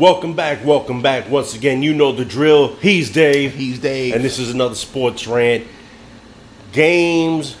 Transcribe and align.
Welcome 0.00 0.32
back, 0.34 0.64
welcome 0.64 1.02
back. 1.02 1.28
Once 1.28 1.54
again, 1.54 1.82
you 1.82 1.92
know 1.92 2.10
the 2.10 2.24
drill. 2.24 2.74
He's 2.76 3.10
Dave. 3.10 3.52
He's 3.54 3.78
Dave. 3.78 4.14
And 4.14 4.24
this 4.24 4.38
is 4.38 4.48
another 4.50 4.74
sports 4.74 5.26
rant. 5.26 5.66
Games 6.72 7.54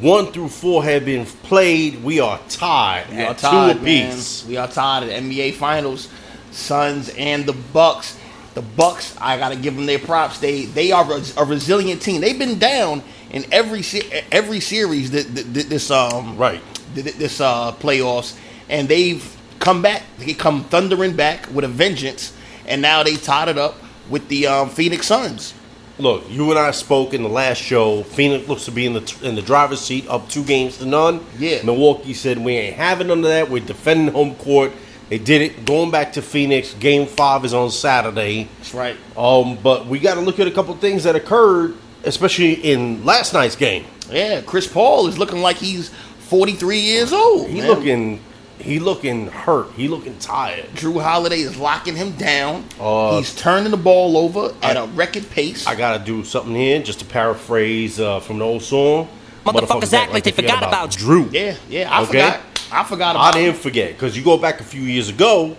one 0.00 0.32
through 0.32 0.48
four 0.48 0.82
have 0.82 1.04
been 1.04 1.24
played. 1.24 2.02
We 2.02 2.18
are 2.18 2.40
tied 2.48 3.08
We 3.10 3.18
at 3.18 3.28
are 3.28 3.34
tied, 3.34 3.76
two 3.78 3.82
man. 3.84 4.08
apiece. 4.10 4.44
We 4.44 4.56
are 4.56 4.66
tied 4.66 5.04
at 5.04 5.22
NBA 5.22 5.54
Finals. 5.54 6.08
Suns 6.50 7.10
and 7.10 7.46
the 7.46 7.52
Bucks. 7.52 8.18
The 8.54 8.62
Bucks, 8.62 9.16
I 9.20 9.38
gotta 9.38 9.54
give 9.54 9.76
them 9.76 9.86
their 9.86 10.00
props. 10.00 10.40
They 10.40 10.64
they 10.64 10.90
are 10.90 11.06
a, 11.36 11.44
resilient 11.44 12.02
team. 12.02 12.20
They've 12.20 12.36
been 12.36 12.58
down 12.58 13.04
in 13.30 13.44
every 13.52 13.84
every 14.32 14.58
series 14.58 15.12
that 15.12 15.32
this 15.32 15.92
um 15.92 16.36
Right. 16.36 16.60
th- 16.96 17.04
th- 17.06 17.18
this 17.18 17.40
uh 17.40 17.70
playoffs, 17.74 18.36
and 18.68 18.88
they've 18.88 19.24
come 19.64 19.80
back. 19.80 20.02
They 20.18 20.34
come 20.34 20.64
thundering 20.64 21.16
back 21.16 21.48
with 21.52 21.64
a 21.64 21.68
vengeance, 21.68 22.36
and 22.66 22.82
now 22.82 23.02
they 23.02 23.16
tied 23.16 23.48
it 23.48 23.56
up 23.56 23.76
with 24.10 24.28
the 24.28 24.46
um, 24.46 24.68
Phoenix 24.68 25.06
Suns. 25.06 25.54
Look, 25.96 26.28
you 26.28 26.50
and 26.50 26.58
I 26.58 26.72
spoke 26.72 27.14
in 27.14 27.22
the 27.22 27.28
last 27.28 27.58
show. 27.58 28.02
Phoenix 28.02 28.46
looks 28.46 28.66
to 28.66 28.72
be 28.72 28.84
in 28.84 28.92
the 28.92 29.18
in 29.22 29.36
the 29.36 29.42
driver's 29.42 29.80
seat, 29.80 30.06
up 30.08 30.28
two 30.28 30.44
games 30.44 30.78
to 30.78 30.86
none. 30.86 31.24
Yeah. 31.38 31.62
Milwaukee 31.62 32.14
said 32.14 32.38
we 32.38 32.56
ain't 32.56 32.76
having 32.76 33.06
none 33.06 33.18
of 33.18 33.24
that. 33.24 33.48
We're 33.48 33.64
defending 33.64 34.12
home 34.12 34.34
court. 34.34 34.72
They 35.08 35.18
did 35.18 35.40
it. 35.40 35.64
Going 35.64 35.90
back 35.90 36.14
to 36.14 36.22
Phoenix, 36.22 36.74
Game 36.74 37.06
Five 37.06 37.44
is 37.44 37.54
on 37.54 37.70
Saturday. 37.70 38.48
That's 38.58 38.74
right. 38.74 38.96
Um, 39.16 39.56
but 39.62 39.86
we 39.86 39.98
got 39.98 40.14
to 40.14 40.20
look 40.20 40.40
at 40.40 40.46
a 40.46 40.50
couple 40.50 40.74
things 40.76 41.04
that 41.04 41.14
occurred, 41.14 41.76
especially 42.02 42.54
in 42.54 43.04
last 43.04 43.32
night's 43.32 43.56
game. 43.56 43.86
Yeah, 44.10 44.42
Chris 44.42 44.66
Paul 44.66 45.06
is 45.06 45.16
looking 45.16 45.40
like 45.40 45.56
he's 45.56 45.90
43 46.28 46.80
years 46.80 47.12
old. 47.12 47.48
He's 47.48 47.64
looking, 47.64 48.20
he 48.60 48.78
looking 48.78 49.28
hurt. 49.28 49.72
He 49.76 49.88
looking 49.88 50.16
tired. 50.18 50.66
Jrue 50.74 51.02
Holiday 51.02 51.40
is 51.40 51.56
locking 51.56 51.96
him 51.96 52.12
down. 52.12 52.64
Uh, 52.80 53.18
He's 53.18 53.34
turning 53.34 53.70
the 53.70 53.76
ball 53.76 54.16
over 54.16 54.54
at 54.62 54.76
I- 54.76 54.80
a 54.84 54.86
record 54.86 55.28
pace. 55.30 55.66
I 55.66 55.74
gotta 55.74 56.02
do 56.04 56.24
something 56.24 56.54
here, 56.54 56.82
just 56.82 57.00
to 57.00 57.04
paraphrase 57.04 57.98
uh, 58.00 58.20
from 58.20 58.38
the 58.38 58.44
old 58.44 58.62
song. 58.62 59.08
Motherfuckers 59.44 59.92
act 59.92 60.12
like 60.12 60.24
they 60.24 60.30
forgot 60.32 60.62
about 60.62 60.90
Jrue. 60.90 61.30
yeah, 61.32 61.56
yeah, 61.68 61.90
I 61.90 62.02
Okay. 62.02 62.06
forgot. 62.12 62.40
I 62.72 62.82
forgot 62.84 63.16
I 63.16 63.30
didn't 63.32 63.54
him. 63.56 63.60
forget 63.60 63.92
because 63.92 64.16
you 64.16 64.24
go 64.24 64.38
back 64.38 64.60
a 64.60 64.64
few 64.64 64.80
years 64.82 65.08
ago, 65.10 65.56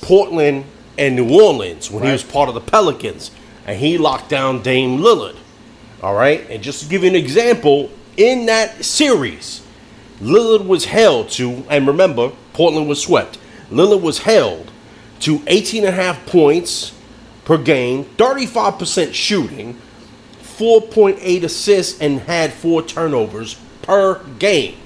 Portland 0.00 0.64
and 0.98 1.14
New 1.16 1.28
Orleans 1.40 1.90
when 1.90 2.02
he 2.04 2.10
was 2.10 2.22
part 2.22 2.48
of 2.48 2.54
the 2.54 2.60
Pelicans, 2.60 3.30
and 3.66 3.78
he 3.78 3.98
locked 3.98 4.28
down 4.30 4.62
Dame 4.62 4.98
Lillard. 5.00 5.36
All 6.02 6.14
right, 6.14 6.48
and 6.50 6.62
just 6.62 6.82
to 6.82 6.88
give 6.88 7.02
you 7.02 7.08
an 7.10 7.14
example, 7.16 7.90
in 8.16 8.46
that 8.46 8.84
series, 8.84 9.62
Lillard 10.20 10.66
was 10.66 10.86
held 10.86 11.28
to, 11.30 11.64
and 11.68 11.86
remember, 11.86 12.32
Portland 12.52 12.88
was 12.88 13.02
swept. 13.02 13.38
Lillard 13.70 14.00
was 14.02 14.18
held 14.18 14.70
to 15.20 15.42
18 15.46 15.84
and 15.84 15.94
a 15.94 15.96
half 15.96 16.24
points 16.26 16.92
per 17.44 17.58
game, 17.58 18.04
35% 18.16 19.14
shooting, 19.14 19.80
4.8 20.42 21.42
assists, 21.42 22.00
and 22.00 22.20
had 22.20 22.52
four 22.52 22.82
turnovers 22.82 23.54
per 23.82 24.22
game. 24.38 24.76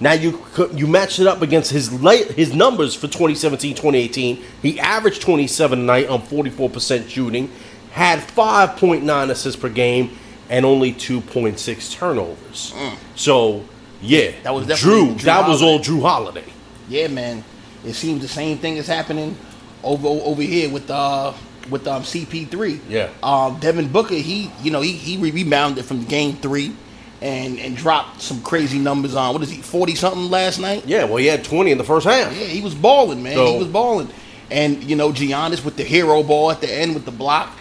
Now 0.00 0.12
you 0.12 0.42
you 0.72 0.86
match 0.86 1.20
it 1.20 1.26
up 1.26 1.42
against 1.42 1.70
his 1.70 1.92
late, 1.92 2.30
his 2.30 2.54
numbers 2.54 2.94
for 2.94 3.06
2017-2018. 3.06 4.42
He 4.62 4.80
averaged 4.80 5.20
27 5.20 5.78
a 5.78 5.82
night 5.82 6.08
on 6.08 6.22
44% 6.22 7.08
shooting, 7.08 7.50
had 7.90 8.20
5.9 8.20 9.30
assists 9.30 9.60
per 9.60 9.68
game, 9.68 10.16
and 10.48 10.64
only 10.64 10.94
2.6 10.94 11.92
turnovers. 11.92 12.72
Mm. 12.74 12.96
So 13.14 13.64
yeah. 14.02 14.32
That 14.42 14.54
was 14.54 14.66
Jrue. 14.66 15.14
Jrue 15.14 15.20
that 15.22 15.48
was 15.48 15.60
Holiday. 15.60 15.64
all 15.66 15.78
Jrue 15.80 16.02
Holiday. 16.02 16.44
Yeah, 16.88 17.08
man. 17.08 17.44
It 17.84 17.94
seems 17.94 18.20
the 18.22 18.28
same 18.28 18.58
thing 18.58 18.76
is 18.76 18.86
happening 18.86 19.36
over 19.82 20.08
over 20.08 20.42
here 20.42 20.68
with 20.70 20.90
uh 20.90 21.32
with 21.70 21.86
um 21.86 22.02
CP3. 22.02 22.80
Yeah. 22.88 23.10
Um, 23.22 23.58
Devin 23.60 23.88
Booker, 23.88 24.14
he 24.14 24.50
you 24.62 24.70
know 24.70 24.80
he 24.80 24.92
he 24.92 25.16
rebounded 25.30 25.84
from 25.84 26.04
game 26.04 26.36
three, 26.36 26.74
and 27.22 27.58
and 27.58 27.76
dropped 27.76 28.20
some 28.22 28.42
crazy 28.42 28.78
numbers 28.78 29.14
on 29.14 29.32
what 29.34 29.42
is 29.42 29.50
he 29.50 29.62
forty 29.62 29.94
something 29.94 30.30
last 30.30 30.58
night. 30.58 30.84
Yeah, 30.86 31.04
well 31.04 31.16
he 31.16 31.26
had 31.26 31.44
20 31.44 31.70
in 31.70 31.78
the 31.78 31.84
first 31.84 32.06
half. 32.06 32.36
Yeah, 32.36 32.44
he 32.46 32.60
was 32.60 32.74
balling, 32.74 33.22
man. 33.22 33.34
So- 33.34 33.52
he 33.52 33.58
was 33.58 33.68
balling, 33.68 34.08
and 34.50 34.82
you 34.84 34.96
know 34.96 35.10
Giannis 35.12 35.64
with 35.64 35.76
the 35.76 35.84
hero 35.84 36.22
ball 36.22 36.50
at 36.50 36.60
the 36.60 36.70
end 36.72 36.94
with 36.94 37.04
the 37.04 37.12
block. 37.12 37.56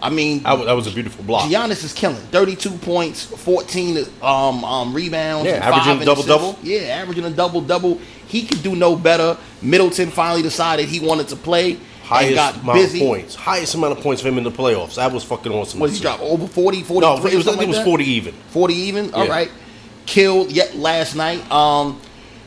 I 0.00 0.10
mean, 0.10 0.42
That 0.44 0.58
was, 0.58 0.66
that 0.66 0.72
was 0.72 0.86
a 0.86 0.90
beautiful 0.92 1.24
block. 1.24 1.50
Giannis 1.50 1.82
is 1.84 1.92
killing. 1.92 2.16
32 2.16 2.70
points, 2.70 3.24
14 3.24 4.04
um, 4.22 4.64
um, 4.64 4.94
rebounds. 4.94 5.46
Yeah, 5.46 5.56
averaging 5.56 6.04
double-double. 6.06 6.58
Yeah, 6.62 6.80
averaging 7.00 7.24
a 7.24 7.30
double 7.30 7.60
double. 7.60 8.00
He 8.28 8.44
could 8.46 8.62
do 8.62 8.76
no 8.76 8.94
better. 8.94 9.36
Middleton 9.62 10.10
finally 10.10 10.42
decided 10.42 10.86
he 10.88 11.00
wanted 11.00 11.28
to 11.28 11.36
play 11.36 11.72
and 11.72 11.80
Highest 12.04 12.34
got 12.34 12.62
amount 12.62 12.78
busy. 12.78 13.00
of 13.00 13.06
points. 13.06 13.34
Highest 13.34 13.74
amount 13.74 13.98
of 13.98 14.02
points 14.02 14.22
for 14.22 14.28
him 14.28 14.38
in 14.38 14.44
the 14.44 14.50
playoffs. 14.50 14.94
That 14.94 15.12
was 15.12 15.24
fucking 15.24 15.52
awesome. 15.52 15.80
What 15.80 15.90
he 15.90 16.00
drop? 16.00 16.20
Over 16.20 16.46
40, 16.46 16.82
43? 16.82 17.00
No, 17.00 17.16
it 17.26 17.34
was, 17.34 17.48
I 17.48 17.62
it 17.62 17.66
was 17.68 17.76
like 17.76 17.84
40 17.84 18.04
even. 18.04 18.34
40 18.50 18.74
even? 18.74 19.12
All 19.14 19.24
Yeah. 19.24 19.30
right. 19.30 19.50
Killed 20.06 20.50
yet 20.50 20.76
last 20.76 21.14
night. 21.16 21.50
Um, 21.50 22.00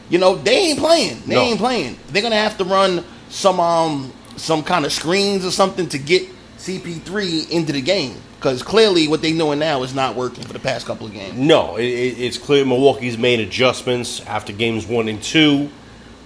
you 0.10 0.18
know, 0.18 0.36
they 0.36 0.70
ain't 0.70 0.80
playing. 0.80 1.22
They 1.28 1.36
No. 1.36 1.42
ain't 1.42 1.60
playing. 1.60 1.98
They're 2.12 2.22
gonna 2.24 2.36
have 2.36 2.58
to 2.58 2.64
run 2.64 3.04
some 3.30 3.60
um 3.60 4.12
some 4.36 4.64
kind 4.64 4.86
of 4.86 4.92
screens 4.92 5.46
or 5.46 5.52
something 5.52 5.88
to 5.90 5.98
get 6.00 6.24
CP3 6.62 7.50
into 7.50 7.74
the 7.74 7.82
game. 7.82 8.16
Because 8.36 8.64
clearly 8.64 9.08
what 9.08 9.22
they 9.22 9.36
doing 9.38 9.60
now 9.60 9.84
is 9.84 9.94
not 9.94 10.16
working 10.16 10.44
for 10.44 10.54
the 10.54 10.60
past 10.60 10.86
couple 10.86 11.06
of 11.06 11.14
games. 11.14 11.38
No, 11.38 11.78
it, 11.78 11.86
it, 11.86 12.20
it's 12.20 12.38
clear 12.38 12.66
Milwaukee's 12.66 13.18
made 13.18 13.40
adjustments 13.40 14.26
after 14.26 14.54
games 14.54 14.88
one 14.88 15.08
and 15.08 15.22
two. 15.22 15.70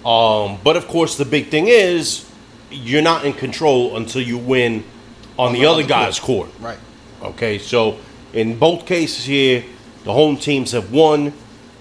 Um, 0.04 0.58
but 0.62 0.76
of 0.76 0.88
course, 0.88 1.16
the 1.16 1.24
big 1.24 1.48
thing 1.48 1.68
is 1.68 2.30
you're 2.70 3.02
not 3.02 3.24
in 3.24 3.32
control 3.32 3.96
until 3.96 4.22
you 4.22 4.38
win 4.38 4.84
on, 5.38 5.52
the, 5.52 5.60
the 5.60 5.66
other 5.66 5.80
other 5.80 5.88
guy's 5.88 6.18
court. 6.18 6.50
Right. 6.60 6.78
Okay, 7.22 7.58
so 7.58 7.98
in 8.32 8.58
both 8.58 8.86
cases 8.86 9.24
here, 9.24 9.64
the 10.04 10.12
home 10.12 10.36
teams 10.36 10.72
have 10.72 10.92
won. 10.92 11.32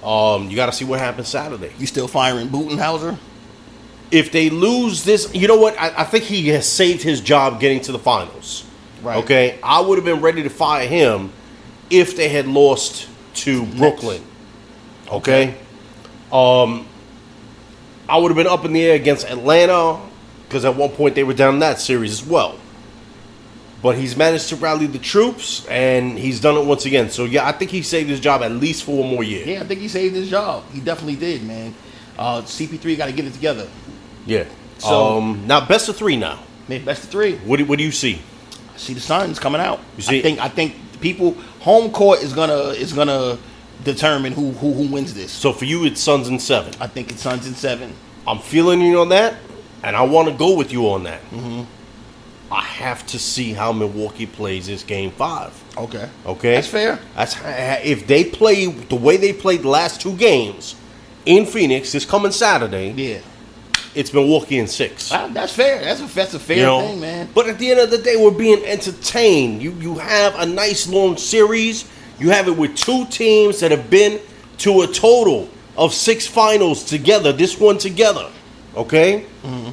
Um, 0.04 0.50
you 0.50 0.56
got 0.56 0.68
to 0.68 0.72
see 0.72 0.86
what 0.86 1.00
happens 1.00 1.28
Saturday. 1.28 1.72
You 1.78 1.86
still 1.88 2.08
firing 2.08 2.50
Budenholzer? 2.50 3.18
If 4.16 4.31
they 4.31 4.50
lose 4.50 5.03
this, 5.03 5.30
you 5.36 5.50
know 5.50 5.58
what? 5.58 5.78
I, 5.78 5.88
I 5.98 6.03
think 6.06 6.24
he 6.24 6.48
has 6.50 6.66
saved 6.66 7.03
his 7.03 7.20
job 7.20 7.59
getting 7.59 7.81
to 7.81 7.92
the 7.92 8.00
finals. 8.00 8.66
Right. 9.03 9.18
Okay, 9.18 9.59
I 9.62 9.81
would 9.81 9.98
have 9.98 10.06
been 10.06 10.22
ready 10.22 10.42
to 10.44 10.50
fire 10.50 10.88
him 10.88 11.34
if 11.90 12.16
they 12.16 12.30
had 12.30 12.48
lost 12.48 13.09
to 13.36 13.66
Brooklyn. 13.66 14.24
Okay. 15.12 15.56
Um, 16.31 16.88
I 18.08 18.18
would 18.18 18.30
have 18.30 18.38
been 18.38 18.48
up 18.48 18.64
in 18.64 18.72
the 18.72 18.86
air 18.86 18.96
against 18.96 19.26
Atlanta 19.26 20.00
because 20.47 20.64
at 20.64 20.78
one 20.78 20.92
point 20.92 21.16
they 21.16 21.26
were 21.26 21.34
down 21.34 21.56
in 21.56 21.59
that 21.59 21.82
series 21.82 22.14
as 22.14 22.26
well. 22.26 22.58
But 23.82 23.97
he's 23.97 24.16
managed 24.16 24.47
to 24.50 24.56
rally 24.56 24.88
the 24.88 24.97
troops 24.97 25.68
and 25.68 26.18
he's 26.18 26.40
done 26.40 26.56
it 26.56 26.66
once 26.66 26.86
again. 26.86 27.09
So 27.09 27.26
yeah, 27.26 27.46
I 27.46 27.52
think 27.52 27.70
he 27.70 27.82
saved 27.82 28.09
his 28.09 28.22
job 28.22 28.44
at 28.44 28.52
least 28.52 28.86
for 28.86 28.97
one 29.00 29.09
more 29.09 29.26
year. 29.26 29.46
Yeah, 29.46 29.62
I 29.62 29.66
think 29.66 29.82
he 29.82 29.90
saved 29.90 30.16
his 30.16 30.30
job. 30.30 30.64
He 30.72 30.80
definitely 30.80 31.18
did, 31.18 31.44
man. 31.44 31.76
Uh, 32.18 32.42
CP3 32.42 32.97
got 32.97 33.08
to 33.08 33.12
get 33.12 33.26
it 33.26 33.34
together. 33.34 33.68
Yeah. 34.25 34.46
So- 34.80 35.18
um, 35.18 35.46
now 35.47 35.66
best 35.66 35.90
of 35.90 35.96
three 35.96 36.18
now. 36.18 36.40
Maybe 36.68 36.84
best 36.84 37.03
of 37.03 37.09
three. 37.09 37.36
What 37.38 37.58
do, 37.58 37.66
what 37.66 37.78
do 37.78 37.84
you 37.86 37.91
see? 37.91 38.22
I 38.73 38.78
see 38.78 38.94
the 38.94 39.00
Suns 39.00 39.40
coming 39.40 39.61
out. 39.61 39.79
You 39.97 40.03
see- 40.03 40.20
I 40.20 40.22
think 40.22 40.40
I 40.40 40.50
think 40.50 40.76
people 41.02 41.34
home 41.59 41.91
court 41.91 42.22
is 42.23 42.34
gonna 42.34 42.70
is 42.70 42.91
gonna 42.94 43.38
determine 43.84 44.34
who 44.34 44.52
who 44.53 44.73
who 44.73 44.88
wins 44.88 45.14
this. 45.14 45.32
So 45.32 45.53
for 45.53 45.66
you, 45.66 45.85
it's 45.85 46.02
Suns 46.02 46.28
and 46.28 46.41
seven. 46.41 46.73
I 46.79 46.88
think 46.88 47.11
it's 47.11 47.22
Suns 47.22 47.46
and 47.46 47.55
seven. 47.55 47.94
I'm 48.28 48.40
feeling 48.40 48.82
you 48.82 49.00
on 49.00 49.09
that, 49.09 49.35
and 49.84 49.96
I 49.96 50.02
want 50.02 50.28
to 50.28 50.34
go 50.34 50.55
with 50.55 50.72
you 50.73 50.90
on 50.90 51.03
that. 51.03 51.22
Mm-hmm. 51.29 51.64
I 52.52 52.61
have 52.61 53.05
to 53.08 53.20
see 53.20 53.53
how 53.53 53.72
Milwaukee 53.72 54.26
plays 54.26 54.67
this 54.67 54.84
game 54.84 55.11
five. 55.11 55.52
Okay. 55.78 56.09
Okay, 56.26 56.55
That's 56.55 56.67
fair. 56.67 57.00
That's 57.16 57.35
if 57.84 58.08
they 58.08 58.23
play 58.23 58.66
the 58.67 58.96
way 58.96 59.17
they 59.17 59.34
played 59.34 59.61
the 59.64 59.70
last 59.70 60.02
two 60.02 60.14
games 60.16 60.76
in 61.26 61.46
Phoenix 61.46 61.91
this 61.91 62.05
coming 62.05 62.32
Saturday. 62.32 62.91
Yeah. 62.91 63.20
It's 63.94 64.14
Milwaukee 64.14 64.58
in 64.60 64.68
six. 64.68 65.12
Ah, 65.12 65.30
That's 65.32 65.54
fair. 65.54 65.80
That's 65.82 66.02
a 66.02 66.06
that's 66.08 66.34
a 66.34 66.40
fair 66.40 66.58
You 66.58 66.64
know? 66.64 66.82
thing, 66.82 67.00
man. 67.00 67.30
But 67.34 67.48
at 67.48 67.58
the 67.60 67.72
end 67.72 67.80
of 67.80 67.92
the 67.92 67.98
day, 67.98 68.16
we're 68.18 68.32
being 68.32 68.64
entertained. 68.66 69.62
You 69.62 69.72
you 69.80 69.96
have 69.96 70.36
a 70.38 70.46
nice 70.46 70.88
long 70.88 71.16
series. 71.18 71.90
You 72.20 72.30
have 72.30 72.48
it 72.48 72.58
with 72.58 72.76
two 72.76 73.06
teams 73.06 73.60
that 73.62 73.72
have 73.72 73.90
been 73.90 74.20
to 74.60 74.82
a 74.82 74.88
total 74.88 75.50
of 75.78 75.94
six 75.94 76.26
finals 76.28 76.84
together. 76.86 77.32
This 77.34 77.60
one 77.60 77.78
together, 77.78 78.30
okay. 78.76 79.26
Mm-hmm. 79.44 79.72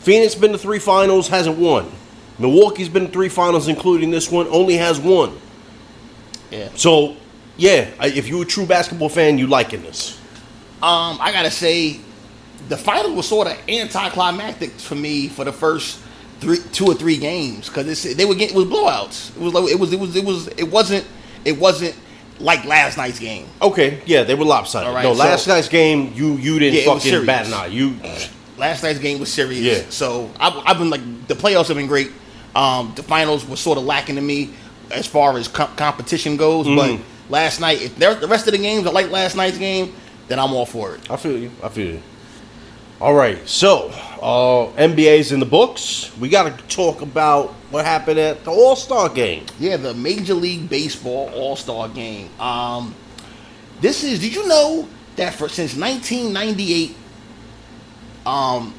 Phoenix 0.00 0.34
been 0.34 0.52
to 0.52 0.58
three 0.58 0.78
finals, 0.78 1.28
hasn't 1.28 1.58
won. 1.58 1.90
Milwaukee's 2.38 2.88
been 2.88 3.06
to 3.06 3.12
three 3.12 3.28
finals, 3.28 3.68
including 3.68 4.10
this 4.10 4.30
one, 4.30 4.46
only 4.48 4.76
has 4.76 4.98
one. 4.98 5.38
Yeah. 6.50 6.68
So, 6.74 7.16
yeah, 7.56 7.90
if 8.02 8.28
you're 8.28 8.42
a 8.42 8.46
true 8.46 8.66
basketball 8.66 9.08
fan, 9.08 9.38
you 9.38 9.46
liking 9.46 9.82
this. 9.82 10.18
Um, 10.82 11.18
I 11.20 11.30
gotta 11.32 11.50
say, 11.50 12.00
the 12.68 12.76
final 12.76 13.14
was 13.14 13.28
sort 13.28 13.46
of 13.48 13.56
anticlimactic 13.68 14.70
for 14.72 14.94
me 14.94 15.28
for 15.28 15.44
the 15.44 15.52
first 15.52 16.00
three, 16.40 16.58
two 16.72 16.86
or 16.86 16.94
three 16.94 17.16
games 17.16 17.68
because 17.68 18.02
they 18.16 18.24
were 18.24 18.34
getting 18.34 18.56
it 18.56 18.58
was 18.58 18.66
blowouts. 18.66 19.36
It 19.36 19.40
was 19.42 19.52
like 19.52 19.70
it 19.70 19.78
was 19.78 19.92
it 19.92 20.00
was 20.00 20.16
it 20.16 20.24
was 20.24 20.48
it 20.48 20.70
wasn't 20.70 21.06
it 21.44 21.58
wasn't 21.58 21.94
like 22.40 22.64
last 22.64 22.96
night's 22.96 23.18
game. 23.18 23.46
Okay, 23.62 24.02
yeah, 24.06 24.24
they 24.24 24.34
were 24.34 24.44
lopsided. 24.44 24.92
Right, 24.92 25.04
no, 25.04 25.12
so- 25.14 25.18
last 25.20 25.46
night's 25.46 25.68
game, 25.68 26.12
you 26.14 26.34
you 26.36 26.58
didn't 26.58 26.80
Yeah, 26.80 26.94
fucking 26.94 27.26
bat 27.26 27.46
an 27.46 27.54
eye. 27.54 27.66
You 27.66 27.94
last 28.56 28.82
night's 28.82 28.98
game 28.98 29.20
was 29.20 29.32
serious. 29.32 29.60
Yeah. 29.60 29.90
So 29.90 30.30
I've, 30.40 30.54
I've 30.66 30.78
been 30.78 30.90
like 30.90 31.02
the 31.28 31.34
playoffs 31.34 31.68
have 31.68 31.76
been 31.76 31.86
great. 31.86 32.10
Um, 32.56 32.92
the 32.96 33.02
finals 33.02 33.46
were 33.48 33.56
sort 33.56 33.78
of 33.78 33.84
lacking 33.84 34.14
to 34.16 34.20
me 34.20 34.50
as 34.90 35.06
far 35.06 35.36
as 35.36 35.48
com- 35.48 35.74
competition 35.76 36.36
goes. 36.36 36.66
Mhm. 36.66 36.76
But 36.76 37.00
last 37.30 37.60
night, 37.60 37.82
if 37.82 37.96
the 37.96 38.26
rest 38.28 38.46
of 38.46 38.52
the 38.52 38.58
games 38.58 38.86
are 38.86 38.92
like 38.92 39.10
last 39.10 39.34
night's 39.36 39.58
game, 39.58 39.92
then 40.28 40.38
I'm 40.38 40.52
all 40.52 40.66
for 40.66 40.94
it. 40.94 41.10
I 41.10 41.16
feel 41.16 41.36
you. 41.36 41.50
I 41.62 41.68
feel 41.68 41.86
you. 41.94 42.02
All 43.04 43.12
right, 43.12 43.46
so 43.46 43.90
uh, 44.22 44.72
NBA's 44.80 45.30
in 45.30 45.38
the 45.38 45.44
books. 45.44 46.10
We 46.16 46.30
got 46.30 46.44
to 46.44 46.64
talk 46.74 47.02
about 47.02 47.50
what 47.68 47.84
happened 47.84 48.18
at 48.18 48.44
the 48.44 48.50
All 48.50 48.76
Star 48.76 49.10
game. 49.10 49.44
Yeah, 49.60 49.76
the 49.76 49.92
Major 49.92 50.32
League 50.32 50.70
Baseball 50.70 51.28
All 51.34 51.54
Star 51.54 51.90
Game. 51.90 52.30
Um, 52.40 52.94
this 53.82 54.04
is. 54.04 54.20
Did 54.20 54.34
you 54.34 54.48
know 54.48 54.88
that 55.16 55.34
for 55.34 55.50
since 55.50 55.76
1998, 55.76 56.96
um, 58.24 58.72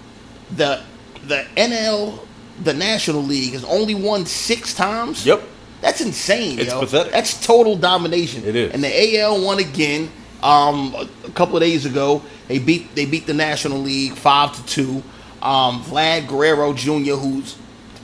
the 0.55 0.81
the 1.27 1.45
NL, 1.55 2.25
the 2.63 2.73
National 2.73 3.21
League, 3.21 3.53
has 3.53 3.63
only 3.65 3.93
won 3.93 4.25
six 4.25 4.73
times. 4.73 5.23
Yep. 5.23 5.43
That's 5.81 6.01
insane. 6.01 6.57
It's 6.57 6.71
yo. 6.71 6.79
pathetic. 6.79 7.11
That's 7.11 7.45
total 7.45 7.75
domination. 7.75 8.43
It 8.43 8.55
is. 8.55 8.73
And 8.73 8.83
the 8.83 9.19
AL 9.19 9.45
won 9.45 9.59
again. 9.59 10.09
Um, 10.45 10.93
a, 10.93 11.31
couple 11.31 11.55
of 11.57 11.61
days 11.61 11.85
ago, 11.85 12.21
they 12.47 12.59
beat 12.59 12.93
they 12.93 13.05
beat 13.05 13.25
the 13.25 13.33
National 13.33 13.79
League 13.79 14.13
five 14.13 14.55
to 14.55 14.65
two. 14.65 15.03
Um, 15.41 15.83
Vlad 15.83 16.27
Guerrero 16.27 16.73
Jr., 16.73 17.15
who's 17.15 17.57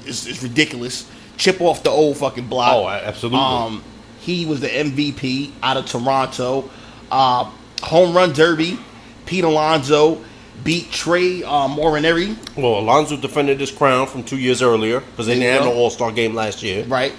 is, 0.05 0.25
is 0.25 0.41
ridiculous, 0.41 1.09
chip 1.37 1.61
off 1.61 1.83
the 1.83 1.91
old 1.91 2.17
fucking 2.17 2.47
block. 2.47 2.73
Oh, 2.73 2.87
absolutely. 2.89 3.39
Um, 3.39 3.83
he 4.19 4.45
was 4.45 4.59
the 4.59 4.67
MVP 4.69 5.51
out 5.61 5.77
of 5.77 5.85
Toronto. 5.85 6.69
Uh, 7.11 7.51
home 7.83 8.15
run 8.15 8.33
derby. 8.33 8.79
Pete 9.25 9.43
Alonso 9.43 10.23
beat 10.63 10.91
Trey 10.91 11.43
uh, 11.43 11.67
Morinari. 11.67 12.35
Well, 12.55 12.79
Alonso 12.79 13.17
defended 13.17 13.59
his 13.59 13.71
crown 13.71 14.07
from 14.07 14.23
two 14.23 14.37
years 14.37 14.61
earlier 14.61 14.99
because 14.99 15.27
they 15.27 15.35
didn't 15.35 15.63
have 15.63 15.71
an 15.71 15.77
All 15.77 15.89
Star 15.89 16.11
game 16.11 16.33
last 16.33 16.63
year. 16.63 16.85
Right. 16.85 17.13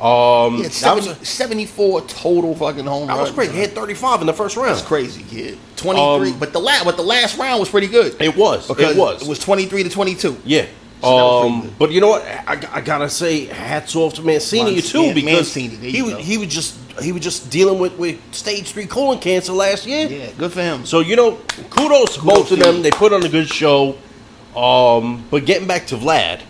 Um, 0.00 0.56
He 0.56 0.62
had 0.62 0.72
that 0.72 0.74
70, 0.74 1.08
was 1.08 1.20
a- 1.20 1.24
74 1.24 2.00
total 2.02 2.54
fucking 2.54 2.86
home 2.86 3.06
runs. 3.08 3.18
that 3.18 3.22
was 3.22 3.30
crazy. 3.32 3.52
He 3.52 3.60
had 3.60 3.74
35 3.74 4.20
in 4.22 4.26
the 4.26 4.32
first 4.32 4.56
round. 4.56 4.70
That's 4.70 4.82
crazy, 4.82 5.22
kid. 5.30 5.58
Twenty 5.76 5.98
three, 6.18 6.30
Um, 6.32 6.38
but 6.38 6.52
the 6.52 6.60
last, 6.60 6.84
but 6.84 6.96
the 6.96 7.02
last 7.02 7.38
round 7.38 7.58
was 7.60 7.68
pretty 7.68 7.86
good. 7.86 8.14
It 8.20 8.36
was. 8.36 8.66
because 8.68 8.92
it 8.94 8.98
was. 8.98 9.22
It 9.22 9.28
was 9.28 9.38
twenty 9.38 9.66
three 9.66 9.82
to 9.82 9.88
twenty 9.90 10.14
two. 10.14 10.36
Yeah. 10.44 10.66
So 11.02 11.06
that 11.08 11.22
was 11.22 11.50
pretty 11.50 11.68
Um, 11.68 11.74
but 11.78 11.90
you 11.92 12.00
know 12.02 12.08
what? 12.08 12.22
I, 12.46 12.58
I 12.74 12.80
gotta 12.82 13.08
say, 13.08 13.46
hats 13.46 13.96
off 13.96 14.12
to 14.14 14.22
Mancini 14.22 14.72
Man- 14.74 14.82
too 14.82 15.02
Man- 15.06 15.14
because 15.14 15.56
Mancini, 15.56 15.90
he 15.90 16.02
was 16.02 16.14
he 16.18 16.36
was 16.36 16.48
just 16.48 16.74
he 17.00 17.12
was 17.12 17.22
just 17.22 17.48
dealing 17.48 17.78
with, 17.78 17.96
with 17.96 18.18
stage 18.32 18.70
three 18.72 18.84
colon 18.86 19.18
cancer 19.18 19.52
last 19.54 19.86
year. 19.86 20.06
Yeah, 20.06 20.26
good 20.36 20.52
for 20.52 20.60
him. 20.60 20.84
So 20.84 21.00
you 21.00 21.16
know, 21.16 21.38
kudos, 21.70 22.16
to 22.16 22.22
both 22.22 22.50
of 22.52 22.58
them. 22.58 22.76
you. 22.76 22.82
They 22.82 22.90
put 22.90 23.12
on 23.14 23.22
a 23.24 23.28
good 23.30 23.48
show. 23.48 23.96
Um, 24.54 25.24
but 25.30 25.46
getting 25.46 25.66
back 25.66 25.86
to 25.88 25.96
Vlad, 25.96 26.40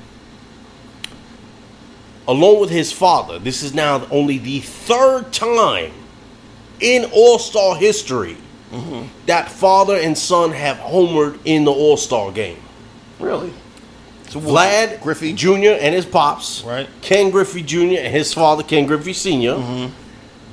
along 2.31 2.61
with 2.61 2.71
his 2.71 2.93
father, 2.93 3.39
this 3.39 3.63
is 3.63 3.75
now 3.75 4.07
only 4.11 4.39
the 4.39 4.61
third 4.61 5.33
time 5.33 5.93
in 6.81 7.05
All 7.13 7.39
Star 7.39 7.77
history 7.77 8.37
Mm-hmm. 8.73 9.07
that 9.27 9.51
father 9.51 9.97
and 9.97 10.17
son 10.17 10.53
have 10.53 10.77
homered 10.77 11.41
in 11.45 11.65
the 11.65 11.73
All 11.73 11.97
Star 11.97 12.31
game. 12.31 12.59
really, 13.19 13.53
so 14.29 14.39
Vlad 14.41 15.03
Griffey. 15.03 15.33
Jr. 15.33 15.75
and 15.81 15.93
his 15.93 16.07
pops, 16.07 16.63
Right. 16.63 16.89
Ken 17.03 17.31
Griffey 17.31 17.63
Jr. 17.65 17.99
and 17.99 18.15
his 18.15 18.33
father, 18.33 18.63
Ken 18.63 18.87
Griffey 18.87 19.13
senior 19.13 19.55
Mm-hmm. 19.55 19.93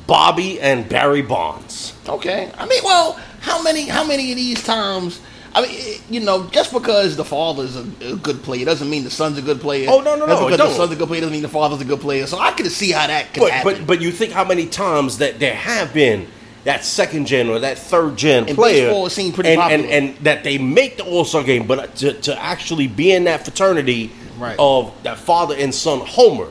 Bobby 0.08 0.60
and 0.60 0.90
Barry 0.90 1.22
Bonds. 1.22 1.94
Okay, 2.10 2.50
I 2.58 2.66
mean, 2.66 2.82
well, 2.84 3.20
how 3.42 3.62
many 3.62 3.84
how 3.88 4.04
many 4.04 4.32
of 4.32 4.38
these 4.38 4.64
times? 4.64 5.20
I 5.56 5.62
mean, 5.62 5.72
it- 5.74 6.02
you 6.10 6.20
know, 6.22 6.48
just 6.52 6.72
because 6.72 7.16
the 7.18 7.26
father's 7.26 7.76
a, 7.76 7.86
a 8.02 8.16
good 8.16 8.42
player 8.44 8.64
doesn't 8.66 8.90
mean 8.90 9.04
the 9.04 9.10
son's 9.10 9.38
a 9.38 9.42
good 9.42 9.60
player. 9.60 9.88
Oh, 9.90 10.00
no, 10.02 10.16
no, 10.16 10.26
Just 10.28 10.42
no, 10.42 10.50
because 10.50 10.70
the 10.72 10.76
son's 10.78 10.92
a 10.94 10.96
good 10.96 11.08
player 11.08 11.22
doesn't 11.22 11.34
mean 11.34 11.42
the 11.42 11.50
father's 11.50 11.82
a 11.82 11.86
good 11.86 12.00
player. 12.02 12.26
So 12.28 12.38
I 12.40 12.52
could 12.52 12.72
see 12.72 12.92
how 12.92 13.08
that 13.08 13.34
could 13.34 13.42
But, 13.42 13.52
happen. 13.52 13.74
but 13.80 13.88
but 13.88 14.02
you 14.02 14.12
think 14.12 14.32
how 14.32 14.46
many 14.46 14.66
times 14.68 15.18
that 15.18 15.40
there 15.40 15.56
have 15.56 15.94
been 15.94 16.28
that 16.64 16.84
second 16.86 17.28
gen 17.28 17.50
or 17.50 17.60
that 17.60 17.78
third 17.78 18.18
gen 18.18 18.44
player 18.44 18.50
And 18.50 18.58
player, 18.58 18.86
baseball 18.88 19.10
seemed 19.10 19.34
pretty 19.36 19.50
and, 19.52 19.62
popular. 19.62 19.86
and 19.90 20.10
and 20.10 20.18
that 20.26 20.44
they 20.44 20.58
make 20.58 20.98
the 20.98 21.04
All 21.06 21.26
Star 21.26 21.44
game, 21.44 21.66
but 21.68 21.96
to, 21.98 22.14
to 22.14 22.42
actually 22.42 22.88
be 22.88 23.12
in 23.12 23.24
that 23.26 23.44
fraternity 23.44 24.12
Right. 24.38 24.56
of 24.60 24.94
that 25.04 25.18
father 25.18 25.56
and 25.58 25.74
son 25.74 26.00
Homer 26.06 26.50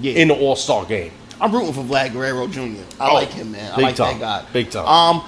Yeah. 0.00 0.12
in 0.14 0.28
the 0.28 0.34
All 0.34 0.56
Star 0.56 0.84
game. 0.84 1.12
I'm 1.40 1.52
rooting 1.52 1.72
for 1.72 1.82
Vlad 1.84 2.12
Guerrero 2.12 2.48
Jr. 2.48 2.82
I 2.98 3.10
Oh, 3.10 3.14
like 3.14 3.30
him, 3.32 3.52
man. 3.52 3.70
I 3.72 3.76
big 3.76 3.84
like 3.84 3.94
time. 3.96 4.18
that 4.18 4.42
guy. 4.44 4.48
Big 4.52 4.70
time. 4.70 4.86
Um, 4.86 5.22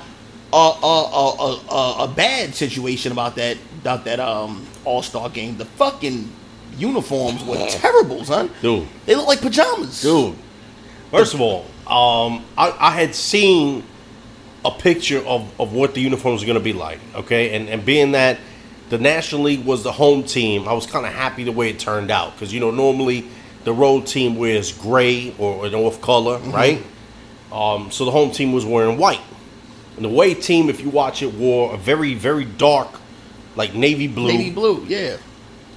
a 0.52 0.56
a, 0.56 1.61
a, 1.70 2.05
a, 2.05 2.08
bad 2.08 2.55
situation 2.55 3.12
about 3.12 3.37
that 3.37 3.56
about 3.81 4.05
that 4.05 4.20
um 4.20 4.67
All 4.85 5.02
Star 5.02 5.29
game. 5.29 5.56
The 5.58 5.64
fucking 5.64 6.31
uniforms 6.76 7.44
were 7.44 7.56
terrible, 7.70 8.25
son. 8.25 8.50
Dude. 8.62 8.87
they 9.06 9.14
look 9.14 9.26
like 9.29 9.41
pajamas. 9.41 10.02
Dude, 10.02 10.37
first 11.11 11.35
of 11.35 11.41
all, 11.41 11.67
um, 11.87 12.44
I, 12.56 12.75
I 12.79 12.91
had 12.93 13.14
seen 13.14 13.85
a 14.64 14.70
picture 14.70 15.19
of, 15.26 15.58
of 15.61 15.73
what 15.73 15.94
the 15.94 16.00
uniforms 16.00 16.43
are 16.43 16.47
going 16.47 16.58
to 16.58 16.64
be 16.64 16.73
like, 16.73 16.99
okay? 17.14 17.55
And, 17.56 17.69
and 17.69 17.85
being 17.85 18.12
that 18.12 18.38
the 18.91 18.99
National 18.99 19.43
League 19.43 19.64
was 19.64 19.82
the 19.82 19.93
home 19.93 20.23
team, 20.23 20.69
I 20.69 20.73
was 20.75 20.87
kind 20.87 21.06
of 21.06 21.12
happy 21.12 21.44
the 21.44 21.52
way 21.52 21.70
it 21.70 21.79
turned 21.79 22.11
out. 22.11 22.35
Because, 22.35 22.52
you 22.52 22.61
know, 22.61 22.70
normally 22.70 23.26
the 23.64 23.73
road 23.73 24.06
team 24.06 24.37
wears 24.37 24.73
gray 24.73 25.35
or 25.38 25.64
an 25.67 25.75
off 25.75 26.00
color, 26.02 26.38
Mm-hmm. 26.38 26.50
right? 26.52 26.82
Um, 27.52 27.91
so 27.91 28.05
the 28.05 28.11
home 28.11 28.31
team 28.31 28.52
was 28.52 28.64
wearing 28.64 28.97
white. 28.99 29.20
And 30.00 30.06
the 30.06 30.14
away 30.14 30.32
team, 30.32 30.70
if 30.70 30.81
you 30.81 30.88
watch 30.88 31.23
it, 31.23 31.35
wore 31.35 31.75
a 31.75 31.76
very, 31.76 32.14
very 32.14 32.47
dark, 32.47 32.88
like 33.55 33.75
navy 33.75 34.08
blue. 34.08 34.29
Navy 34.32 34.49
blue, 34.50 34.82
yeah. 34.88 35.19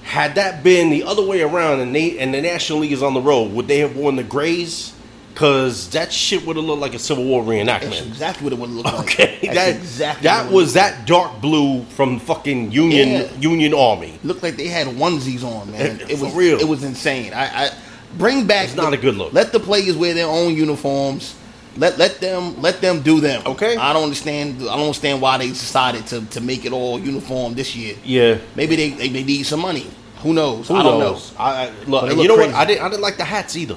Had 0.02 0.36
that 0.36 0.62
been 0.64 0.88
the 0.88 1.02
other 1.02 1.22
way 1.22 1.42
around 1.42 1.80
and 1.80 1.94
they 1.94 2.18
and 2.18 2.32
the 2.32 2.40
National 2.40 2.78
League 2.78 2.92
is 2.92 3.02
on 3.02 3.12
the 3.12 3.20
road, 3.20 3.52
would 3.52 3.68
they 3.68 3.80
have 3.80 3.96
worn 3.96 4.16
the 4.16 4.24
grays? 4.24 4.94
Cause 5.34 5.90
that 5.90 6.10
shit 6.10 6.46
would 6.46 6.56
have 6.56 6.64
looked 6.64 6.80
like 6.80 6.94
a 6.94 6.98
Civil 6.98 7.24
War 7.24 7.44
That's 7.44 7.84
reenactment. 7.84 8.06
exactly 8.06 8.44
what 8.44 8.52
it 8.54 8.58
would 8.58 8.68
have 8.70 8.76
look 8.76 8.84
like. 8.86 9.00
Okay, 9.00 9.38
That's 9.42 9.54
that 9.56 9.76
exactly 9.76 10.22
that 10.24 10.50
was 10.50 10.74
looked 10.74 10.86
that 10.96 11.06
dark 11.06 11.42
blue 11.42 11.82
from 11.84 12.18
fucking 12.18 12.72
Union 12.72 13.08
Yeah. 13.08 13.28
Union 13.40 13.74
Army. 13.74 14.18
looked 14.24 14.42
like 14.42 14.56
they 14.56 14.68
had 14.68 14.86
onesies 14.86 15.44
on, 15.44 15.70
man. 15.70 16.00
It 16.08 16.18
was 16.18 16.32
real. 16.34 16.58
It 16.58 16.66
was 16.68 16.82
insane. 16.82 17.34
I, 17.34 17.66
I 17.66 17.70
bring 18.16 18.46
back. 18.46 18.68
It's 18.68 18.74
not 18.74 18.94
a 18.94 18.96
good 18.96 19.16
look. 19.16 19.34
Let 19.34 19.52
the 19.52 19.60
players 19.60 19.98
wear 19.98 20.14
their 20.14 20.28
own 20.28 20.54
uniforms. 20.56 21.34
Let 21.76 21.98
let 21.98 22.20
them 22.20 22.60
let 22.62 22.80
them 22.80 23.02
do 23.02 23.20
them. 23.20 23.42
Okay. 23.46 23.76
I 23.76 23.92
don't 23.92 24.04
understand. 24.04 24.62
I 24.62 24.76
don't 24.76 24.82
understand 24.86 25.20
why 25.20 25.38
they 25.38 25.48
decided 25.48 26.06
to, 26.08 26.24
to 26.26 26.40
make 26.40 26.64
it 26.64 26.72
all 26.72 26.98
uniform 27.00 27.54
this 27.54 27.74
year. 27.74 27.96
Yeah, 28.04 28.38
Maybe 28.54 28.76
they, 28.76 28.90
they, 28.90 29.08
they 29.08 29.24
need 29.24 29.42
some 29.44 29.60
money. 29.60 29.86
Who 30.22 30.32
knows? 30.32 30.68
who 30.68 30.76
I 30.76 30.82
don't 30.82 31.00
knows? 31.00 31.34
I, 31.38 31.66
I, 31.66 31.70
look, 31.70 31.86
But 31.88 32.04
it 32.04 32.08
and 32.10 32.16
look 32.16 32.22
you 32.22 32.28
know 32.28 32.36
crazy. 32.36 32.52
what? 32.52 32.60
I 32.60 32.64
didn't 32.64 32.82
I 32.84 32.88
didn't 32.88 33.02
like 33.02 33.16
the 33.16 33.24
hats 33.24 33.56
either. 33.56 33.76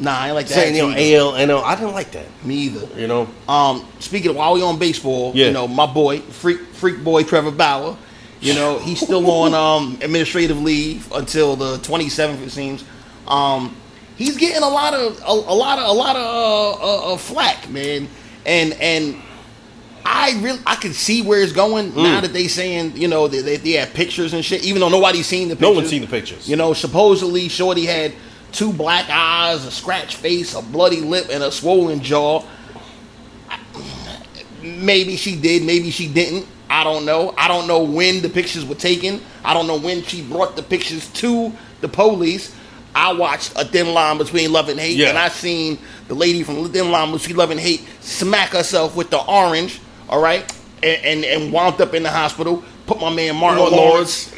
Nah, 0.00 0.16
I 0.16 0.26
ain't 0.26 0.34
like 0.36 0.46
that. 0.48 0.54
Saying 0.54 0.74
you 0.76 0.82
know. 0.82 0.88
AL 0.90 1.32
NL, 1.60 1.64
I 1.64 1.74
didn't 1.74 1.92
like 1.92 2.10
that. 2.12 2.26
Me 2.44 2.54
either. 2.56 3.00
You 3.00 3.06
know, 3.08 3.28
Um, 3.48 3.86
speaking 4.00 4.30
of 4.30 4.36
while 4.36 4.54
we 4.54 4.62
on 4.62 4.78
baseball, 4.78 5.32
Yeah. 5.34 5.46
you 5.46 5.52
know, 5.52 5.66
my 5.68 5.86
boy, 5.86 6.18
freak 6.20 6.60
freak 6.72 7.02
boy 7.02 7.22
Trevor 7.24 7.50
Bauer, 7.50 7.96
you 8.40 8.54
know, 8.54 8.78
he's 8.78 9.00
still 9.00 9.28
on 9.30 9.54
um 9.64 9.98
administrative 10.02 10.60
leave 10.60 11.10
until 11.12 11.56
the 11.56 11.78
27th 11.78 12.42
it 12.42 12.50
seems. 12.50 12.84
Um 13.26 13.74
he's 14.18 14.36
getting 14.36 14.62
a 14.62 14.68
lot 14.68 14.92
of 14.92 15.18
a, 15.20 15.30
a 15.30 15.54
lot 15.54 15.78
of 15.78 15.88
a 15.88 15.92
lot 15.92 16.16
of 16.16 16.22
uh, 16.22 16.72
uh, 17.10 17.14
uh, 17.14 17.16
flack, 17.16 17.68
man. 17.70 18.08
And 18.44 18.74
and 18.74 19.16
I 20.04 20.38
really 20.40 20.60
I 20.66 20.74
can 20.74 20.92
see 20.92 21.22
where 21.22 21.40
it's 21.42 21.52
going 21.52 21.92
Mm. 21.92 22.02
now 22.02 22.20
that 22.20 22.32
they 22.32 22.48
saying, 22.48 22.96
you 22.96 23.08
know, 23.08 23.28
they, 23.28 23.40
they, 23.42 23.56
they 23.56 23.72
have 23.72 23.94
pictures 23.94 24.32
and 24.34 24.44
shit, 24.44 24.64
even 24.64 24.80
though 24.80 24.88
nobody's 24.90 25.26
seen 25.26 25.48
the 25.48 25.54
no 25.54 25.60
pictures. 25.68 25.76
one's 25.76 25.90
seen 25.90 26.00
the 26.02 26.06
pictures. 26.08 26.48
You 26.48 26.56
know, 26.56 26.72
supposedly 26.74 27.48
Shorty 27.48 27.86
had 27.86 28.12
two 28.52 28.72
black 28.72 29.06
eyes, 29.10 29.64
a 29.66 29.70
scratched 29.70 30.16
face, 30.16 30.54
a 30.54 30.62
bloody 30.62 31.00
lip, 31.00 31.26
and 31.30 31.42
a 31.42 31.50
swollen 31.52 32.00
jaw. 32.02 32.42
Maybe 34.62 35.16
she 35.16 35.36
did, 35.36 35.62
maybe 35.62 35.90
she 35.90 36.08
didn't. 36.08 36.46
I 36.68 36.84
don't 36.84 37.04
know. 37.06 37.32
I 37.38 37.48
don't 37.48 37.66
know 37.66 37.82
when 37.82 38.20
the 38.22 38.28
pictures 38.28 38.64
were 38.66 38.74
taken. 38.74 39.20
I 39.44 39.54
don't 39.54 39.66
know 39.66 39.78
when 39.78 40.02
she 40.02 40.22
brought 40.22 40.56
the 40.56 40.62
pictures 40.62 41.08
to 41.14 41.52
the 41.80 41.88
police. 41.88 42.54
I 42.94 43.12
watched 43.12 43.52
a 43.56 43.64
thin 43.64 43.92
line 43.94 44.18
between 44.18 44.52
love 44.52 44.68
and 44.68 44.78
hate, 44.80 44.96
Yeah. 44.96 45.08
and 45.08 45.18
I 45.18 45.28
seen 45.28 45.78
the 46.08 46.14
lady 46.14 46.42
from 46.42 46.70
thin 46.72 46.90
line 46.90 47.12
between 47.12 47.36
love 47.36 47.50
and 47.50 47.60
hate 47.60 47.82
smack 48.00 48.50
herself 48.50 48.96
with 48.96 49.10
the 49.10 49.22
orange, 49.24 49.80
all 50.08 50.20
right, 50.20 50.50
and 50.82 51.04
and, 51.04 51.24
and 51.24 51.52
wound 51.52 51.80
up 51.80 51.94
in 51.94 52.02
the 52.02 52.10
hospital. 52.10 52.62
Put 52.86 53.00
my 53.00 53.10
man 53.10 53.36
Martin 53.36 53.60
Martin 53.60 53.76
Lawrence 53.78 54.34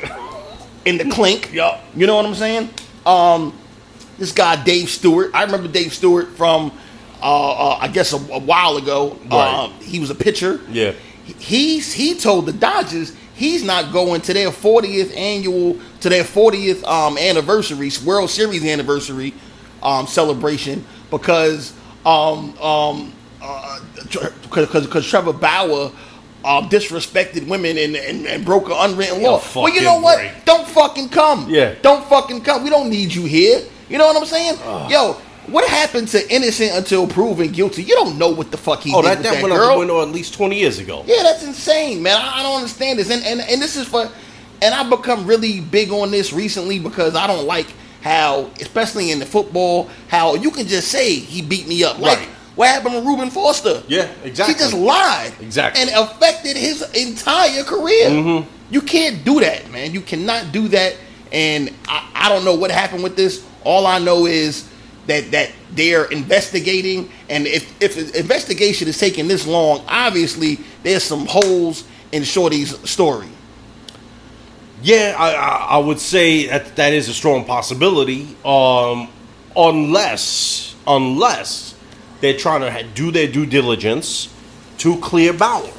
in 0.84 0.98
the 0.98 1.04
clink. 1.10 1.52
Yup. 1.54 1.80
You 1.94 2.06
know 2.06 2.16
what 2.16 2.26
I'm 2.26 2.34
saying? 2.34 2.68
Um, 3.06 3.56
this 4.18 4.32
guy 4.32 4.62
Dave 4.62 4.90
Stewart. 4.90 5.30
I 5.32 5.44
remember 5.44 5.68
Dave 5.68 5.94
Stewart 5.94 6.28
from, 6.36 6.72
uh, 7.22 7.52
uh, 7.52 7.78
I 7.80 7.88
guess 7.88 8.12
a, 8.12 8.16
a 8.16 8.38
while 8.40 8.76
ago. 8.76 9.16
Right. 9.30 9.54
Um, 9.64 9.72
he 9.80 10.00
was 10.00 10.10
a 10.10 10.14
pitcher. 10.14 10.60
Yeah. 10.68 10.92
He's 11.38 11.92
he 11.92 12.14
told 12.18 12.46
the 12.46 12.52
Dodgers 12.52 13.14
he's 13.40 13.64
not 13.64 13.90
going 13.90 14.20
to 14.20 14.34
their 14.34 14.50
40th 14.50 15.16
annual 15.16 15.78
to 16.00 16.10
their 16.10 16.24
40th 16.24 16.84
um, 16.84 17.16
anniversary 17.16 17.90
World 18.04 18.28
Series 18.28 18.64
anniversary 18.64 19.32
um, 19.82 20.06
celebration 20.06 20.84
because 21.10 21.72
um, 22.04 22.56
um, 22.58 23.12
uh, 23.42 23.80
because 24.42 24.86
because 24.86 25.08
Trevor 25.08 25.32
Bauer 25.32 25.90
uh, 26.44 26.68
disrespected 26.68 27.48
women 27.48 27.78
and, 27.78 27.96
and, 27.96 28.26
and 28.26 28.44
broke 28.44 28.66
an 28.66 28.76
unwritten 28.76 29.22
law. 29.22 29.42
Well, 29.54 29.74
you 29.74 29.80
know 29.80 30.00
what? 30.00 30.18
break. 30.18 30.44
Don't 30.44 30.68
fucking 30.68 31.08
come. 31.08 31.48
Yeah. 31.48 31.74
Don't 31.80 32.06
fucking 32.08 32.42
come. 32.42 32.62
We 32.62 32.68
don't 32.68 32.90
need 32.90 33.12
you 33.12 33.24
here. 33.24 33.62
You 33.88 33.96
know 33.96 34.06
what 34.06 34.16
I'm 34.18 34.26
saying? 34.26 34.56
Yo, 34.90 35.16
what 35.50 35.68
happened 35.68 36.08
to 36.08 36.34
innocent 36.34 36.72
until 36.74 37.06
proven 37.06 37.50
guilty? 37.52 37.82
You 37.82 37.94
don't 37.94 38.18
know 38.18 38.30
what 38.30 38.50
the 38.50 38.56
fuck 38.56 38.80
he 38.80 38.92
Oh, 38.94 39.02
did 39.02 39.08
that, 39.08 39.16
with 39.18 39.22
that 39.24 39.32
that 39.34 39.42
went 39.42 39.52
out 39.54 39.58
girl. 39.58 39.72
the 39.74 39.78
window 39.80 40.02
at 40.02 40.08
least 40.08 40.34
20 40.34 40.58
years 40.58 40.78
ago. 40.78 41.02
Yeah, 41.06 41.22
that's 41.22 41.42
insane, 41.44 42.02
man. 42.02 42.16
I, 42.16 42.40
I 42.40 42.42
don't 42.42 42.56
understand 42.56 42.98
this, 42.98 43.10
and, 43.10 43.22
and 43.24 43.40
and 43.40 43.60
this 43.60 43.76
is 43.76 43.86
for, 43.88 44.08
and 44.62 44.74
I've 44.74 44.90
become 44.90 45.26
really 45.26 45.60
big 45.60 45.90
on 45.90 46.10
this 46.10 46.32
recently 46.32 46.78
because 46.78 47.14
I 47.14 47.26
don't 47.26 47.46
like 47.46 47.66
how, 48.02 48.50
especially 48.60 49.10
in 49.10 49.18
the 49.18 49.26
football, 49.26 49.88
how 50.08 50.34
you 50.34 50.50
can 50.50 50.66
just 50.66 50.88
say 50.88 51.14
he 51.14 51.42
beat 51.42 51.66
me 51.68 51.84
up. 51.84 51.98
Like 51.98 52.18
Right. 52.18 52.28
what 52.56 52.68
happened 52.68 52.94
with 52.94 53.04
Reuben 53.04 53.30
Foster? 53.30 53.82
Yeah, 53.88 54.08
exactly. 54.24 54.54
She 54.54 54.58
just 54.60 54.72
lied, 54.74 55.32
Exactly. 55.40 55.82
and 55.82 55.90
affected 55.90 56.56
his 56.56 56.82
entire 56.94 57.62
career. 57.64 58.08
Mm-hmm. 58.08 58.48
You 58.72 58.80
can't 58.82 59.24
do 59.24 59.40
that, 59.40 59.70
man. 59.70 59.92
You 59.92 60.00
cannot 60.00 60.52
do 60.52 60.68
that. 60.68 60.96
And 61.32 61.74
I, 61.88 62.08
I 62.14 62.28
don't 62.28 62.44
know 62.44 62.54
what 62.54 62.70
happened 62.70 63.02
with 63.02 63.16
this. 63.16 63.44
All 63.64 63.86
I 63.86 63.98
know 63.98 64.26
is 64.26 64.68
that 65.06 65.30
that 65.30 65.50
they're 65.72 66.04
investigating, 66.06 67.10
and 67.28 67.46
if 67.46 67.80
if 67.82 67.94
the 67.94 68.18
investigation 68.18 68.88
is 68.88 68.98
taking 68.98 69.28
this 69.28 69.46
long, 69.46 69.84
obviously 69.88 70.58
there's 70.82 71.02
some 71.02 71.26
holes 71.26 71.84
in 72.12 72.22
Shorty's 72.24 72.78
story. 72.88 73.28
Yeah, 74.82 75.14
I, 75.18 75.76
I, 75.76 75.78
would 75.78 76.00
say 76.00 76.46
that 76.46 76.76
that 76.76 76.94
is 76.94 77.10
a 77.10 77.12
strong 77.12 77.44
possibility. 77.44 78.34
Um, 78.46 79.08
unless, 79.56 80.74
unless 80.86 81.74
they're 82.20 82.36
trying 82.38 82.60
to 82.60 82.88
do 82.94 83.10
their 83.10 83.26
due 83.26 83.46
diligence 83.46 84.32
to 84.78 84.98
clear 84.98 85.32
Bauer. 85.32 85.70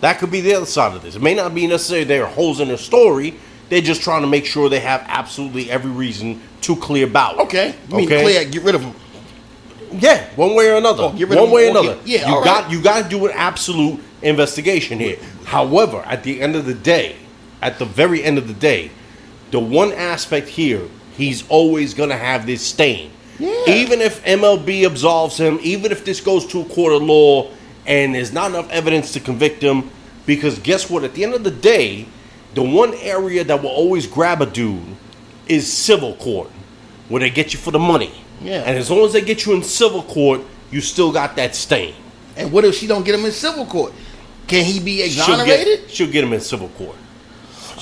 That 0.00 0.18
could 0.18 0.30
be 0.30 0.40
the 0.40 0.54
other 0.54 0.66
side 0.66 0.96
of 0.96 1.02
this. 1.02 1.16
It 1.16 1.22
may 1.22 1.34
not 1.34 1.54
be 1.54 1.66
necessarily 1.66 2.04
there 2.04 2.24
are 2.24 2.30
holes 2.30 2.60
in 2.60 2.68
their 2.68 2.78
story. 2.78 3.34
They're 3.68 3.82
just 3.82 4.02
trying 4.02 4.22
to 4.22 4.26
make 4.26 4.46
sure 4.46 4.68
they 4.68 4.80
have 4.80 5.04
absolutely 5.06 5.70
every 5.70 5.90
reason 5.90 6.40
to 6.62 6.76
clear 6.76 7.06
Bauer. 7.06 7.40
Okay, 7.42 7.74
you 7.88 7.96
mean 7.96 8.06
Okay? 8.06 8.22
clear, 8.22 8.44
get 8.44 8.62
rid 8.62 8.74
of 8.74 8.82
him. 8.82 8.94
Yeah, 9.92 10.28
one 10.36 10.54
way 10.54 10.70
or 10.70 10.76
another. 10.76 11.04
Oh, 11.04 11.12
get 11.12 11.28
rid 11.28 11.36
one 11.36 11.48
of 11.48 11.52
way 11.52 11.68
or. 11.68 11.78
Okay, 11.78 11.88
another. 11.88 12.00
yeah, 12.04 12.28
you 12.28 12.44
got 12.44 12.64
right. 12.64 12.72
you 12.72 12.82
got 12.82 13.02
to 13.02 13.08
do 13.08 13.26
an 13.26 13.32
absolute 13.34 14.00
investigation 14.22 14.98
here. 14.98 15.18
However, 15.44 15.98
at 16.06 16.22
the 16.22 16.40
end 16.40 16.56
of 16.56 16.66
the 16.66 16.74
day, 16.74 17.16
at 17.62 17.78
the 17.78 17.84
very 17.84 18.22
end 18.22 18.38
of 18.38 18.46
the 18.46 18.54
day, 18.54 18.90
the 19.50 19.60
one 19.60 19.92
aspect 19.92 20.48
here, 20.48 20.86
he's 21.16 21.48
always 21.48 21.94
gonna 21.94 22.16
have 22.16 22.46
this 22.46 22.62
stain. 22.62 23.10
Yeah. 23.38 23.64
Even 23.66 24.00
if 24.00 24.22
MLB 24.24 24.84
absolves 24.86 25.38
him, 25.38 25.58
even 25.62 25.92
if 25.92 26.04
this 26.04 26.20
goes 26.20 26.46
to 26.48 26.60
a 26.60 26.64
court 26.66 26.92
of 26.92 27.02
law 27.02 27.50
and 27.86 28.14
there's 28.14 28.32
not 28.32 28.50
enough 28.50 28.70
evidence 28.70 29.12
to 29.12 29.20
convict 29.20 29.62
him, 29.62 29.90
because 30.26 30.58
guess 30.58 30.90
what? 30.90 31.04
At 31.04 31.14
the 31.14 31.24
end 31.24 31.34
of 31.34 31.42
the 31.42 31.50
day, 31.50 32.06
the 32.54 32.62
one 32.62 32.94
area 32.94 33.42
that 33.44 33.62
will 33.62 33.70
always 33.70 34.06
grab 34.06 34.42
a 34.42 34.46
dude 34.46 34.96
is 35.50 35.70
civil 35.70 36.14
court, 36.14 36.48
where 37.08 37.20
they 37.20 37.30
get 37.30 37.52
you 37.52 37.58
for 37.58 37.72
the 37.72 37.78
money. 37.78 38.12
Yeah. 38.40 38.62
And 38.62 38.78
as 38.78 38.90
long 38.90 39.04
as 39.04 39.12
they 39.12 39.20
get 39.20 39.44
you 39.44 39.52
in 39.54 39.62
civil 39.62 40.02
court, 40.02 40.40
you 40.70 40.80
still 40.80 41.12
got 41.12 41.36
that 41.36 41.54
stain. 41.54 41.94
And 42.36 42.52
what 42.52 42.64
if 42.64 42.76
she 42.76 42.86
don't 42.86 43.04
get 43.04 43.14
him 43.18 43.24
in 43.24 43.32
civil 43.32 43.66
court? 43.66 43.92
Can 44.46 44.64
he 44.64 44.80
be 44.80 44.98
She'll 45.08 45.24
exonerated? 45.34 45.80
get, 45.80 45.90
she'll 45.90 46.10
get 46.10 46.24
him 46.24 46.32
in 46.32 46.40
civil 46.40 46.68
court. 46.70 46.96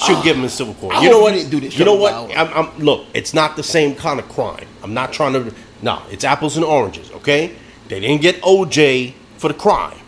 She'll 0.05 0.23
get 0.23 0.37
him 0.37 0.45
in 0.45 0.49
civil 0.51 0.75
court. 0.75 0.95
I 0.95 1.03
you 1.03 1.11
know 1.11 1.21
what? 1.21 1.33
didn't 1.33 1.51
do 1.51 1.61
this 1.61 1.79
you 1.79 1.85
know 1.85 1.95
what? 1.95 2.13
I'm, 2.37 2.49
I'm, 2.55 2.79
look, 2.79 3.07
it's 3.15 3.35
not 3.35 3.57
the 3.57 3.63
same 3.63 3.95
kind 3.95 4.21
of 4.21 4.29
crime. 4.29 4.67
I'm 4.83 4.95
not 4.95 5.13
trying 5.13 5.33
to. 5.33 5.53
No, 5.83 6.03
it's 6.11 6.25
apples 6.25 6.57
and 6.57 6.65
oranges. 6.65 7.11
Okay, 7.13 7.55
they 7.89 8.01
didn't 8.01 8.23
get 8.23 8.41
OJ 8.43 9.15
for 9.39 9.49
the 9.49 9.55
crime, 9.55 9.99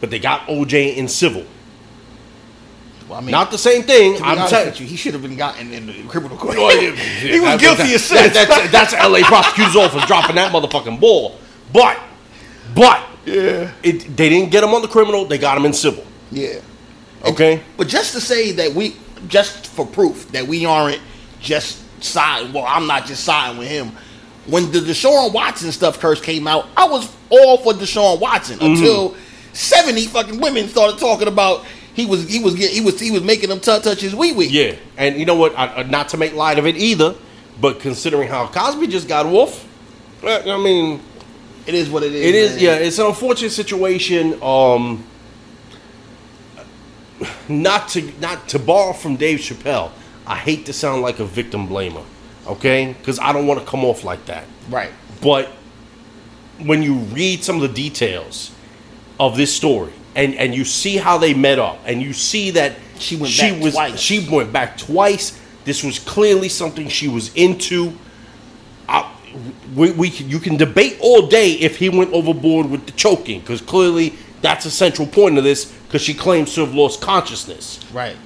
but 0.00 0.10
they 0.10 0.18
got 0.18 0.40
OJ 0.48 0.96
in 0.96 1.06
civil. 1.08 1.44
Well, 3.08 3.18
I 3.18 3.20
mean, 3.22 3.30
Not 3.30 3.50
the 3.50 3.58
same 3.58 3.82
thing. 3.84 4.20
I'm 4.22 4.48
telling 4.48 4.74
you, 4.76 4.86
he 4.86 4.96
should 4.96 5.12
have 5.12 5.22
been 5.22 5.36
gotten 5.36 5.72
in 5.72 5.86
the 5.86 6.02
criminal 6.08 6.36
court. 6.36 6.56
Well, 6.58 6.82
yeah, 6.82 6.90
he 6.92 7.40
was 7.40 7.60
guilty 7.60 7.94
as 7.94 8.04
sin. 8.04 8.32
that- 8.32 8.48
that's, 8.48 8.92
that's 8.92 8.92
LA 8.94 9.20
prosecutor's 9.26 9.76
office 9.76 10.04
dropping 10.06 10.36
that 10.36 10.52
motherfucking 10.52 10.98
ball. 11.00 11.38
But, 11.72 11.98
but, 12.74 13.02
yeah, 13.24 13.72
it, 13.82 14.16
they 14.16 14.28
didn't 14.28 14.50
get 14.50 14.64
him 14.64 14.74
on 14.74 14.82
the 14.82 14.88
criminal. 14.88 15.24
They 15.24 15.38
got 15.38 15.56
him 15.56 15.64
in 15.66 15.72
civil. 15.72 16.04
yeah. 16.30 16.60
Okay. 17.24 17.60
But 17.76 17.88
just 17.88 18.12
to 18.12 18.20
say 18.20 18.52
that 18.52 18.72
we, 18.72 18.94
just 19.26 19.66
for 19.68 19.84
proof 19.86 20.30
that 20.32 20.46
we 20.46 20.64
aren't 20.64 21.00
just 21.40 21.82
siding. 22.04 22.52
Well, 22.52 22.64
I'm 22.68 22.86
not 22.86 23.04
just 23.06 23.24
siding 23.24 23.58
with 23.58 23.68
him. 23.68 23.92
When 24.46 24.70
the 24.70 24.78
Deshaun 24.78 25.32
Watson 25.32 25.72
stuff 25.72 25.96
first 25.96 26.22
came 26.22 26.46
out, 26.46 26.66
I 26.76 26.86
was 26.86 27.12
all 27.30 27.58
for 27.58 27.72
Deshaun 27.72 28.20
Watson 28.20 28.58
Mm-hmm. 28.60 28.74
until 28.74 29.16
seventy 29.54 30.06
fucking 30.06 30.40
women 30.40 30.68
started 30.68 31.00
talking 31.00 31.26
about 31.26 31.64
he 31.96 32.06
was 32.06 32.28
he 32.28 32.38
was 32.38 32.54
he 32.56 32.80
was 32.80 33.00
he 33.00 33.10
was 33.10 33.22
making 33.22 33.48
them 33.48 33.58
touch 33.58 33.82
touch 33.82 34.00
his 34.00 34.14
wee 34.14 34.32
wee. 34.32 34.46
Yeah, 34.46 34.76
and 34.96 35.18
you 35.18 35.24
know 35.26 35.34
what? 35.34 35.58
I, 35.58 35.82
not 35.82 36.10
to 36.10 36.16
make 36.16 36.34
light 36.34 36.58
of 36.58 36.66
it 36.66 36.76
either, 36.76 37.14
but 37.60 37.80
considering 37.80 38.28
how 38.28 38.46
Cosby 38.46 38.86
just 38.86 39.08
got 39.08 39.26
off, 39.26 39.66
uh, 40.22 40.42
I 40.46 40.56
mean, 40.62 41.00
It 41.66 41.74
is 41.74 41.88
what 41.90 42.02
it 42.04 42.12
is. 42.14 42.24
it 42.26 42.34
is. 42.34 42.50
man. 42.56 42.62
Yeah, 42.64 42.74
it's 42.76 42.98
an 42.98 43.06
unfortunate 43.06 43.50
situation. 43.50 44.38
Um, 44.42 45.04
not 47.48 47.88
to 47.88 48.02
not 48.20 48.48
to 48.50 48.58
borrow 48.58 48.92
from 48.92 49.16
Dave 49.16 49.38
Chappelle. 49.40 49.90
I 50.26 50.36
hate 50.36 50.66
to 50.66 50.72
sound 50.72 51.02
like 51.02 51.18
a 51.20 51.24
victim 51.24 51.68
blamer, 51.68 52.04
okay? 52.46 52.92
Because 52.98 53.18
I 53.20 53.32
don't 53.32 53.46
want 53.46 53.60
to 53.60 53.66
come 53.66 53.84
off 53.84 54.04
like 54.04 54.26
that. 54.26 54.44
right. 54.68 54.90
But 55.22 55.48
when 56.58 56.82
you 56.82 56.94
read 56.94 57.42
some 57.44 57.56
of 57.56 57.62
the 57.62 57.68
details 57.68 58.50
of 59.18 59.36
this 59.36 59.54
story 59.54 59.92
and, 60.16 60.34
and 60.34 60.54
you 60.54 60.64
see 60.64 60.96
how 60.96 61.18
they 61.18 61.34
met 61.34 61.58
up 61.60 61.78
and 61.86 62.02
you 62.02 62.12
see 62.12 62.50
that 62.52 62.72
She 62.98 63.16
went 63.16 63.36
back 63.36 63.62
was 63.62 63.74
twice. 63.74 64.00
she 64.00 64.28
went 64.28 64.52
back 64.52 64.76
twice. 64.78 65.38
This 65.64 65.84
was 65.84 65.98
clearly 66.00 66.48
something 66.48 66.88
she 66.88 67.06
was 67.08 67.32
into. 67.34 67.92
I, 68.88 69.12
we, 69.74 69.92
we 69.92 70.08
you 70.08 70.38
can 70.40 70.56
debate 70.56 70.96
all 71.00 71.26
day 71.28 71.52
if 71.52 71.76
he 71.76 71.88
went 71.90 72.12
overboard 72.12 72.70
with 72.70 72.86
the 72.86 72.92
choking 72.92 73.40
because 73.40 73.60
clearly 73.60 74.14
that's 74.42 74.64
a 74.64 74.70
central 74.70 75.06
point 75.06 75.36
of 75.38 75.44
this 75.44 75.66
because 75.86 76.02
she 76.02 76.14
claims 76.14 76.54
to 76.54 76.60
have 76.62 76.74
lost 76.74 77.00
consciousness 77.00 77.80
Right. 77.92 78.16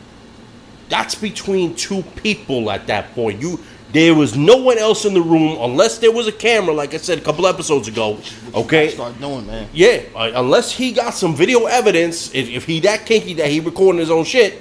that's 0.88 1.14
between 1.14 1.74
two 1.74 2.02
people 2.16 2.70
at 2.70 2.86
that 2.88 3.12
point. 3.14 3.40
You 3.40 3.58
there 3.92 4.14
was 4.14 4.36
no 4.36 4.56
one 4.56 4.78
else 4.78 5.04
in 5.04 5.14
the 5.14 5.20
room 5.20 5.58
unless 5.60 5.98
there 5.98 6.12
was 6.12 6.26
a 6.28 6.32
camera, 6.32 6.72
like 6.74 6.94
I 6.94 6.98
said 6.98 7.18
a 7.18 7.20
couple 7.20 7.46
episodes 7.46 7.88
ago. 7.88 8.18
Okay, 8.54 8.90
Start 8.90 9.18
doing, 9.20 9.46
man. 9.46 9.68
yeah, 9.72 10.02
uh, 10.14 10.30
unless 10.34 10.70
he 10.70 10.92
got 10.92 11.14
some 11.14 11.34
video 11.34 11.66
evidence, 11.66 12.32
if, 12.34 12.48
if 12.48 12.64
he 12.66 12.80
that 12.80 13.06
kinky 13.06 13.34
that 13.34 13.48
he 13.48 13.60
recording 13.60 13.98
his 14.00 14.10
own 14.10 14.24
shit, 14.24 14.60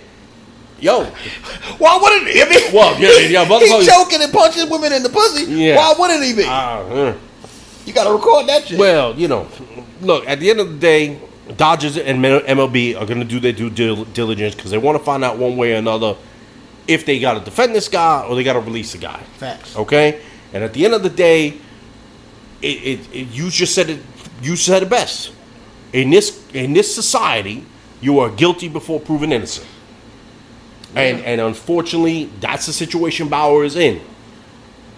yo, 0.79 1.03
Why 1.77 1.99
wouldn't 2.01 2.27
he? 2.33 2.41
I 2.41 2.49
mean, 2.49 2.73
Well, 2.73 2.99
yeah, 2.99 3.27
yeah, 3.27 3.45
motherfucker- 3.49 3.79
He's 3.79 3.87
choking 3.87 4.21
and 4.21 4.33
punching 4.33 4.69
women 4.69 4.93
in 4.93 5.03
the 5.03 5.09
pussy. 5.09 5.45
Yeah. 5.45 5.75
Why 5.75 5.93
wouldn't 5.97 6.23
he 6.23 6.33
be? 6.35 6.43
uh, 6.45 7.13
you 7.85 7.93
gotta 7.93 8.11
record 8.13 8.47
that 8.47 8.65
shit. 8.67 8.77
well, 8.79 9.15
you 9.15 9.27
know, 9.27 9.47
look 10.01 10.27
at 10.27 10.39
the 10.39 10.49
end 10.49 10.59
of 10.59 10.69
the 10.71 10.77
day, 10.77 11.19
Dodgers 11.57 11.97
and 11.97 12.23
MLB 12.23 12.95
are 12.95 13.07
going 13.07 13.17
to 13.19 13.25
do 13.25 13.39
their 13.39 13.51
due 13.53 13.71
diligence 14.05 14.53
because 14.53 14.69
they 14.69 14.77
want 14.77 14.97
to 14.99 15.03
find 15.03 15.23
out 15.23 15.39
one 15.39 15.57
way 15.57 15.73
or 15.73 15.77
another 15.77 16.15
if 16.89 17.05
they 17.05 17.19
got 17.19 17.35
to 17.35 17.39
defend 17.39 17.75
this 17.75 17.87
guy 17.87 18.25
or 18.27 18.35
they 18.35 18.43
got 18.43 18.53
to 18.53 18.59
release 18.59 18.91
the 18.91 18.97
guy. 18.97 19.19
Facts. 19.37 19.75
Okay, 19.75 20.21
and 20.51 20.63
at 20.63 20.73
the 20.73 20.83
end 20.83 20.95
of 20.95 21.03
the 21.03 21.09
day, 21.09 21.59
it, 22.61 22.67
it, 22.67 22.99
it 23.13 23.27
you 23.27 23.49
just 23.49 23.75
said 23.75 23.89
it. 23.89 23.99
You 24.41 24.55
said 24.55 24.83
it 24.83 24.89
best. 24.89 25.31
In 25.93 26.09
this 26.09 26.43
in 26.53 26.73
this 26.73 26.93
society, 26.93 27.65
you 28.01 28.19
are 28.19 28.29
guilty 28.29 28.67
before 28.67 28.99
proven 28.99 29.31
innocent. 29.31 29.67
And 30.95 31.21
and 31.21 31.39
unfortunately, 31.39 32.31
that's 32.39 32.65
the 32.65 32.73
situation 32.73 33.29
Bauer 33.29 33.63
is 33.63 33.75
in. 33.75 34.01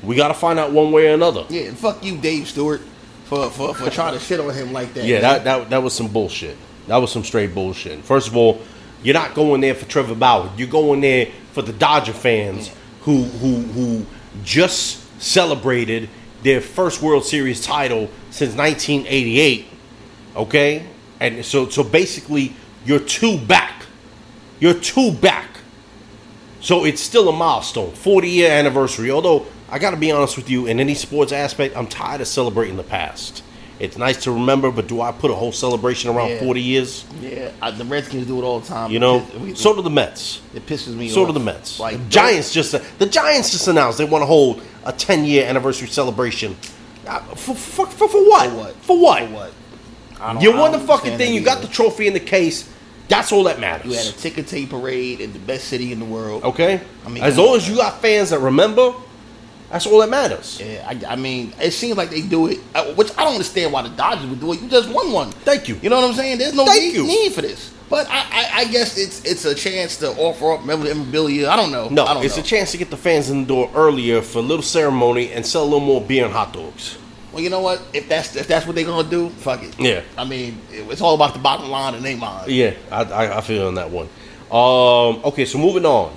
We 0.01 0.15
got 0.15 0.29
to 0.29 0.33
find 0.33 0.57
out 0.57 0.71
one 0.71 0.91
way 0.91 1.11
or 1.11 1.13
another. 1.13 1.45
Yeah, 1.49 1.63
and 1.63 1.77
fuck 1.77 2.03
you, 2.03 2.17
Dave 2.17 2.47
Stewart, 2.47 2.81
for 3.25 3.49
for, 3.49 3.75
for 3.75 3.89
trying 3.89 4.13
to 4.13 4.19
shit 4.19 4.39
on 4.39 4.53
him 4.53 4.71
like 4.71 4.93
that. 4.93 5.05
Yeah, 5.05 5.15
man. 5.15 5.21
that, 5.21 5.43
that 5.43 5.69
that 5.69 5.83
was 5.83 5.93
some 5.93 6.07
bullshit. 6.07 6.57
That 6.87 6.97
was 6.97 7.11
some 7.11 7.23
straight 7.23 7.53
bullshit. 7.53 8.03
First 8.03 8.29
of 8.29 8.37
all, 8.37 8.61
you're 9.03 9.13
not 9.13 9.33
going 9.33 9.61
there 9.61 9.75
for 9.75 9.85
Trevor 9.85 10.15
Bauer. 10.15 10.51
You're 10.57 10.67
going 10.67 11.01
there 11.01 11.27
for 11.53 11.61
the 11.61 11.73
Dodger 11.73 12.13
fans 12.13 12.71
who 13.01 13.23
who 13.23 13.61
who 13.61 14.05
just 14.43 14.99
celebrated 15.21 16.09
their 16.43 16.61
first 16.61 17.01
World 17.01 17.25
Series 17.25 17.63
title 17.63 18.09
since 18.29 18.55
1988. 18.55 19.65
Okay, 20.35 20.85
and 21.19 21.43
so 21.45 21.69
so 21.69 21.83
basically 21.83 22.53
you're 22.85 22.99
two 22.99 23.37
back. 23.37 23.85
You're 24.59 24.73
two 24.75 25.11
back. 25.11 25.47
So 26.61 26.85
it's 26.85 27.01
still 27.01 27.27
a 27.27 27.31
milestone, 27.31 27.91
40 27.91 28.29
year 28.29 28.51
anniversary. 28.51 29.09
Although 29.09 29.47
I 29.67 29.79
got 29.79 29.91
to 29.91 29.97
be 29.97 30.11
honest 30.11 30.37
with 30.37 30.49
you, 30.49 30.67
in 30.67 30.79
any 30.79 30.93
sports 30.93 31.31
aspect, 31.31 31.75
I'm 31.75 31.87
tired 31.87 32.21
of 32.21 32.27
celebrating 32.27 32.77
the 32.77 32.83
past. 32.83 33.43
It's 33.81 33.97
nice 33.97 34.23
to 34.23 34.31
remember, 34.31 34.69
but 34.71 34.87
do 34.87 35.01
I 35.01 35.11
put 35.11 35.31
a 35.31 35.33
whole 35.33 35.51
celebration 35.51 36.11
around 36.11 36.29
Yeah. 36.29 36.39
40 36.41 36.61
years? 36.61 37.05
yeah. 37.19 37.51
I, 37.61 37.71
the 37.71 37.83
Redskins 37.85 38.27
do 38.27 38.39
it 38.39 38.43
all 38.43 38.59
the 38.59 38.67
time. 38.67 38.91
You 38.91 38.99
know, 38.99 39.21
piss- 39.21 39.59
so 39.59 39.73
do 39.75 39.81
the 39.81 39.89
Mets. 39.89 40.41
it 40.53 40.65
pisses 40.67 40.95
me 40.95 41.07
off. 41.07 41.13
So 41.13 41.21
off. 41.21 41.27
do 41.27 41.33
the 41.33 41.39
Mets. 41.39 41.79
Like 41.79 41.97
the 41.97 42.09
Giants 42.09 42.53
just 42.53 42.71
the 42.99 43.05
Giants 43.05 43.49
just 43.51 43.67
announced 43.67 43.97
they 43.97 44.05
want 44.05 44.21
to 44.21 44.27
hold 44.27 44.61
a 44.85 44.91
10 44.93 45.25
year 45.25 45.45
anniversary 45.47 45.87
celebration. 45.87 46.55
Uh, 47.07 47.19
For, 47.35 47.55
for, 47.55 47.87
for, 47.87 48.07
for 48.07 48.29
what? 48.29 48.49
For 48.49 48.55
what? 48.55 48.75
For 48.75 48.97
what? 48.97 49.23
For 49.23 49.33
what? 49.33 50.41
You 50.43 50.55
won 50.55 50.71
the 50.71 50.79
fucking 50.79 51.17
thing. 51.17 51.33
You 51.33 51.41
got 51.41 51.61
the 51.61 51.67
trophy 51.67 52.05
in 52.05 52.13
the 52.13 52.19
case. 52.19 52.69
That's 53.07 53.31
all 53.31 53.43
that 53.45 53.59
matters. 53.59 53.91
You 53.91 53.97
had 53.97 54.05
a 54.05 54.11
ticker 54.17 54.43
tape 54.43 54.69
parade 54.69 55.19
in 55.19 55.33
the 55.33 55.39
best 55.39 55.65
city 55.67 55.91
in 55.91 55.99
the 55.99 56.05
world. 56.05 56.43
okay? 56.43 56.79
I 57.05 57.09
mean, 57.09 57.23
as 57.23 57.37
long 57.37 57.55
as 57.57 57.67
you 57.67 57.75
got 57.77 57.99
fans 57.99 58.29
that 58.29 58.39
remember, 58.39 58.93
that's 59.71 59.87
all 59.87 59.99
that 59.99 60.09
matters. 60.09 60.59
Yeah, 60.63 60.85
I, 60.87 61.13
I 61.13 61.15
mean, 61.15 61.53
it 61.59 61.71
seems 61.71 61.97
like 61.97 62.09
they 62.09 62.21
do 62.21 62.47
it, 62.47 62.59
uh, 62.75 62.93
which 62.93 63.11
I 63.17 63.23
don't 63.23 63.33
understand 63.33 63.71
why 63.71 63.81
the 63.83 63.89
Dodgers 63.89 64.27
would 64.27 64.39
do 64.39 64.53
it. 64.53 64.61
You 64.61 64.69
just 64.69 64.89
won 64.89 65.11
one. 65.11 65.31
Thank 65.31 65.67
you. 65.67 65.79
You 65.81 65.89
know 65.89 66.01
what 66.01 66.09
I'm 66.09 66.15
saying? 66.15 66.37
There's 66.37 66.53
no 66.53 66.65
need, 66.65 66.97
need 66.97 67.33
for 67.33 67.41
this. 67.41 67.73
But 67.89 68.07
I, 68.09 68.19
I, 68.19 68.49
I 68.53 68.65
guess 68.65 68.97
it's 68.97 69.25
it's 69.25 69.43
a 69.43 69.53
chance 69.53 69.97
to 69.97 70.11
offer 70.11 70.53
up 70.53 70.65
memorabilia. 70.65 71.49
I 71.49 71.57
don't 71.57 71.71
know. 71.71 71.89
No, 71.89 72.05
I 72.05 72.13
don't 72.13 72.23
it's 72.23 72.37
know. 72.37 72.43
a 72.43 72.45
chance 72.45 72.71
to 72.71 72.77
get 72.77 72.89
the 72.89 72.97
fans 72.97 73.29
in 73.29 73.41
the 73.41 73.47
door 73.47 73.69
earlier 73.75 74.21
for 74.21 74.39
a 74.39 74.41
little 74.41 74.63
ceremony 74.63 75.31
and 75.33 75.45
sell 75.45 75.63
a 75.63 75.65
little 75.65 75.81
more 75.81 75.99
beer 76.01 76.23
and 76.23 76.33
hot 76.33 76.53
dogs. 76.53 76.97
Well, 77.33 77.41
you 77.41 77.49
know 77.49 77.61
what? 77.61 77.81
If 77.93 78.07
that's 78.07 78.35
if 78.35 78.47
that's 78.47 78.65
what 78.65 78.75
they're 78.75 78.85
gonna 78.85 79.09
do, 79.09 79.29
fuck 79.29 79.63
it. 79.63 79.77
Yeah. 79.79 80.03
I 80.17 80.25
mean, 80.25 80.61
it's 80.71 81.01
all 81.01 81.15
about 81.15 81.33
the 81.33 81.39
bottom 81.39 81.69
line 81.69 81.95
and 81.95 82.03
they 82.03 82.15
mind. 82.15 82.51
Yeah, 82.51 82.73
I, 82.91 83.03
I, 83.03 83.37
I 83.37 83.41
feel 83.41 83.67
on 83.67 83.75
that 83.75 83.89
one. 83.89 84.07
Um, 84.49 85.23
okay, 85.25 85.45
so 85.45 85.57
moving 85.57 85.85
on, 85.85 86.13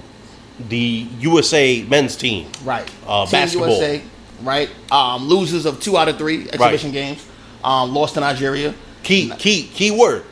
the 0.68 1.06
USA 1.20 1.82
men's 1.84 2.16
team. 2.16 2.50
Right. 2.64 2.88
Uh, 3.06 3.26
Team 3.26 3.32
basketball. 3.32 3.68
USA, 3.70 4.02
right? 4.42 4.70
Um, 4.90 5.24
losers 5.24 5.66
of 5.66 5.80
two 5.80 5.96
out 5.96 6.08
of 6.08 6.18
three 6.18 6.48
exhibition 6.50 6.92
games. 6.92 7.26
Um, 7.62 7.94
lost 7.94 8.14
to 8.14 8.20
Nigeria. 8.20 8.74
Key, 9.02 9.30
key, 9.38 9.64
key 9.68 9.90
word, 9.90 10.24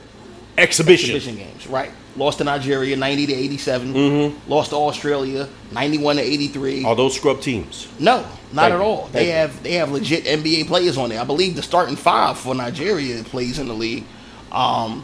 exhibition. 0.57 1.15
Exhibition 1.15 1.37
games, 1.37 1.67
right? 1.67 1.91
Lost 2.17 2.39
to 2.39 2.45
Nigeria, 2.45 2.95
ninety 2.95 3.27
to 3.27 3.33
87 3.33 4.37
Lost 4.47 4.71
to 4.71 4.77
Australia, 4.77 5.49
ninety-one 5.73 6.17
to 6.17 6.23
eighty-three. 6.23 6.85
Are 6.85 6.95
those 6.95 7.17
scrub 7.17 7.41
teams? 7.41 7.89
No, 7.99 8.19
not 8.53 8.63
Thank 8.71 8.75
at 8.75 8.81
all. 8.81 9.07
They 9.13 9.27
you. 9.27 9.33
have 9.33 9.63
they 9.63 9.73
have 9.75 9.91
legit 9.93 10.25
NBA 10.25 10.67
players 10.67 10.99
on 10.99 11.09
there. 11.09 11.21
I 11.21 11.25
believe 11.25 11.57
the 11.57 11.63
starting 11.63 11.97
five 11.97 12.39
for 12.39 12.55
Nigeria 12.55 13.23
plays 13.25 13.59
in 13.59 13.67
the 13.67 13.75
league. 13.75 14.05
Um, 14.51 15.03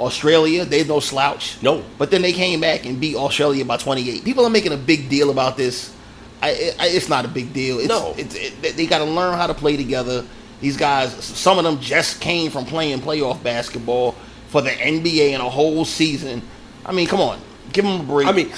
Australia, 0.00 0.64
they're 0.64 0.84
no 0.84 1.00
slouch. 1.00 1.56
No. 1.62 1.84
but 1.98 2.10
then 2.10 2.22
they 2.22 2.32
came 2.32 2.60
back 2.60 2.84
and 2.86 3.00
beat 3.00 3.16
Australia 3.16 3.64
by 3.64 3.76
28. 3.76 4.24
People 4.24 4.44
are 4.44 4.50
making 4.50 4.72
a 4.72 4.76
big 4.76 5.08
deal 5.08 5.30
about 5.30 5.56
this. 5.56 5.94
I, 6.42 6.48
I, 6.78 6.88
it's 6.88 7.08
not 7.08 7.24
a 7.24 7.28
big 7.28 7.52
deal. 7.52 7.78
It's, 7.78 7.88
No. 7.88 8.14
it's, 8.18 8.34
it, 8.34 8.76
they 8.76 8.86
got 8.86 8.98
to 8.98 9.04
learn 9.04 9.34
how 9.34 9.46
to 9.46 9.54
play 9.54 9.76
together. 9.76 10.24
These 10.60 10.76
guys, 10.76 11.12
some 11.24 11.58
of 11.58 11.64
them 11.64 11.80
just 11.80 12.20
came 12.20 12.50
from 12.50 12.64
playing 12.64 13.00
playoff 13.00 13.42
basketball 13.42 14.14
for 14.48 14.62
the 14.62 14.70
NBA 14.70 15.30
in 15.32 15.40
a 15.40 15.48
whole 15.48 15.84
season. 15.84 16.42
I 16.86 16.92
mean, 16.92 17.06
come 17.06 17.20
on, 17.20 17.40
give 17.72 17.84
them 17.84 18.00
a 18.00 18.04
break. 18.04 18.26
I 18.28 18.32
mean, 18.32 18.50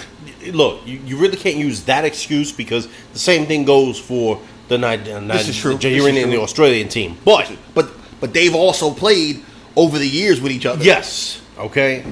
look, 0.52 0.86
you, 0.86 0.98
you 1.04 1.16
really 1.16 1.36
can't 1.36 1.56
use 1.56 1.84
that 1.84 2.04
excuse 2.04 2.52
because 2.52 2.88
the 3.12 3.18
same 3.18 3.46
thing 3.46 3.64
goes 3.64 3.98
for 3.98 4.40
the 4.68 4.76
uh, 4.84 5.20
This 5.20 5.48
is 5.48 5.56
true. 5.56 5.76
the 5.76 5.90
Nigerian 5.90 6.16
and 6.16 6.32
the. 6.32 6.40
Australian 6.40 6.88
team. 6.88 7.16
But 7.24 7.52
but 7.74 7.90
but 8.20 8.32
they've 8.32 8.54
also 8.54 8.92
played 8.92 9.42
over 9.76 9.99
the 9.99 10.09
years 10.09 10.40
with 10.40 10.52
each 10.52 10.66
other. 10.66 10.83
yes, 10.83 11.40
okay. 11.59 12.04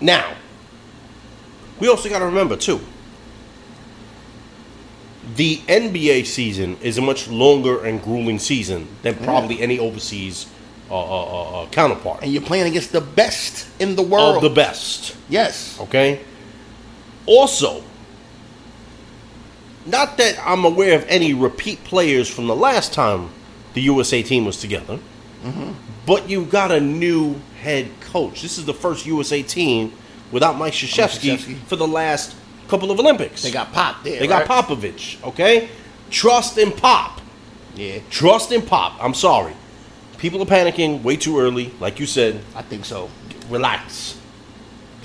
Now, 0.00 0.34
we 1.80 1.88
also 1.88 2.08
got 2.08 2.18
to 2.20 2.26
remember 2.26 2.56
too. 2.56 2.80
The 5.34 5.56
NBA 5.66 6.26
season 6.26 6.76
is 6.80 6.98
a 6.98 7.02
much 7.02 7.28
longer 7.28 7.84
and 7.84 8.00
grueling 8.00 8.38
season 8.38 8.86
than 9.02 9.16
probably 9.16 9.60
any 9.60 9.78
overseas 9.78 10.46
uh, 10.88 10.94
uh, 10.94 11.00
uh, 11.00 11.62
uh, 11.62 11.66
counterpart 11.70 12.22
and 12.22 12.32
you're 12.32 12.42
playing 12.42 12.68
against 12.68 12.92
the 12.92 13.00
best 13.00 13.68
in 13.80 13.96
the 13.96 14.02
world. 14.02 14.36
of 14.36 14.42
the 14.42 14.50
best. 14.50 15.16
yes. 15.28 15.76
Okay. 15.80 16.20
Also, 17.26 17.82
not 19.84 20.16
that 20.18 20.38
I'm 20.44 20.64
aware 20.64 20.96
of 20.96 21.04
any 21.08 21.34
repeat 21.34 21.82
players 21.82 22.30
from 22.30 22.46
the 22.46 22.54
last 22.54 22.92
time 22.92 23.30
the 23.74 23.82
USA 23.82 24.22
team 24.22 24.44
was 24.44 24.60
together, 24.60 25.00
Mm-hmm. 25.42 25.72
but 26.06 26.28
you 26.28 26.44
got 26.44 26.72
a 26.72 26.80
new 26.80 27.36
head 27.60 27.88
coach. 28.00 28.42
This 28.42 28.58
is 28.58 28.64
the 28.64 28.74
first 28.74 29.06
USA 29.06 29.42
team 29.42 29.92
without 30.32 30.56
Mike 30.56 30.72
Krzyzewski 30.72 31.56
for 31.66 31.76
the 31.76 31.86
last 31.86 32.34
couple 32.68 32.90
of 32.90 32.98
Olympics. 32.98 33.42
They 33.42 33.50
got 33.50 33.72
Pop 33.72 34.02
there. 34.02 34.18
they 34.18 34.26
got 34.26 34.48
right? 34.48 34.64
Popovich. 34.66 35.22
Okay, 35.22 35.68
trust 36.10 36.58
in 36.58 36.72
Pop. 36.72 37.20
Yeah, 37.74 37.98
Trust 38.10 38.52
in 38.52 38.62
Pop. 38.62 38.94
I'm 39.04 39.12
sorry. 39.14 39.52
People 40.16 40.40
are 40.40 40.46
panicking 40.46 41.02
way 41.02 41.16
too 41.16 41.38
early. 41.38 41.72
Like 41.78 42.00
you 42.00 42.06
said, 42.06 42.40
I 42.54 42.62
think 42.62 42.86
so. 42.86 43.10
relax. 43.50 44.18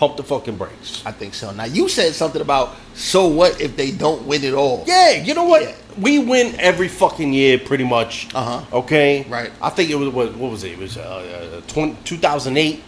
Pump 0.02 0.18
the 0.18 0.24
fucking 0.24 0.56
brakes. 0.58 1.04
I 1.06 1.12
think 1.12 1.36
so. 1.36 1.52
Now 1.52 1.66
you 1.66 1.88
said 1.88 2.16
something 2.16 2.42
about 2.42 2.76
so 2.96 3.28
what 3.28 3.62
if 3.62 3.78
they 3.78 3.92
don't 3.92 4.26
win 4.26 4.44
it 4.44 4.56
all? 4.56 4.84
Yeah, 4.88 5.12
you 5.12 5.36
know 5.36 5.44
what? 5.44 5.62
Yeah. 5.62 5.76
We 6.00 6.18
win 6.18 6.60
every 6.60 6.88
fucking 6.88 7.32
year, 7.32 7.60
pretty 7.60 7.84
much. 7.84 8.34
Uh-huh. 8.34 8.78
Okay. 8.78 9.28
Right. 9.30 9.52
I 9.62 9.70
think 9.70 9.92
it 9.92 9.96
was 9.96 10.10
what, 10.10 10.36
what 10.38 10.50
was 10.50 10.64
it? 10.64 10.72
It 10.72 10.80
was 10.80 10.98
uh, 10.98 11.62
uh, 11.64 11.68
20, 11.68 11.98
2008. 12.04 12.84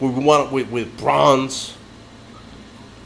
We 0.00 0.08
won 0.08 0.46
it 0.46 0.50
with, 0.50 0.70
with 0.70 0.96
bronze. 0.96 1.76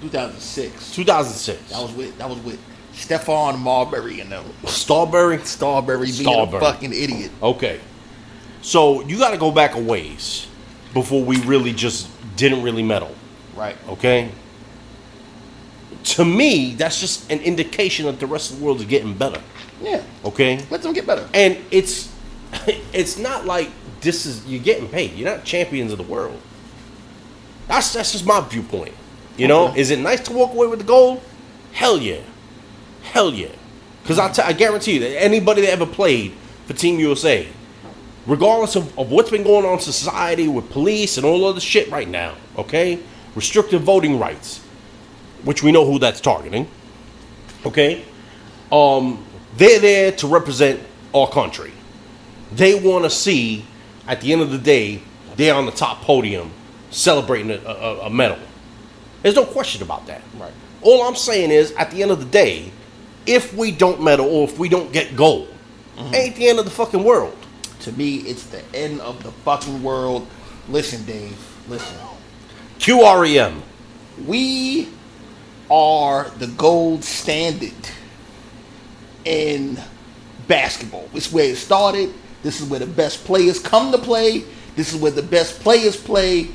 2006. 0.03 0.95
2006. 0.95 1.71
That 1.71 1.83
was 1.83 1.93
with 1.95 2.17
that 2.19 2.29
was 2.29 2.39
with 2.39 2.61
Stephon 2.93 3.59
Marbury 3.59 4.21
and 4.21 4.31
them. 4.31 4.45
Starbury. 4.67 5.39
Starbury 5.39 6.07
being 6.07 6.29
Starberry. 6.29 6.57
a 6.57 6.61
fucking 6.61 6.93
idiot. 6.93 7.33
Okay. 7.43 7.81
So 8.61 9.03
you 9.09 9.19
got 9.19 9.33
to 9.33 9.39
go 9.39 9.51
back 9.51 9.75
a 9.75 9.81
ways 9.81 10.47
before 10.95 11.25
we 11.25 11.41
really 11.41 11.73
just 11.73 12.07
didn't 12.37 12.63
really 12.63 12.83
medal. 12.83 13.15
Right. 13.55 13.77
Okay. 13.89 14.31
To 16.05 16.25
me, 16.25 16.75
that's 16.75 17.01
just 17.01 17.31
an 17.31 17.41
indication 17.41 18.07
that 18.07 18.19
the 18.19 18.27
rest 18.27 18.51
of 18.51 18.59
the 18.59 18.65
world 18.65 18.81
is 18.81 18.87
getting 18.87 19.15
better. 19.15 19.41
Yeah. 19.81 20.03
Okay. 20.25 20.65
Let 20.71 20.83
them 20.83 20.93
get 20.93 21.07
better. 21.07 21.29
And 21.35 21.59
it's 21.71 22.13
it's 22.93 23.19
not 23.19 23.47
like 23.47 23.71
this 24.01 24.27
is 24.27 24.45
you're 24.47 24.63
getting 24.63 24.89
paid. 24.89 25.15
You're 25.15 25.35
not 25.35 25.45
champions 25.45 25.93
of 25.93 25.99
the 25.99 26.05
world. 26.05 26.41
That's 27.69 27.93
that's 27.93 28.13
just 28.13 28.27
my 28.27 28.41
viewpoint. 28.41 28.95
You 29.37 29.49
know, 29.49 29.69
Okay. 29.69 29.81
is 29.81 29.91
it 29.91 29.99
nice 29.99 30.21
to 30.25 30.33
walk 30.33 30.53
away 30.53 30.67
with 30.67 30.79
the 30.81 30.85
gold? 30.85 31.23
Hell 31.73 31.99
yeah, 31.99 32.21
hell 33.03 33.33
yeah. 33.33 33.49
Because 34.03 34.19
I, 34.19 34.27
mm-hmm. 34.27 34.35
t- 34.35 34.43
I 34.43 34.53
guarantee 34.53 34.95
you 34.95 35.01
that 35.01 35.23
anybody 35.23 35.63
that 35.63 35.71
ever 35.71 35.87
played 35.87 36.33
for 36.67 36.75
Team 36.75 36.99
USA, 37.01 37.49
regardless 38.27 38.77
of, 38.77 38.99
of 38.99 39.11
what's 39.11 39.31
been 39.31 39.43
going 39.43 39.65
on 39.65 39.75
in 39.75 39.81
society 39.81 40.49
with 40.49 40.71
police 40.71 41.17
and 41.17 41.27
all 41.27 41.45
other 41.45 41.61
shit 41.61 41.91
right 41.91 42.09
now, 42.09 42.35
okay, 42.57 42.99
restrictive 43.35 43.83
voting 43.83 44.19
rights, 44.19 44.61
which 45.45 45.63
we 45.63 45.73
know 45.73 45.85
who 45.85 45.99
that's 45.99 46.21
targeting, 46.21 46.69
okay, 47.67 48.05
um, 48.71 49.25
they're 49.57 49.81
there 49.81 50.13
to 50.13 50.27
represent 50.27 50.81
our 51.15 51.29
country. 51.29 51.73
They 52.53 52.75
want 52.75 53.05
to 53.05 53.11
see, 53.11 53.65
at 54.07 54.21
the 54.21 54.33
end 54.33 54.43
of 54.43 54.51
the 54.51 54.59
day, 54.59 55.03
they're 55.37 55.55
on 55.55 55.67
the 55.67 55.73
top 55.73 56.03
podium 56.03 56.51
celebrating 56.91 57.51
a, 57.51 57.59
a, 57.65 58.01
a 58.07 58.11
medal. 58.11 58.39
There's 59.23 59.35
no 59.35 59.45
question 59.45 59.83
about 59.83 60.07
that. 60.07 60.23
Right. 60.39 60.53
All 60.83 61.03
I'm 61.03 61.17
saying 61.17 61.51
is, 61.51 61.73
at 61.73 61.91
the 61.91 62.03
end 62.03 62.11
of 62.11 62.19
the 62.19 62.27
day, 62.27 62.71
if 63.25 63.55
we 63.55 63.71
don't 63.71 64.03
medal 64.03 64.27
or 64.27 64.45
if 64.49 64.59
we 64.59 64.69
don't 64.69 64.93
get 64.93 65.17
gold, 65.17 65.49
ain't 66.13 66.37
the 66.37 66.49
end 66.49 66.59
of 66.59 66.65
the 66.65 66.71
fucking 66.71 67.03
world. 67.05 67.37
To 67.83 67.93
me, 67.93 68.19
it's 68.19 68.47
the 68.47 68.63
end 68.75 69.01
of 69.01 69.23
the 69.23 69.33
fucking 69.33 69.83
world. 69.83 70.29
Listen, 70.69 71.05
Dave. 71.05 71.37
Listen. 71.69 71.97
QREM. 72.79 73.61
We 74.27 74.89
are 75.71 76.31
the 76.39 76.47
gold 76.47 77.03
standard 77.03 77.73
in 79.25 79.81
basketball. 80.47 81.09
This 81.13 81.27
is 81.27 81.33
where 81.33 81.51
it 81.51 81.57
started. 81.57 82.13
This 82.43 82.61
is 82.61 82.69
where 82.69 82.81
the 82.81 82.87
best 82.87 83.25
players 83.25 83.59
come 83.59 83.91
to 83.93 83.99
play. 83.99 84.45
This 84.77 84.93
is 84.93 85.01
where 85.01 85.11
the 85.11 85.23
best 85.23 85.61
players 85.61 85.97
play. 85.97 86.49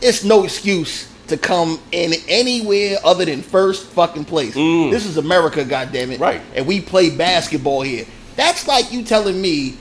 It's 0.00 0.24
no 0.24 0.44
excuse 0.44 1.12
to 1.28 1.36
come 1.36 1.80
in 1.92 2.12
anywhere 2.28 2.98
other 3.04 3.24
than 3.24 3.42
first 3.42 3.86
fucking 3.88 4.24
place. 4.24 4.54
Mm. 4.54 4.90
This 4.90 5.06
is 5.06 5.16
America, 5.16 5.64
goddammit. 5.64 6.18
Right. 6.18 6.40
And 6.54 6.66
we 6.66 6.80
play 6.80 7.10
basketball 7.10 7.82
here. 7.82 8.06
That's 8.36 8.68
like 8.68 8.92
you 8.92 9.02
telling 9.02 9.40
me 9.40 9.78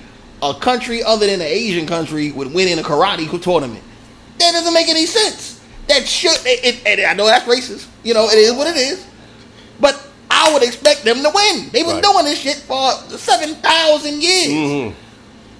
a 0.52 0.60
country 0.60 1.04
other 1.04 1.26
than 1.26 1.36
an 1.42 1.48
Asian 1.48 1.86
country 1.88 2.32
would 2.32 2.54
win 2.54 2.68
in 2.68 2.80
a 2.80 2.84
karate 2.84 3.30
tournament. 3.42 3.84
That 4.40 4.52
doesn't 4.52 4.74
make 4.74 4.88
any 4.90 5.06
sense. 5.06 5.62
That 5.88 6.08
should, 6.08 6.36
it, 6.46 6.82
it, 6.86 7.06
I 7.08 7.14
know 7.14 7.26
that's 7.26 7.46
racist. 7.48 7.88
You 8.04 8.14
know, 8.14 8.26
it 8.28 8.38
is 8.38 8.54
what 8.54 8.68
it 8.68 8.76
is. 8.78 9.06
But 9.80 10.08
I 10.30 10.52
would 10.54 10.64
expect 10.64 11.04
them 11.04 11.18
to 11.24 11.32
win. 11.34 11.70
They've 11.72 11.86
been 11.86 11.96
Right. 11.96 12.04
doing 12.04 12.26
this 12.26 12.40
shit 12.40 12.58
for 12.58 12.92
7,000 13.18 14.22
years. 14.22 14.48
Mm-hmm. 14.48 15.00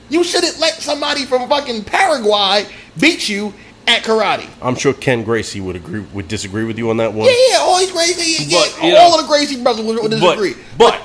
You 0.10 0.24
shouldn't 0.24 0.60
let 0.60 0.74
somebody 0.82 1.26
from 1.26 1.48
fucking 1.50 1.84
Paraguay 1.86 2.68
beat 3.00 3.28
you 3.30 3.54
at 3.88 4.04
karate. 4.04 4.48
I'm 4.62 4.76
sure 4.76 4.94
Ken 4.94 5.24
Gracie 5.24 5.62
would 5.62 5.76
agree 5.76 6.00
would 6.14 6.28
disagree 6.28 6.64
with 6.64 6.78
you 6.78 6.90
on 6.90 6.98
that 6.98 7.14
one. 7.14 7.28
Yeah, 7.28 7.34
yeah, 7.52 7.58
all 7.60 7.78
these 7.80 7.92
Gracie, 7.92 8.44
yeah, 8.46 8.60
But, 8.62 8.80
all 8.84 8.92
know- 8.92 9.16
of 9.20 9.22
the 9.22 9.28
Gracie 9.28 9.62
brothers 9.62 9.86
would, 9.86 10.00
would 10.02 10.12
but 10.12 10.36
disagree. 10.38 10.56
but 10.78 11.02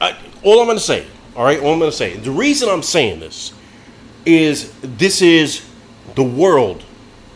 uh, 0.00 0.12
all 0.42 0.60
I'm 0.60 0.66
going 0.66 0.78
to 0.78 0.82
say, 0.84 1.06
all 1.36 1.44
right, 1.44 1.62
what 1.62 1.72
I'm 1.72 1.78
going 1.78 1.90
to 1.90 1.96
say, 1.96 2.16
the 2.16 2.30
reason 2.30 2.68
I'm 2.68 2.82
saying 2.82 3.20
this 3.20 3.52
is 4.26 4.72
this 4.82 5.22
is 5.22 5.62
the 6.14 6.22
world, 6.22 6.82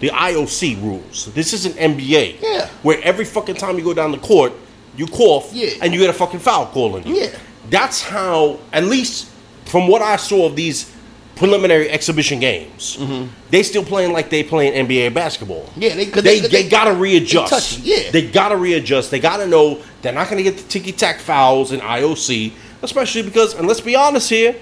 the 0.01 0.09
IOC 0.11 0.83
rules. 0.83 1.27
This 1.35 1.53
isn't 1.53 1.77
NBA, 1.77 2.39
Yeah. 2.43 2.69
where 2.83 3.01
every 3.03 3.25
fucking 3.25 3.57
time 3.57 3.79
you 3.79 3.85
go 3.85 3.95
down 3.95 4.13
the 4.13 4.19
court, 4.19 4.53
you 4.97 5.07
cough, 5.07 5.51
Yeah. 5.53 5.71
and 5.83 5.93
you 5.93 5.99
get 6.01 6.11
a 6.11 6.13
fucking 6.13 6.41
foul 6.41 6.67
call 6.67 6.95
on 6.97 7.05
you. 7.07 7.15
Yeah. 7.17 7.31
that's 7.69 8.01
how, 8.01 8.61
at 8.73 8.85
least 8.85 9.29
from 9.65 9.89
what 9.89 10.01
I 10.01 10.15
saw 10.17 10.47
of 10.47 10.55
these 10.55 10.93
preliminary 11.35 11.91
exhibition 11.91 12.39
games. 12.39 12.97
Mm-hmm. 12.97 13.27
They 13.51 13.63
still 13.65 13.85
playing 13.85 14.13
like 14.13 14.31
they 14.31 14.43
playing 14.45 14.87
NBA 14.87 15.13
basketball. 15.13 15.69
Yeah, 15.77 15.95
they- 15.97 16.05
they, 16.05 16.21
they- 16.21 16.41
they, 16.41 16.49
they- 16.63 16.69
gotta 16.69 16.93
they 16.93 16.97
readjust. 17.01 17.51
touchy, 17.53 17.83
yeah. 17.83 18.11
they 18.13 18.23
gotta 18.31 18.57
readjust. 18.57 19.11
They 19.11 19.19
gotta 19.19 19.47
know 19.49 19.81
they're 20.01 20.13
not 20.13 20.31
gonna 20.31 20.45
get 20.45 20.57
the 20.59 20.63
ticky 20.63 20.93
tack 20.93 21.19
fouls 21.19 21.73
in 21.73 21.81
IOC, 21.81 22.53
especially 22.83 23.23
because, 23.23 23.55
and 23.55 23.67
let's 23.67 23.81
be 23.81 23.95
honest 23.97 24.29
here, 24.31 24.57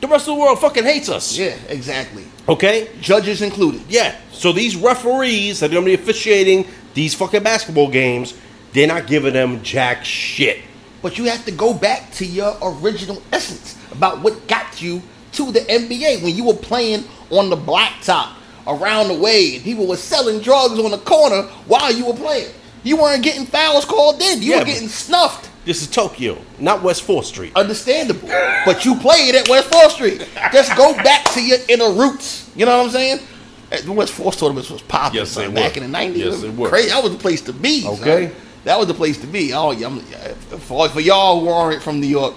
the 0.00 0.08
rest 0.08 0.28
of 0.28 0.34
the 0.34 0.40
world 0.40 0.58
fucking 0.60 0.84
hates 0.84 1.08
us. 1.08 1.36
Yeah, 1.36 1.56
exactly. 1.68 2.24
Okay. 2.48 2.90
Judges 3.00 3.40
included. 3.42 3.82
Yeah. 3.88 4.14
So 4.32 4.52
these 4.52 4.76
referees 4.76 5.60
that 5.60 5.70
are 5.70 5.74
gonna 5.74 5.86
be 5.86 5.94
officiating 5.94 6.66
these 6.92 7.14
fucking 7.14 7.42
basketball 7.42 7.88
games, 7.90 8.34
they're 8.72 8.86
not 8.86 9.06
giving 9.06 9.32
them 9.32 9.62
jack 9.62 10.04
shit. 10.04 10.60
But 11.00 11.16
you 11.18 11.24
have 11.24 11.44
to 11.46 11.52
go 11.52 11.72
back 11.74 12.10
to 12.12 12.26
your 12.26 12.56
original 12.62 13.22
essence 13.32 13.76
about 13.92 14.20
what 14.22 14.46
got 14.48 14.80
you 14.82 15.02
to 15.32 15.52
the 15.52 15.60
NBA 15.60 16.22
when 16.22 16.34
you 16.36 16.44
were 16.44 16.54
playing 16.54 17.04
on 17.30 17.50
the 17.50 17.56
blacktop 17.56 18.34
around 18.66 19.08
the 19.08 19.14
way 19.14 19.56
and 19.56 19.64
people 19.64 19.86
were 19.86 19.96
selling 19.96 20.40
drugs 20.40 20.78
on 20.78 20.90
the 20.90 20.98
corner 20.98 21.42
while 21.66 21.92
you 21.92 22.06
were 22.06 22.14
playing. 22.14 22.50
You 22.82 22.96
weren't 22.98 23.22
getting 23.22 23.46
fouls 23.46 23.84
called 23.84 24.20
in. 24.20 24.42
You 24.42 24.52
Yeah, 24.52 24.58
were 24.60 24.64
getting 24.66 24.88
snuffed. 24.88 25.50
This 25.64 25.80
is 25.80 25.88
Tokyo, 25.88 26.36
not 26.58 26.82
West 26.82 27.02
Fourth 27.02 27.24
Street. 27.26 27.52
Understandable. 27.56 28.28
But 28.66 28.84
you 28.84 28.96
played 28.96 29.34
at 29.34 29.48
West 29.48 29.70
4th 29.70 29.90
Street. 29.92 30.28
Just 30.52 30.76
go 30.76 30.92
back 30.94 31.24
to 31.32 31.42
your 31.42 31.58
inner 31.68 31.90
roots. 31.90 32.50
You 32.54 32.66
know 32.66 32.76
what 32.78 32.86
I'm 32.86 32.92
saying? 32.92 33.18
Uh, 33.72 33.76
The 33.82 33.92
West 33.92 34.12
4th 34.12 34.38
tournaments 34.38 34.68
was 34.68 34.82
popular 34.82 35.22
Yes, 35.24 35.30
son, 35.32 35.54
back 35.54 35.76
in 35.78 35.90
the 35.90 35.98
90s. 35.98 36.16
Yes, 36.16 36.42
It 36.42 36.54
was. 36.54 36.68
Crazy. 36.70 36.88
That 36.90 37.02
was 37.02 37.12
the 37.12 37.18
place 37.18 37.40
to 37.42 37.52
be. 37.54 37.80
son. 37.80 37.94
Okay. 38.00 38.30
That 38.64 38.78
was 38.78 38.88
the 38.88 38.94
place 38.94 39.18
to 39.22 39.26
be. 39.26 39.52
Oh, 39.54 39.70
yeah, 39.70 39.86
I'm, 39.86 40.00
for, 40.00 40.88
for 40.88 41.00
y'all 41.00 41.40
who 41.40 41.48
aren't 41.48 41.82
from 41.82 41.98
New 42.00 42.06
York, 42.08 42.34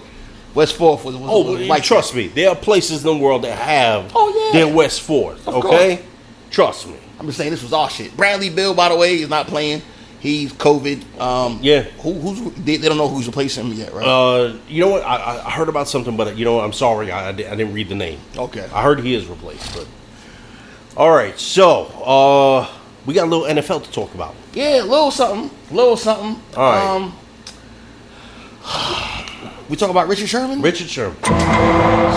West 0.53 0.75
Fourth 0.75 1.03
was, 1.03 1.15
was, 1.17 1.29
Oh, 1.29 1.41
like 1.67 1.83
trust 1.83 2.15
me, 2.15 2.27
there 2.29 2.49
are 2.49 2.55
places 2.55 3.05
in 3.05 3.17
the 3.17 3.23
world 3.23 3.43
that 3.43 3.57
have 3.57 4.09
Oh, 4.15 4.51
yeah. 4.53 4.65
their 4.65 4.73
West 4.73 5.01
Fourth. 5.01 5.45
Okay, 5.47 6.01
trust 6.49 6.87
me. 6.87 6.95
I'm 7.19 7.25
just 7.25 7.37
saying 7.37 7.51
this 7.51 7.63
was 7.63 7.73
all 7.73 7.87
shit. 7.89 8.15
Bradley 8.15 8.49
Beal, 8.49 8.73
by 8.73 8.87
the 8.89 8.95
way, 8.95 9.15
is 9.21 9.29
not 9.29 9.47
playing. 9.47 9.81
He's 10.19 10.51
COVID. 10.53 11.19
Um, 11.19 11.59
Yeah. 11.61 11.83
Who, 12.01 12.13
who's 12.13 12.53
they, 12.55 12.77
they 12.77 12.87
don't 12.87 12.97
know 12.97 13.07
who's 13.07 13.27
replacing 13.27 13.67
him 13.67 13.73
yet, 13.73 13.93
right? 13.93 14.05
Uh, 14.05 14.55
you 14.67 14.81
know 14.81 14.89
what? 14.89 15.03
I, 15.03 15.43
I 15.45 15.51
heard 15.51 15.69
about 15.69 15.87
something, 15.87 16.17
but 16.17 16.35
you 16.37 16.43
know 16.45 16.55
what? 16.55 16.65
I'm 16.65 16.73
sorry, 16.73 17.11
I, 17.11 17.29
I 17.29 17.31
didn't 17.33 17.73
read 17.73 17.89
the 17.89 17.95
name. 17.95 18.19
Okay. 18.35 18.67
I 18.73 18.81
heard 18.81 18.99
he 18.99 19.13
is 19.13 19.27
replaced, 19.27 19.73
but 19.75 19.87
all 20.95 21.11
right. 21.11 21.37
So, 21.39 21.85
uh, 22.03 22.67
we 23.05 23.13
got 23.13 23.27
a 23.27 23.29
little 23.29 23.45
NFL 23.45 23.83
to 23.85 23.91
talk 23.91 24.13
about. 24.15 24.35
yeah, 24.53 24.81
a 24.81 24.83
little 24.83 25.11
something, 25.11 25.55
little 25.71 25.95
something. 25.97 26.41
All 26.55 26.71
right. 26.71 26.95
Um, 26.95 27.13
we 29.69 29.75
talk 29.75 29.89
about 29.89 30.07
Richard 30.07 30.27
Sherman. 30.29 30.61
Richard 30.61 30.89
Sherman. 30.89 31.17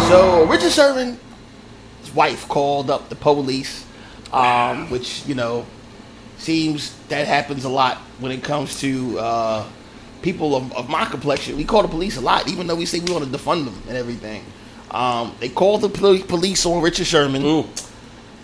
So 0.09 0.47
Richard 0.47 0.73
Sherman, 0.73 1.19
his 2.01 2.15
wife 2.15 2.49
called 2.49 2.91
up 2.91 3.09
the 3.09 3.15
police, 3.17 3.85
um, 4.33 4.89
which 4.91 5.25
you 5.27 5.35
know 5.35 5.67
seems 6.41 6.97
that 7.09 7.27
happens 7.27 7.65
a 7.65 7.69
lot 7.69 7.99
when 8.19 8.33
it 8.33 8.43
comes 8.43 8.81
to 8.81 9.19
uh, 9.19 9.67
people 10.23 10.57
of, 10.57 10.73
of 10.75 10.89
my 10.89 11.05
complexion. 11.05 11.57
We 11.57 11.65
call 11.65 11.83
the 11.83 11.89
police 11.89 12.17
a 12.17 12.21
lot, 12.21 12.49
even 12.49 12.67
though 12.67 12.77
we 12.77 12.87
say 12.87 13.01
we 13.01 13.13
want 13.13 13.25
to 13.25 13.31
defund 13.31 13.67
them 13.67 13.83
and 13.89 13.97
everything. 13.97 14.45
Um, 14.91 15.35
they 15.39 15.49
called 15.49 15.83
the 15.83 15.89
poli- 15.89 16.23
police 16.23 16.67
on 16.67 16.83
Richard 16.83 17.07
Sherman. 17.07 17.43
Mm. 17.43 17.87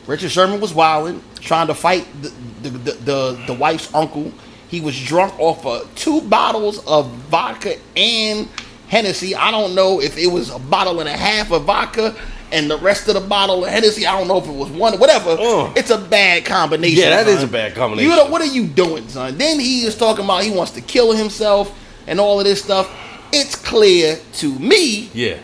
Richard 0.06 0.30
Sherman 0.30 0.60
was 0.60 0.72
wilding, 0.72 1.22
trying 1.40 1.66
to 1.66 1.74
fight 1.74 2.06
the 2.22 2.32
the, 2.62 2.70
the, 2.70 2.92
the, 2.92 3.44
the 3.48 3.54
wife's 3.54 3.92
uncle. 3.94 4.32
He 4.68 4.80
was 4.80 5.00
drunk 5.00 5.38
off 5.38 5.64
of 5.64 5.92
two 5.94 6.20
bottles 6.22 6.84
of 6.86 7.10
vodka 7.30 7.76
and 7.96 8.48
Hennessy. 8.88 9.34
I 9.34 9.50
don't 9.50 9.74
know 9.74 10.00
if 10.00 10.16
it 10.18 10.26
was 10.26 10.50
a 10.50 10.58
bottle 10.58 11.00
and 11.00 11.08
a 11.08 11.16
half 11.16 11.50
of 11.52 11.64
vodka 11.64 12.16
and 12.52 12.70
the 12.70 12.78
rest 12.78 13.08
of 13.08 13.14
the 13.14 13.20
bottle 13.20 13.64
of 13.64 13.70
Hennessy. 13.70 14.06
I 14.06 14.16
don't 14.18 14.28
know 14.28 14.38
if 14.38 14.46
it 14.46 14.52
was 14.54 14.70
one, 14.70 14.98
whatever. 14.98 15.30
Ugh. 15.38 15.72
It's 15.76 15.90
a 15.90 15.98
bad 15.98 16.44
combination. 16.44 16.98
Yeah, 17.00 17.10
that 17.10 17.26
son. 17.26 17.36
is 17.36 17.42
a 17.42 17.48
bad 17.48 17.74
combination. 17.74 18.10
You 18.10 18.16
know, 18.16 18.30
what 18.30 18.40
are 18.42 18.46
you 18.46 18.66
doing, 18.66 19.08
son? 19.08 19.36
Then 19.38 19.58
he 19.60 19.82
is 19.84 19.96
talking 19.96 20.24
about 20.24 20.42
he 20.42 20.50
wants 20.50 20.72
to 20.72 20.80
kill 20.80 21.12
himself 21.12 21.76
and 22.06 22.20
all 22.20 22.38
of 22.38 22.44
this 22.46 22.62
stuff. 22.62 22.90
It's 23.32 23.56
clear 23.56 24.18
to 24.34 24.58
me 24.58 25.10
Yeah. 25.12 25.38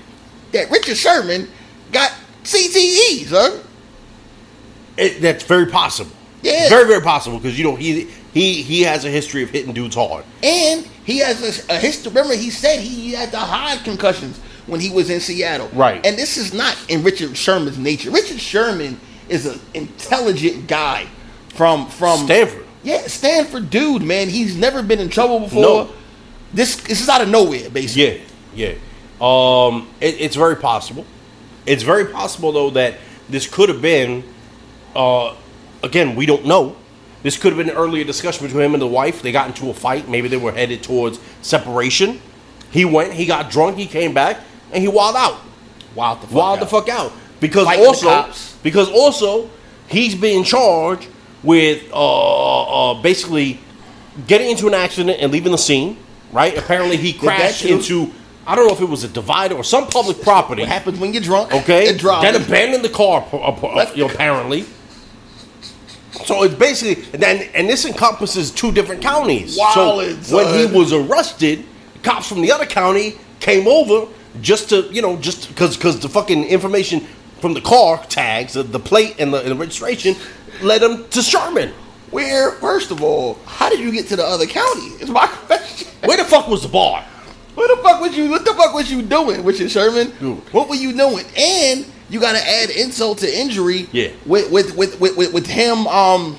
that 0.52 0.70
Richard 0.70 0.96
Sherman 0.96 1.48
got 1.90 2.12
CTE, 2.44 3.26
son. 3.26 3.60
It, 4.96 5.20
that's 5.20 5.44
very 5.44 5.66
possible. 5.66 6.12
Yeah. 6.42 6.68
Very, 6.68 6.86
very 6.86 7.02
possible 7.02 7.38
because 7.38 7.56
you 7.58 7.64
know 7.64 7.76
he 7.76 8.08
he 8.34 8.62
he 8.62 8.82
has 8.82 9.04
a 9.04 9.08
history 9.10 9.42
of 9.42 9.50
hitting 9.50 9.72
dudes 9.72 9.94
hard. 9.94 10.24
And 10.42 10.86
he 11.04 11.18
has 11.18 11.66
a, 11.68 11.74
a 11.74 11.78
history. 11.78 12.10
Remember, 12.10 12.34
he 12.34 12.50
said 12.50 12.80
he 12.80 13.12
had 13.12 13.30
to 13.30 13.38
hide 13.38 13.84
concussions 13.84 14.40
when 14.66 14.80
he 14.80 14.90
was 14.90 15.10
in 15.10 15.20
Seattle. 15.20 15.68
Right. 15.72 16.04
And 16.04 16.16
this 16.16 16.36
is 16.36 16.52
not 16.54 16.78
in 16.88 17.02
Richard 17.02 17.36
Sherman's 17.36 17.78
nature. 17.78 18.10
Richard 18.10 18.40
Sherman 18.40 19.00
is 19.28 19.46
an 19.46 19.60
intelligent 19.74 20.66
guy 20.66 21.06
from 21.54 21.88
from 21.88 22.24
Stanford. 22.24 22.66
Yeah, 22.82 23.06
Stanford 23.06 23.70
dude, 23.70 24.02
man. 24.02 24.28
He's 24.28 24.56
never 24.56 24.82
been 24.82 24.98
in 24.98 25.08
trouble 25.08 25.40
before. 25.40 25.62
No. 25.62 25.92
This 26.52 26.76
this 26.76 27.00
is 27.00 27.08
out 27.08 27.20
of 27.20 27.28
nowhere, 27.28 27.70
basically. 27.70 28.22
Yeah, 28.54 28.74
yeah. 28.74 28.74
Um, 29.20 29.88
it, 30.00 30.20
it's 30.20 30.36
very 30.36 30.56
possible. 30.56 31.06
It's 31.64 31.82
very 31.82 32.06
possible 32.06 32.52
though 32.52 32.70
that 32.70 32.98
this 33.28 33.46
could 33.46 33.68
have 33.68 33.80
been. 33.80 34.24
Uh, 34.94 35.34
again, 35.82 36.14
we 36.16 36.26
don't 36.26 36.44
know. 36.44 36.76
This 37.22 37.38
could 37.38 37.52
have 37.52 37.58
been 37.58 37.70
an 37.70 37.76
earlier 37.76 38.04
discussion 38.04 38.44
between 38.44 38.64
him 38.64 38.74
and 38.74 38.82
the 38.82 38.86
wife. 38.86 39.22
They 39.22 39.30
got 39.30 39.46
into 39.46 39.70
a 39.70 39.74
fight. 39.74 40.08
Maybe 40.08 40.28
they 40.28 40.36
were 40.36 40.52
headed 40.52 40.82
towards 40.82 41.20
separation. 41.40 42.20
He 42.70 42.84
went. 42.84 43.12
He 43.12 43.26
got 43.26 43.50
drunk. 43.50 43.78
He 43.78 43.86
came 43.86 44.12
back 44.12 44.40
and 44.72 44.82
he 44.82 44.88
wild 44.88 45.16
out. 45.16 45.38
Wild 45.94 46.22
the 46.22 46.26
fuck 46.26 46.36
Wild 46.36 46.58
out. 46.58 46.60
the 46.60 46.66
fuck 46.66 46.88
out 46.88 47.12
because 47.40 47.64
Fighting 47.66 47.82
the 47.82 47.88
also 47.88 48.58
because 48.62 48.88
also 48.90 49.50
he's 49.88 50.14
being 50.14 50.44
charged 50.44 51.08
with 51.42 51.82
uh, 51.92 52.92
uh, 52.92 53.02
basically 53.02 53.60
getting 54.26 54.50
into 54.50 54.66
an 54.68 54.74
accident 54.74 55.18
and 55.20 55.32
leaving 55.32 55.52
the 55.52 55.58
scene. 55.58 55.98
Right? 56.32 56.56
Apparently 56.56 56.96
he 56.96 57.12
crashed 57.12 57.64
into 57.64 58.10
I 58.46 58.56
don't 58.56 58.66
know 58.66 58.74
if 58.74 58.80
it 58.80 58.88
was 58.88 59.04
a 59.04 59.08
divider 59.08 59.54
or 59.54 59.62
some 59.64 59.86
public 59.86 60.20
property. 60.22 60.62
What 60.62 60.68
happens 60.70 60.98
when 60.98 61.12
you're 61.12 61.22
drunk? 61.22 61.54
Okay, 61.54 61.90
And 61.90 61.98
driving. 61.98 62.32
then 62.32 62.42
abandoned 62.42 62.84
the 62.84 62.88
car 62.88 63.24
uh, 63.32 63.36
uh, 63.36 63.92
you 63.94 64.06
apparently. 64.06 64.64
So 66.24 66.42
it's 66.44 66.54
basically 66.54 67.04
and 67.12 67.22
then 67.22 67.48
and 67.54 67.68
this 67.68 67.84
encompasses 67.84 68.50
two 68.50 68.72
different 68.72 69.02
counties. 69.02 69.56
So 69.74 69.98
when 70.34 70.58
he 70.58 70.66
was 70.74 70.92
arrested, 70.92 71.64
cops 72.02 72.28
from 72.28 72.40
the 72.40 72.50
other 72.52 72.66
county 72.66 73.18
came 73.40 73.66
over 73.66 74.06
just 74.40 74.70
to 74.70 74.82
you 74.92 75.02
know 75.02 75.16
just 75.16 75.48
because 75.48 75.76
because 75.76 76.00
the 76.00 76.08
fucking 76.08 76.44
information 76.44 77.06
from 77.42 77.54
the 77.54 77.60
car 77.60 78.02
tags, 78.08 78.52
the, 78.54 78.62
the 78.62 78.78
plate 78.78 79.16
and 79.18 79.34
the, 79.34 79.40
and 79.40 79.50
the 79.50 79.56
registration 79.56 80.14
led 80.62 80.80
him 80.82 81.08
to 81.08 81.20
Sherman. 81.20 81.70
Where, 82.12 82.52
first 82.52 82.90
of 82.92 83.02
all, 83.02 83.34
how 83.46 83.68
did 83.68 83.80
you 83.80 83.90
get 83.90 84.06
to 84.08 84.16
the 84.16 84.24
other 84.24 84.46
county? 84.46 84.86
It's 85.00 85.10
my 85.10 85.26
question. 85.46 85.88
Where 86.04 86.16
the 86.16 86.24
fuck 86.24 86.46
was 86.46 86.62
the 86.62 86.68
bar? 86.68 87.04
What 87.54 87.76
the 87.76 87.82
fuck 87.82 88.00
was 88.00 88.16
you? 88.16 88.30
What 88.30 88.44
the 88.44 88.54
fuck 88.54 88.72
was 88.74 88.90
you 88.90 89.02
doing, 89.02 89.44
Richard 89.44 89.70
Sherman? 89.70 90.12
Dude. 90.20 90.38
What 90.52 90.68
were 90.68 90.74
you 90.74 90.92
doing? 90.92 91.24
And 91.36 91.84
you 92.08 92.20
got 92.20 92.32
to 92.32 92.48
add 92.48 92.70
insult 92.70 93.18
to 93.18 93.38
injury. 93.38 93.88
Yeah. 93.92 94.10
With 94.24 94.50
with 94.52 94.76
with 94.76 95.00
with, 95.00 95.32
with, 95.32 95.46
him 95.46 95.86
um 95.88 96.38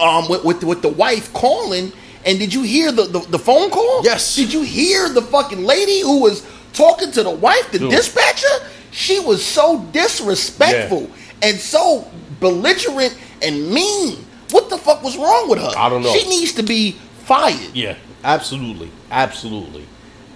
um 0.00 0.28
with, 0.28 0.44
with 0.44 0.64
with 0.64 0.82
the 0.82 0.88
wife 0.88 1.32
calling. 1.32 1.92
And 2.24 2.38
did 2.38 2.52
you 2.52 2.62
hear 2.62 2.90
the, 2.90 3.04
the 3.04 3.20
the 3.20 3.38
phone 3.38 3.70
call? 3.70 4.02
Yes. 4.04 4.34
Did 4.34 4.52
you 4.52 4.62
hear 4.62 5.08
the 5.08 5.22
fucking 5.22 5.62
lady 5.62 6.00
who 6.00 6.20
was 6.20 6.44
talking 6.76 7.10
to 7.12 7.22
the 7.22 7.30
wife, 7.30 7.72
the 7.72 7.78
Dude. 7.80 7.90
dispatcher? 7.90 8.46
She 8.92 9.18
was 9.20 9.44
so 9.44 9.82
disrespectful 9.92 11.10
and 11.42 11.58
so 11.58 12.10
belligerent 12.40 13.18
and 13.42 13.70
mean. 13.70 14.24
What 14.50 14.70
the 14.70 14.78
fuck 14.78 15.02
was 15.02 15.16
wrong 15.16 15.48
with 15.48 15.58
her? 15.58 15.72
I 15.76 15.88
don't 15.88 16.02
know. 16.02 16.12
She 16.12 16.28
needs 16.28 16.52
to 16.54 16.62
be 16.62 16.92
fired. 17.24 17.74
Yeah, 17.74 17.96
absolutely, 18.22 18.90
absolutely. 19.10 19.86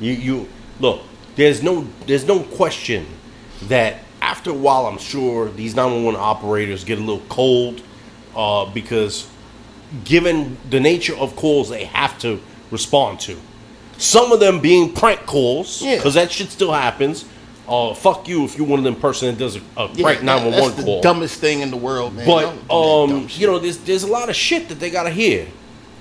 You 0.00 0.12
you 0.12 0.48
look. 0.80 1.02
There's 1.36 1.62
no 1.62 1.86
there's 2.06 2.26
no 2.26 2.42
question 2.42 3.06
that 3.62 4.00
after 4.20 4.50
a 4.50 4.54
while, 4.54 4.86
I'm 4.86 4.98
sure 4.98 5.48
these 5.48 5.74
911 5.74 6.20
operators 6.20 6.84
get 6.84 6.98
a 6.98 7.00
little 7.00 7.24
cold 7.28 7.82
uh, 8.36 8.66
because 8.66 9.28
given 10.04 10.56
the 10.68 10.80
nature 10.80 11.16
of 11.16 11.36
calls 11.36 11.68
they 11.68 11.84
have 11.84 12.18
to 12.20 12.40
respond 12.70 13.20
to, 13.20 13.38
some 14.00 14.32
of 14.32 14.40
them 14.40 14.58
being 14.60 14.92
prank 14.92 15.26
calls 15.26 15.82
Yeah. 15.82 15.96
because 15.96 16.14
that 16.14 16.32
shit 16.32 16.50
still 16.50 16.72
happens. 16.72 17.24
Uh, 17.68 17.94
fuck 17.94 18.26
you 18.26 18.44
if 18.44 18.56
you're 18.58 18.66
one 18.66 18.80
of 18.80 18.84
them 18.84 18.96
person 18.96 19.28
that 19.28 19.38
does 19.38 19.54
a, 19.56 19.60
a 19.76 19.88
Yeah, 19.94 20.02
prank 20.02 20.22
911 20.24 20.60
that's 20.60 20.76
the 20.78 20.82
call. 20.84 21.00
dumbest 21.02 21.38
thing 21.38 21.60
in 21.60 21.70
the 21.70 21.76
world, 21.76 22.14
man. 22.16 22.26
But 22.26 22.42
Don't 22.42 22.56
do 22.56 23.10
that 23.10 23.14
um, 23.14 23.28
you 23.30 23.46
know, 23.46 23.58
there's 23.60 23.78
there's 23.78 24.02
a 24.02 24.08
lot 24.08 24.28
of 24.28 24.34
shit 24.34 24.68
that 24.70 24.80
they 24.80 24.90
gotta 24.90 25.10
hear, 25.10 25.46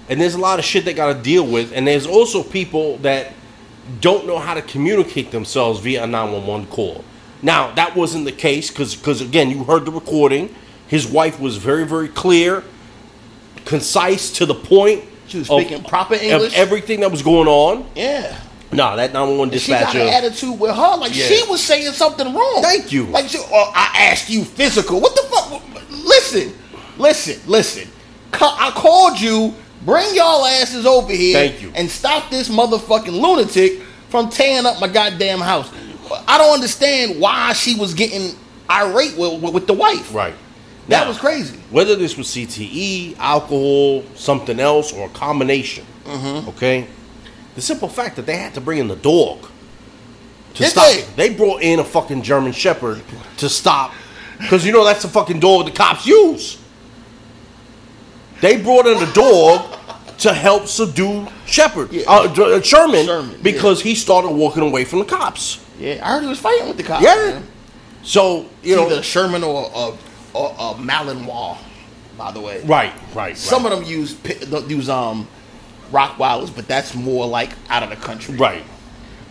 and 0.08 0.20
there's 0.20 0.34
a 0.34 0.40
lot 0.40 0.58
of 0.58 0.66
shit 0.66 0.86
they 0.86 0.94
gotta 0.96 1.20
deal 1.22 1.46
with, 1.46 1.72
and 1.74 1.86
there's 1.86 2.08
also 2.08 2.42
people 2.42 2.98
that 3.00 3.34
don't 4.02 4.26
know 4.26 4.40
how 4.40 4.54
to 4.56 4.62
communicate 4.64 5.30
themselves 5.32 5.80
via 5.80 6.04
a 6.06 6.08
911 6.08 6.68
call. 6.68 7.04
Now 7.44 7.72
that 7.76 7.96
wasn't 7.96 8.26
the 8.26 8.32
case 8.32 8.70
because 8.72 8.96
because 8.96 9.22
again, 9.22 9.52
you 9.52 9.64
heard 9.66 9.86
the 9.86 9.92
recording. 9.92 10.56
His 10.88 11.06
wife 11.06 11.40
was 11.40 11.58
very 11.58 11.86
very 11.86 12.08
clear, 12.08 12.64
concise 13.66 14.32
to 14.34 14.46
the 14.48 14.56
point. 14.56 15.04
She 15.30 15.40
was 15.40 15.50
of- 15.50 15.62
speaking 15.62 15.84
proper 15.84 16.16
of 16.16 16.22
English. 16.22 16.58
everything 16.58 17.00
that 17.02 17.12
was 17.12 17.22
going 17.22 17.48
on. 17.48 17.86
yeah, 17.96 18.36
Nah, 18.72 18.96
that 18.98 19.14
911 19.14 19.58
She 19.60 19.72
got 19.72 19.96
an 19.96 20.02
attitude 20.08 20.60
with 20.60 20.76
her, 20.76 20.98
like 20.98 21.16
Yeah. 21.16 21.26
she 21.26 21.44
was 21.50 21.62
saying 21.64 21.92
something 21.94 22.34
wrong. 22.36 22.62
Thank 22.62 22.92
you. 22.92 23.06
Like, 23.06 23.28
she, 23.30 23.40
oh, 23.40 23.72
I 23.76 24.10
asked 24.12 24.30
you 24.30 24.44
physical. 24.44 25.00
What 25.02 25.16
the 25.16 25.24
fuck? 25.24 25.62
Listen, 26.06 26.54
listen, 26.98 27.40
listen. 27.48 27.88
I 28.34 28.72
called 28.76 29.20
you. 29.20 29.56
Bring 29.86 30.14
y'all 30.14 30.46
asses 30.46 30.86
over 30.86 31.12
here. 31.12 31.34
Thank 31.34 31.62
you. 31.62 31.72
And 31.74 31.90
stop 31.90 32.30
this 32.30 32.48
motherfucking 32.50 33.08
lunatic 33.20 33.82
from 34.10 34.30
tearing 34.30 34.66
up 34.66 34.80
my 34.80 34.88
goddamn 34.88 35.40
house. 35.40 35.70
I 36.28 36.38
don't 36.38 36.54
understand 36.54 37.20
why 37.20 37.54
she 37.54 37.76
was 37.76 37.94
getting 37.94 38.36
irate 38.70 39.16
with, 39.18 39.42
with, 39.42 39.54
with 39.54 39.68
the 39.68 39.74
wife. 39.74 40.14
Right. 40.14 40.34
That 40.90 41.04
Now, 41.04 41.08
was 41.08 41.18
crazy. 41.18 41.58
Whether 41.70 41.96
this 41.96 42.18
was 42.18 42.28
CTE, 42.28 43.18
alcohol, 43.18 44.04
something 44.16 44.60
else, 44.60 44.92
or 44.92 45.06
a 45.08 45.10
combination. 45.12 45.86
Mm-hmm. 46.06 46.50
Okay. 46.50 46.88
The 47.56 47.62
simple 47.62 47.88
fact 47.88 48.16
that 48.18 48.26
they 48.26 48.38
had 48.38 48.54
to 48.56 48.62
bring 48.62 48.80
in 48.80 48.88
the 48.88 48.96
dog 48.96 49.44
to 50.56 50.64
Did 50.64 50.72
stop. 50.72 50.88
they? 51.16 51.30
They 51.30 51.36
brought 51.36 51.62
in 51.62 51.80
a 51.80 51.84
fucking 51.84 52.24
German 52.24 52.52
Shepherd 52.54 53.02
to 53.38 53.50
stop, 53.50 53.94
because 54.40 54.66
you 54.66 54.72
know 54.72 54.84
that's 54.84 55.04
the 55.04 55.08
fucking 55.10 55.40
dog 55.40 55.66
the 55.66 55.72
cops 55.72 56.06
use. 56.08 56.58
They 58.42 58.62
brought 58.62 58.88
in 58.88 58.98
a 58.98 59.12
dog 59.14 59.78
to 60.20 60.34
help 60.34 60.68
subdue 60.68 61.28
Shepherd, 61.46 61.92
Yeah. 61.92 62.04
uh, 62.08 62.24
uh, 62.24 62.62
Sherman, 62.62 63.06
Sherman, 63.06 63.32
yeah. 63.32 63.38
because 63.42 63.82
he 63.82 63.96
started 63.96 64.30
walking 64.32 64.64
away 64.64 64.86
from 64.86 65.00
the 65.00 65.06
cops. 65.06 65.60
Yeah, 65.78 66.00
I 66.04 66.14
heard 66.14 66.24
he 66.24 66.30
was 66.30 66.40
fighting 66.40 66.68
with 66.68 66.78
the 66.78 66.84
cops. 66.84 67.04
Yeah. 67.04 67.16
man. 67.16 67.48
So 68.04 68.46
you 68.64 68.76
know, 68.76 68.86
Either 68.88 69.04
Sherman 69.04 69.44
or 69.44 69.70
a 69.74 69.92
or, 70.34 70.50
a 70.52 70.74
Malinois, 70.76 71.58
by 72.18 72.32
the 72.32 72.40
way. 72.42 72.62
right, 72.66 72.94
right. 73.16 73.38
Some 73.38 73.64
right. 73.64 73.74
of 73.74 73.80
them 73.80 73.88
use 73.90 74.16
use 74.70 74.90
um 74.90 75.28
Rottweilers, 75.92 76.56
but 76.56 76.68
that's 76.68 76.94
more 76.94 77.26
like 77.26 77.50
out 77.70 77.82
of 77.84 77.90
the 77.90 77.96
country. 77.96 78.36
Right. 78.36 78.64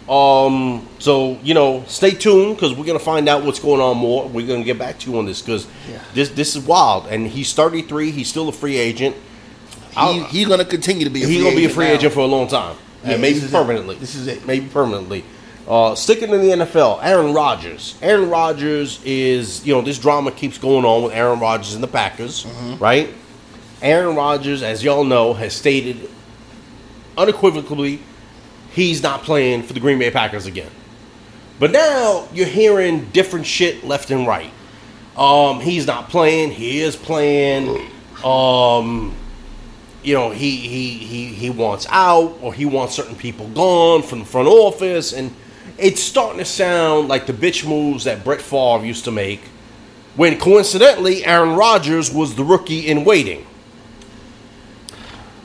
Um. 0.09 0.89
So 0.99 1.39
you 1.43 1.53
know, 1.55 1.85
stay 1.87 2.13
tuned 2.13 2.57
because 2.57 2.75
we're 2.75 2.87
gonna 2.87 2.99
find 2.99 3.29
out 3.29 3.45
what's 3.45 3.61
going 3.61 3.81
on 3.81 3.99
more. 3.99 4.27
We're 4.27 4.47
gonna 4.47 4.65
get 4.65 4.79
back 4.79 4.99
to 5.01 5.11
you 5.11 5.19
on 5.19 5.27
this 5.27 5.43
because 5.43 5.67
Yeah. 5.89 6.01
this 6.15 6.31
this 6.31 6.57
is 6.57 6.65
wild. 6.65 7.07
And 7.09 7.27
he's 7.27 7.53
33. 7.53 8.11
He's 8.11 8.29
still 8.29 8.49
a 8.49 8.53
free 8.53 8.77
agent. 8.79 9.15
He, 9.97 10.23
he's 10.25 10.49
gonna 10.49 10.65
continue 10.65 11.05
to 11.05 11.11
be. 11.11 11.25
A 11.25 11.27
He's 11.27 11.37
free 11.37 11.45
gonna 11.45 11.57
be 11.57 11.63
a 11.63 11.65
agent 11.67 11.75
free 11.75 11.87
now. 11.89 11.93
agent 11.93 12.15
for 12.15 12.21
a 12.21 12.27
long 12.27 12.49
time, 12.49 12.77
Yeah, 13.05 13.13
and 13.13 13.23
maybe 13.23 13.37
is 13.39 13.45
it. 13.45 13.51
permanently. 13.53 13.97
This 13.97 14.15
is 14.15 14.27
it. 14.29 14.47
Maybe 14.47 14.67
permanently. 14.67 15.25
Uh, 15.69 15.95
sticking 15.95 16.31
in 16.31 16.41
the 16.41 16.65
NFL, 16.65 17.01
Aaron 17.03 17.35
Rodgers. 17.35 17.95
Aaron 18.01 18.31
Rodgers 18.31 19.01
is 19.05 19.67
you 19.67 19.75
know 19.75 19.83
this 19.83 19.99
drama 19.99 20.31
keeps 20.33 20.57
going 20.57 20.85
on 20.87 21.03
with 21.05 21.13
Aaron 21.13 21.39
Rodgers 21.41 21.75
and 21.75 21.83
the 21.83 21.89
Packers, 21.89 22.45
Mm-hmm. 22.45 22.83
right? 22.83 23.11
Aaron 23.83 24.17
Rodgers, 24.17 24.63
as 24.63 24.83
y'all 24.83 25.05
know, 25.05 25.35
has 25.35 25.55
stated 25.55 26.09
unequivocally 27.17 28.01
he's 28.73 29.03
not 29.03 29.23
playing 29.23 29.63
for 29.63 29.73
the 29.73 29.81
Green 29.81 29.99
Bay 29.99 30.11
Packers 30.11 30.47
again. 30.47 30.71
But 31.59 31.73
now 31.73 32.29
you're 32.33 32.47
hearing 32.47 33.07
different 33.11 33.45
shit 33.47 33.85
left 33.85 34.11
and 34.11 34.27
right. 34.27 34.51
Um, 35.17 35.61
he's 35.61 35.87
not 35.87 36.09
playing. 36.11 36.53
He 36.53 36.81
is 36.81 36.95
playing. 36.97 37.89
Um, 38.25 39.15
you 40.03 40.15
know, 40.15 40.31
he 40.31 40.57
he 40.57 40.91
he 40.99 41.27
he 41.27 41.51
wants 41.51 41.87
out, 41.91 42.39
or 42.41 42.55
he 42.55 42.65
wants 42.67 42.95
certain 42.95 43.17
people 43.17 43.49
gone 43.49 44.03
from 44.03 44.21
the 44.21 44.25
front 44.25 44.47
office, 44.49 45.13
and 45.13 45.35
it's 45.77 46.03
starting 46.03 46.39
to 46.39 46.45
sound 46.45 47.09
like 47.09 47.27
the 47.27 47.33
bitch 47.33 47.69
moves 47.69 48.05
that 48.05 48.25
Brett 48.25 48.41
Favre 48.41 48.85
used 48.85 49.05
to 49.05 49.11
make. 49.11 49.41
When 50.17 50.39
coincidentally, 50.39 51.25
Aaron 51.25 51.55
Rodgers 51.55 52.13
was 52.13 52.35
the 52.35 52.45
rookie 52.45 52.89
in 52.89 53.05
waiting. 53.05 53.47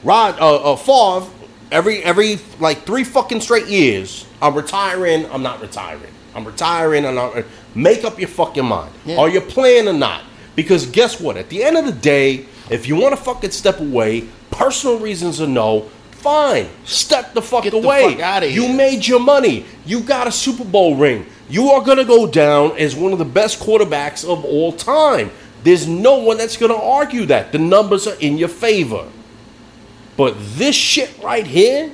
Rod 0.04 0.40
uh, 0.40 0.74
uh 0.74 0.76
Favre 0.76 1.32
every 1.72 2.04
every 2.04 2.40
like 2.60 2.86
three 2.86 3.04
fucking 3.04 3.42
straight 3.42 3.68
years. 3.68 4.26
I'm 4.42 4.56
retiring. 4.56 5.26
I'm 5.32 5.44
not 5.44 5.62
retiring. 5.62 6.14
I'm 6.36 6.46
retiring. 6.46 7.06
I'm 7.06 7.16
not. 7.16 7.44
Make 7.76 8.04
up 8.04 8.20
your 8.20 8.30
fucking 8.30 8.66
mind. 8.66 8.94
Yeah. 9.06 9.18
Are 9.18 9.30
you 9.30 9.42
playing 9.42 9.88
or 9.88 9.94
not? 9.94 10.24
Because 10.56 10.86
guess 10.86 11.20
what? 11.20 11.36
At 11.38 11.50
the 11.50 11.64
end 11.64 11.78
of 11.78 11.86
the 11.86 11.92
day, 11.92 12.46
if 12.70 12.88
you 12.88 12.96
want 12.96 13.16
to 13.16 13.22
fucking 13.22 13.52
step 13.52 13.80
away, 13.80 14.28
personal 14.52 15.00
reasons 15.00 15.42
or 15.42 15.48
no, 15.48 15.90
fine. 16.24 16.70
Step 16.86 17.34
the 17.34 17.42
fuck 17.42 17.64
Get 17.64 17.72
the 17.72 17.78
away. 17.78 18.14
fuck 18.16 18.22
outta 18.24 18.50
You 18.50 18.64
here. 18.68 18.76
made 18.76 19.06
your 19.06 19.20
money. 19.20 19.66
You 19.86 20.00
got 20.00 20.28
a 20.28 20.32
Super 20.32 20.64
Bowl 20.66 20.96
ring. 20.96 21.26
You 21.50 21.70
are 21.72 21.82
gonna 21.84 22.06
go 22.06 22.26
down 22.26 22.78
as 22.78 22.96
one 22.96 23.12
of 23.14 23.20
the 23.20 23.26
best 23.26 23.60
quarterbacks 23.60 24.24
of 24.28 24.44
all 24.46 24.72
time. 24.72 25.30
There's 25.64 25.88
no 25.88 26.18
one 26.18 26.38
that's 26.38 26.58
gonna 26.58 26.76
argue 26.82 27.26
that. 27.28 27.52
The 27.52 27.60
numbers 27.60 28.08
are 28.08 28.16
in 28.20 28.38
your 28.38 28.50
favor. 28.50 29.06
But 30.18 30.36
this 30.56 30.76
shit 30.76 31.12
right 31.24 31.46
here, 31.46 31.92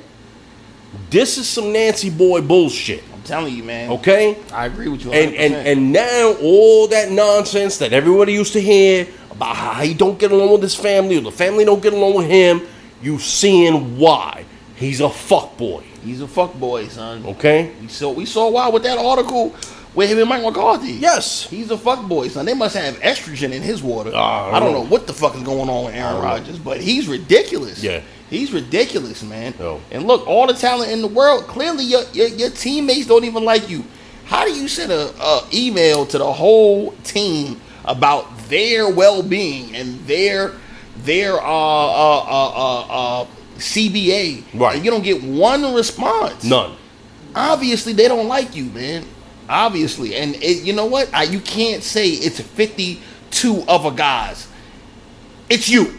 this 1.10 1.36
is 1.38 1.48
some 1.48 1.72
Nancy 1.72 2.10
boy 2.10 2.40
bullshit. 2.40 3.02
I'm 3.14 3.22
telling 3.22 3.54
you, 3.54 3.62
man. 3.64 3.90
Okay? 3.90 4.36
I 4.52 4.66
agree 4.66 4.88
with 4.88 5.04
you. 5.04 5.10
100%. 5.10 5.14
And 5.26 5.34
and 5.34 5.54
and 5.54 5.92
now 5.92 6.34
all 6.42 6.86
that 6.88 7.10
nonsense 7.10 7.78
that 7.78 7.92
everybody 7.92 8.32
used 8.32 8.52
to 8.54 8.60
hear 8.60 9.06
about 9.30 9.56
how 9.56 9.82
he 9.82 9.94
don't 9.94 10.18
get 10.18 10.30
along 10.32 10.52
with 10.52 10.62
his 10.62 10.74
family 10.74 11.16
or 11.16 11.20
the 11.22 11.32
family 11.32 11.64
don't 11.64 11.82
get 11.82 11.92
along 11.92 12.14
with 12.14 12.26
him, 12.26 12.62
you 13.02 13.18
seeing 13.18 13.98
why. 13.98 14.44
He's 14.76 15.00
a 15.00 15.10
fuck 15.10 15.56
boy. 15.58 15.84
he's 16.02 16.20
a 16.22 16.28
fuck 16.28 16.54
boy, 16.54 16.88
son. 16.88 17.24
Okay? 17.26 17.72
We 17.80 17.88
saw 17.88 18.10
we 18.12 18.24
saw 18.26 18.48
why 18.50 18.68
with 18.68 18.82
that 18.84 18.98
article 18.98 19.54
with 19.94 20.08
him 20.10 20.18
and 20.20 20.28
Mike 20.28 20.42
McCarthy. 20.42 20.92
Yes. 20.92 21.46
He's 21.48 21.70
a 21.70 21.76
fuck 21.76 22.06
boy, 22.08 22.28
son. 22.28 22.46
They 22.46 22.54
must 22.54 22.76
have 22.76 22.94
estrogen 23.00 23.52
in 23.52 23.60
his 23.60 23.82
water. 23.82 24.12
Ah, 24.14 24.44
I 24.44 24.44
don't 24.46 24.54
I 24.54 24.60
don't 24.60 24.72
know. 24.72 24.82
know 24.84 24.88
what 24.88 25.06
the 25.06 25.12
fuck 25.12 25.34
is 25.34 25.42
going 25.42 25.68
on 25.68 25.86
with 25.86 25.94
Aaron. 25.94 26.22
Rodgers, 26.22 26.58
but 26.58 26.80
he's 26.80 27.08
ridiculous. 27.08 27.82
Yeah. 27.82 28.00
He's 28.30 28.52
ridiculous, 28.52 29.22
man. 29.24 29.54
No. 29.58 29.80
And 29.90 30.06
look, 30.06 30.26
all 30.26 30.46
the 30.46 30.54
talent 30.54 30.92
in 30.92 31.02
the 31.02 31.08
world. 31.08 31.46
Clearly, 31.48 31.84
your, 31.84 32.04
your 32.12 32.28
your 32.28 32.50
teammates 32.50 33.06
don't 33.06 33.24
even 33.24 33.44
like 33.44 33.68
you. 33.68 33.84
How 34.24 34.44
do 34.44 34.52
you 34.54 34.68
send 34.68 34.92
a, 34.92 35.12
a 35.20 35.42
email 35.52 36.06
to 36.06 36.16
the 36.16 36.32
whole 36.32 36.92
team 37.02 37.60
about 37.84 38.24
their 38.48 38.88
well 38.88 39.22
being 39.24 39.74
and 39.74 39.98
their 40.06 40.52
their 41.04 41.34
uh 41.34 41.44
uh 41.44 42.18
uh 42.18 42.50
uh, 42.50 43.22
uh 43.22 43.26
CBA? 43.58 44.44
Right. 44.54 44.76
And 44.76 44.84
you 44.84 44.90
don't 44.90 45.02
get 45.04 45.22
one 45.22 45.74
response 45.74 46.44
None. 46.44 46.76
obviously 47.34 47.92
they 47.92 48.08
don't 48.08 48.28
like 48.28 48.56
you, 48.56 48.64
man. 48.66 49.04
Obviously, 49.48 50.14
and 50.14 50.36
it, 50.36 50.62
you 50.62 50.72
know 50.72 50.86
what? 50.86 51.12
I, 51.12 51.24
you 51.24 51.40
can't 51.40 51.82
say 51.82 52.08
it's 52.08 52.40
fifty-two 52.40 53.64
other 53.66 53.90
guys. 53.90 54.46
It's 55.48 55.68
you. 55.68 55.94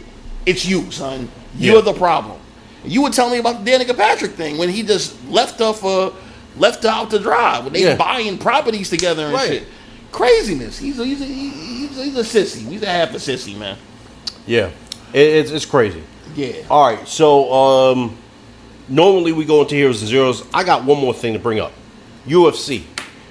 It's 0.46 0.64
you, 0.64 0.90
son. 0.90 1.28
You're 1.58 1.76
Yeah. 1.76 1.80
the 1.82 1.92
problem. 1.92 2.38
You 2.84 3.02
were 3.02 3.10
telling 3.10 3.34
me 3.34 3.38
about 3.38 3.62
the 3.64 3.70
Danica 3.70 3.94
Patrick 3.96 4.32
thing 4.32 4.56
when 4.58 4.70
he 4.70 4.82
just 4.82 5.14
left 5.28 5.58
her 5.60 5.72
for 5.74 6.14
left 6.56 6.84
out 6.86 7.10
to 7.10 7.18
dry 7.18 7.60
when 7.60 7.72
they 7.74 7.82
Yeah. 7.84 7.94
buying 7.96 8.38
properties 8.38 8.88
together 8.90 9.24
and 9.26 9.34
Right. 9.34 9.48
shit. 9.48 9.68
Craziness. 10.10 10.78
He's 10.78 10.98
a, 10.98 11.04
he's 11.04 11.20
a, 11.20 11.24
he's 11.26 11.98
a, 11.98 12.04
he's 12.04 12.16
a 12.16 12.22
sissy. 12.40 12.68
He's 12.68 12.82
a 12.82 12.86
half 12.86 13.10
a 13.12 13.18
sissy, 13.18 13.56
man. 13.56 13.76
Yeah. 14.46 14.70
It, 15.12 15.18
it's 15.20 15.50
it's 15.50 15.66
crazy. 15.66 16.02
Yeah. 16.34 16.52
All 16.70 16.86
right, 16.86 17.06
so 17.06 17.52
um, 17.52 18.16
normally 18.88 19.32
we 19.32 19.44
go 19.44 19.62
into 19.62 19.74
heroes 19.74 20.00
and 20.00 20.08
zeros. 20.08 20.46
I 20.54 20.64
got 20.64 20.84
one 20.84 20.98
more 20.98 21.12
thing 21.14 21.32
to 21.34 21.38
bring 21.38 21.60
up. 21.60 21.72
UFC. 22.26 22.84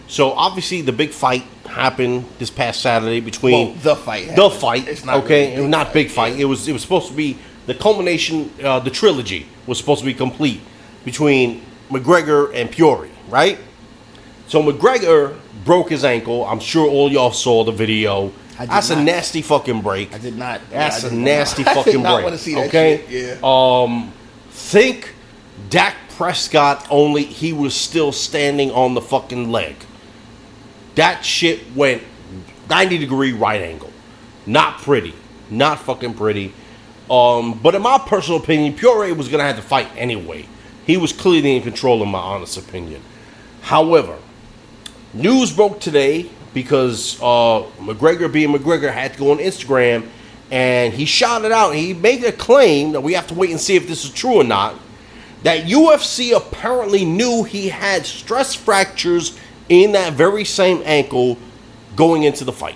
So 0.07 0.31
obviously 0.33 0.81
the 0.81 0.91
big 0.91 1.11
fight 1.11 1.43
happened 1.65 2.25
this 2.37 2.49
past 2.49 2.81
Saturday 2.81 3.21
between 3.21 3.67
Well, 3.69 3.75
the 3.77 3.95
fight. 3.95 4.27
the 4.35 4.43
happened. 4.43 4.53
fight. 4.61 4.87
It's 4.87 5.05
not 5.05 5.23
okay, 5.23 5.55
really 5.55 5.67
not 5.69 5.93
big 5.93 6.09
fight. 6.09 6.35
yeah. 6.35 6.41
It 6.41 6.45
was 6.45 6.67
it 6.67 6.73
was 6.73 6.81
supposed 6.81 7.07
to 7.07 7.13
be 7.13 7.37
the 7.65 7.73
culmination. 7.73 8.51
Uh, 8.63 8.79
the 8.79 8.89
trilogy 8.91 9.47
was 9.67 9.77
supposed 9.77 10.01
to 10.01 10.05
be 10.05 10.13
complete 10.13 10.59
between 11.05 11.61
McGregor 11.89 12.53
and 12.53 12.69
Poirier, 12.71 13.11
right? 13.29 13.57
So 14.47 14.61
McGregor 14.61 15.37
broke 15.63 15.89
his 15.89 16.03
ankle. 16.03 16.45
I'm 16.45 16.59
sure 16.59 16.87
all 16.89 17.09
y'all 17.11 17.31
saw 17.31 17.63
the 17.63 17.71
video. 17.71 18.31
That's 18.65 18.89
a 18.89 19.01
nasty 19.01 19.41
fucking 19.41 19.81
break. 19.81 20.13
I 20.13 20.17
did 20.17 20.37
not. 20.37 20.61
That's 20.69 21.03
I 21.03 21.07
a 21.07 21.09
did 21.09 21.17
not- 21.17 21.23
nasty 21.25 21.63
I 21.67 21.73
fucking 21.73 22.01
not 22.01 22.15
break. 22.15 22.23
want 22.25 22.35
to 22.35 22.41
see 22.41 22.55
that 22.55 22.67
okay. 22.67 23.03
shit. 23.07 23.39
Yeah. 23.41 23.83
Um, 23.83 24.11
think 24.49 25.13
Dak 25.69 25.95
Prescott 26.09 26.85
only 26.89 27.23
he 27.23 27.53
was 27.53 27.73
still 27.75 28.11
standing 28.11 28.71
on 28.71 28.93
the 28.93 29.01
fucking 29.01 29.51
leg. 29.51 29.75
That 30.95 31.23
shit 31.25 31.73
went 31.75 32.03
90 32.69 32.97
degree 32.97 33.31
right 33.33 33.61
angle. 33.61 33.91
Not 34.45 34.77
pretty. 34.79 35.13
Not 35.49 35.79
fucking 35.79 36.13
pretty. 36.15 36.53
Um, 37.09 37.59
but 37.61 37.75
in 37.75 37.81
my 37.81 37.97
personal 37.97 38.39
opinion, 38.39 38.75
Poirier 38.75 39.13
was 39.13 39.27
gonna 39.27 39.43
have 39.43 39.57
to 39.57 39.61
fight 39.61 39.87
anyway. 39.97 40.47
He 40.85 40.97
was 40.97 41.11
clearly 41.13 41.55
in 41.55 41.61
control, 41.63 42.01
in 42.03 42.09
my 42.09 42.19
honest 42.19 42.57
opinion. 42.57 43.01
However, 43.61 44.17
news 45.13 45.51
broke 45.51 45.79
today 45.79 46.29
because 46.53 47.19
uh, 47.21 47.63
McGregor, 47.79 48.31
being 48.31 48.53
McGregor, 48.53 48.91
had 48.91 49.13
to 49.13 49.19
go 49.19 49.31
on 49.31 49.37
Instagram 49.37 50.07
and 50.51 50.93
he 50.93 51.05
shouted 51.05 51.51
out. 51.51 51.71
He 51.71 51.93
made 51.93 52.23
a 52.25 52.31
claim 52.31 52.91
that 52.91 53.01
we 53.01 53.13
have 53.13 53.27
to 53.27 53.33
wait 53.33 53.51
and 53.51 53.59
see 53.59 53.75
if 53.75 53.87
this 53.87 54.03
is 54.03 54.11
true 54.11 54.35
or 54.35 54.43
not. 54.43 54.75
That 55.43 55.65
UFC 55.65 56.35
apparently 56.35 57.05
knew 57.05 57.43
he 57.43 57.69
had 57.69 58.05
stress 58.05 58.53
fractures 58.53 59.39
in 59.69 59.93
that 59.93 60.13
very 60.13 60.43
same 60.43 60.81
ankle 60.85 61.37
going 61.95 62.23
into 62.23 62.43
the 62.43 62.51
fight. 62.51 62.75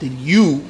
Did 0.00 0.12
you 0.14 0.64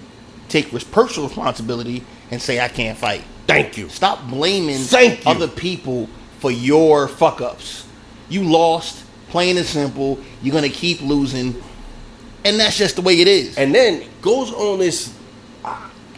take 0.48 0.70
personal 0.90 1.28
responsibility 1.28 2.04
and 2.30 2.42
say 2.42 2.60
I 2.60 2.68
can't 2.68 2.98
fight? 2.98 3.24
Thank 3.46 3.78
you. 3.78 3.88
Stop 3.88 4.28
blaming 4.28 4.78
Thank 4.78 5.24
you. 5.24 5.30
other 5.30 5.48
people 5.48 6.08
for 6.40 6.50
your 6.50 7.08
fuck 7.08 7.40
ups. 7.40 7.86
You 8.28 8.44
lost, 8.44 9.01
plain 9.32 9.56
and 9.56 9.66
simple. 9.66 10.20
You're 10.42 10.52
gonna 10.52 10.68
keep 10.68 11.00
losing, 11.00 11.60
and 12.44 12.60
that's 12.60 12.76
just 12.76 12.96
the 12.96 13.02
way 13.02 13.18
it 13.20 13.26
is. 13.26 13.56
and 13.56 13.74
then 13.74 14.04
goes 14.20 14.52
on 14.52 14.78
this. 14.78 15.12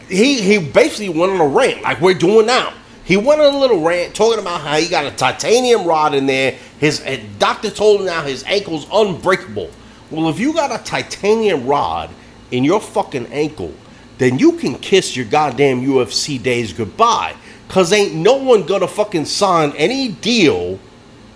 He 0.09 0.41
he 0.41 0.59
basically 0.59 1.09
went 1.09 1.31
on 1.31 1.39
a 1.41 1.47
rant 1.47 1.81
like 1.81 2.01
we're 2.01 2.13
doing 2.13 2.45
now. 2.45 2.73
He 3.05 3.17
went 3.17 3.39
on 3.39 3.53
a 3.53 3.57
little 3.57 3.81
rant 3.81 4.13
talking 4.13 4.39
about 4.39 4.61
how 4.61 4.77
he 4.77 4.89
got 4.89 5.05
a 5.05 5.11
titanium 5.11 5.85
rod 5.85 6.13
in 6.13 6.25
there. 6.25 6.57
His 6.79 6.99
doctor 7.39 7.69
told 7.69 8.01
him 8.01 8.07
now 8.07 8.21
his 8.21 8.43
ankle's 8.43 8.85
unbreakable. 8.91 9.69
Well, 10.11 10.29
if 10.29 10.39
you 10.39 10.53
got 10.53 10.77
a 10.77 10.83
titanium 10.83 11.65
rod 11.65 12.09
in 12.51 12.63
your 12.63 12.81
fucking 12.81 13.27
ankle, 13.27 13.73
then 14.17 14.39
you 14.39 14.53
can 14.53 14.75
kiss 14.75 15.15
your 15.15 15.25
goddamn 15.25 15.81
UFC 15.81 16.41
days 16.41 16.73
goodbye. 16.73 17.35
Cause 17.69 17.93
ain't 17.93 18.13
no 18.13 18.35
one 18.35 18.63
gonna 18.63 18.87
fucking 18.87 19.25
sign 19.25 19.71
any 19.77 20.09
deal 20.09 20.79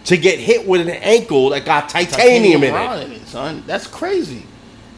to 0.06 0.18
get 0.18 0.40
hit 0.40 0.68
with 0.68 0.82
an 0.82 0.90
ankle 0.90 1.50
that 1.50 1.66
got 1.66 1.90
titanium, 1.90 2.64
in 2.64 2.74
it. 2.74 3.04
in 3.06 3.12
it, 3.14 3.28
son. 3.28 3.64
That's 3.68 3.88
crazy. 3.88 4.44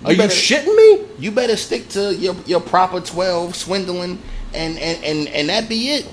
Are 0.04 0.12
you 0.12 0.18
better- 0.18 0.34
shitting 0.34 0.76
me? 0.76 1.06
You 1.20 1.32
better 1.32 1.56
stick 1.58 1.90
to 1.90 2.14
your 2.16 2.36
your 2.46 2.60
proper 2.62 3.02
twelve 3.02 3.56
swindling, 3.56 4.20
and 4.54 4.78
and 4.80 5.04
and 5.04 5.28
and 5.28 5.50
that 5.50 5.68
be 5.70 5.90
it. 5.92 6.08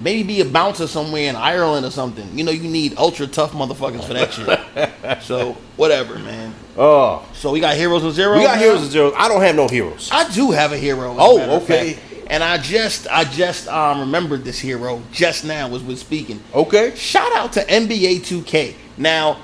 Maybe 0.00 0.22
be 0.24 0.40
a 0.40 0.44
bouncer 0.44 0.88
somewhere 0.88 1.30
in 1.30 1.36
Ireland 1.36 1.86
or 1.86 1.90
something. 1.90 2.36
You 2.36 2.42
know, 2.42 2.50
you 2.50 2.68
need 2.68 2.94
ultra 2.98 3.26
tough 3.28 3.52
motherfuckers 3.52 4.04
for 4.04 4.14
that 4.14 4.32
shit. 4.32 5.22
so 5.22 5.52
whatever, 5.76 6.18
man. 6.18 6.52
Oh, 6.76 7.24
So 7.34 7.52
we 7.52 7.60
got 7.60 7.76
heroes 7.76 8.02
and 8.02 8.12
zeros. 8.12 8.38
we 8.38 8.44
got 8.44 8.56
now? 8.56 8.62
heroes 8.62 8.82
and 8.82 8.90
zeros. 8.90 9.12
I 9.16 9.28
don't 9.28 9.42
have 9.42 9.54
no 9.54 9.68
heroes. 9.68 10.08
I 10.10 10.28
do 10.32 10.50
have 10.50 10.72
a 10.72 10.76
hero. 10.78 11.14
Oh, 11.18 11.58
okay. 11.62 11.92
fact. 11.92 12.11
And 12.28 12.42
I 12.42 12.58
just 12.58 13.06
I 13.08 13.24
just 13.24 13.68
um 13.68 14.00
remembered 14.00 14.44
this 14.44 14.58
hero 14.58 15.02
just 15.12 15.44
now 15.44 15.68
was 15.68 15.82
with 15.82 15.98
speaking. 15.98 16.42
Okay. 16.54 16.94
Shout 16.94 17.32
out 17.34 17.52
to 17.54 17.60
NBA 17.64 18.20
2K. 18.20 18.74
Now, 18.96 19.38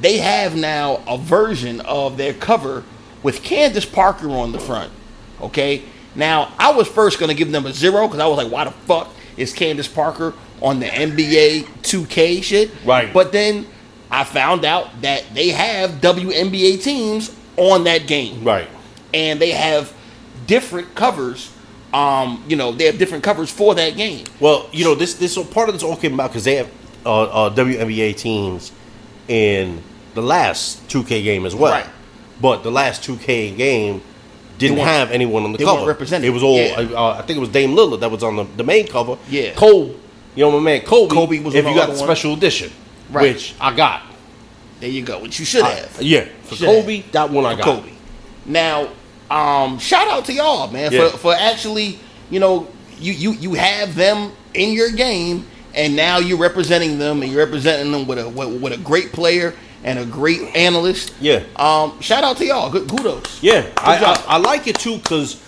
they 0.00 0.18
have 0.18 0.56
now 0.56 1.02
a 1.06 1.18
version 1.18 1.80
of 1.82 2.16
their 2.16 2.32
cover 2.34 2.84
with 3.22 3.42
Candace 3.42 3.84
Parker 3.86 4.28
on 4.30 4.52
the 4.52 4.58
front. 4.60 4.92
Okay? 5.40 5.82
Now, 6.14 6.52
I 6.58 6.72
was 6.72 6.88
first 6.88 7.18
going 7.18 7.28
to 7.28 7.34
give 7.34 7.52
them 7.52 7.66
a 7.66 7.72
zero 7.72 8.06
because 8.06 8.20
I 8.20 8.26
was 8.26 8.36
like, 8.38 8.50
why 8.50 8.64
the 8.64 8.70
fuck 8.70 9.10
is 9.36 9.52
Candace 9.52 9.88
Parker 9.88 10.34
on 10.60 10.80
the 10.80 10.86
NBA 10.86 11.64
2K 11.82 12.42
shit? 12.42 12.70
Right. 12.84 13.12
But 13.12 13.32
then 13.32 13.66
I 14.10 14.24
found 14.24 14.64
out 14.64 15.02
that 15.02 15.24
they 15.34 15.50
have 15.50 16.00
WNBA 16.00 16.82
teams 16.82 17.34
on 17.56 17.84
that 17.84 18.06
game 18.06 18.42
Right. 18.44 18.68
and 19.12 19.40
they 19.40 19.50
have 19.50 19.92
different 20.46 20.94
covers. 20.94 21.52
Um, 21.92 22.44
you 22.48 22.56
know, 22.56 22.72
they 22.72 22.84
have 22.84 22.98
different 22.98 23.24
covers 23.24 23.50
for 23.50 23.74
that 23.74 23.96
game. 23.96 24.26
Well, 24.40 24.68
you 24.72 24.84
know 24.84 24.94
this 24.94 25.14
this 25.14 25.36
part 25.48 25.68
of 25.68 25.74
this 25.74 25.82
all 25.82 25.96
came 25.96 26.14
about 26.14 26.30
because 26.30 26.44
they 26.44 26.56
have 26.56 26.70
uh, 27.06 27.22
uh, 27.46 27.54
WNBA 27.54 28.16
teams 28.16 28.72
in 29.28 29.82
the 30.14 30.22
last 30.22 30.86
2K 30.88 31.22
game 31.24 31.46
as 31.46 31.54
well. 31.54 31.72
Right. 31.72 31.86
But 32.40 32.62
the 32.62 32.70
last 32.70 33.02
2K 33.08 33.56
game 33.56 34.02
didn't 34.58 34.78
have 34.78 35.10
anyone 35.12 35.44
on 35.44 35.52
the 35.52 35.58
cover. 35.58 35.86
represented. 35.86 36.26
It 36.28 36.30
was 36.32 36.42
all 36.42 36.56
Yeah. 36.56 36.72
uh, 36.94 37.16
I 37.18 37.22
think 37.22 37.36
it 37.36 37.40
was 37.40 37.48
Dame 37.50 37.70
Lillard 37.74 38.00
that 38.00 38.10
was 38.10 38.22
on 38.22 38.36
the, 38.36 38.44
the 38.44 38.64
main 38.64 38.86
cover. 38.86 39.16
Yeah. 39.28 39.54
Cole, 39.54 39.94
you 40.34 40.44
know 40.44 40.50
my 40.50 40.60
man 40.60 40.80
Kobe. 40.82 41.14
Kobe 41.14 41.38
was 41.40 41.54
if 41.54 41.64
you 41.64 41.74
got 41.74 41.86
the 41.86 41.92
one. 41.92 42.04
special 42.04 42.34
edition, 42.34 42.70
Right. 43.10 43.34
which 43.34 43.54
I 43.60 43.74
got. 43.74 44.02
There 44.80 44.88
you 44.90 45.02
go, 45.02 45.20
which 45.20 45.38
you 45.40 45.44
should 45.46 45.64
have. 45.64 46.00
Yeah, 46.02 46.26
for 46.44 46.54
Should 46.56 46.66
Kobe, 46.66 47.02
that 47.12 47.30
one 47.30 47.44
I 47.46 47.54
got. 47.56 47.64
Kobe. 47.64 47.90
Now, 48.46 48.88
um, 49.30 49.78
shout 49.78 50.08
out 50.08 50.24
to 50.26 50.32
y'all, 50.32 50.70
man, 50.70 50.92
Yeah. 50.92 51.08
for, 51.10 51.18
for 51.18 51.34
actually, 51.34 51.98
you 52.30 52.40
know, 52.40 52.66
you, 52.98 53.12
you 53.12 53.32
you 53.32 53.54
have 53.54 53.94
them 53.94 54.32
in 54.54 54.72
your 54.72 54.90
game, 54.90 55.46
and 55.74 55.94
now 55.94 56.18
you're 56.18 56.38
representing 56.38 56.98
them, 56.98 57.22
and 57.22 57.30
you're 57.30 57.44
representing 57.44 57.92
them 57.92 58.06
with 58.06 58.18
a 58.18 58.28
with, 58.28 58.60
with 58.62 58.72
a 58.72 58.78
great 58.78 59.12
player 59.12 59.54
and 59.84 59.98
a 59.98 60.04
great 60.04 60.40
analyst. 60.56 61.12
Yeah. 61.20 61.44
Um, 61.56 62.00
shout 62.00 62.24
out 62.24 62.36
to 62.38 62.44
y'all. 62.46 62.70
Good 62.70 62.88
kudos. 62.88 63.42
Yeah, 63.42 63.66
I. 63.76 63.96
I, 63.98 64.24
I 64.34 64.36
like 64.38 64.66
it 64.66 64.78
too 64.78 64.96
because 64.98 65.40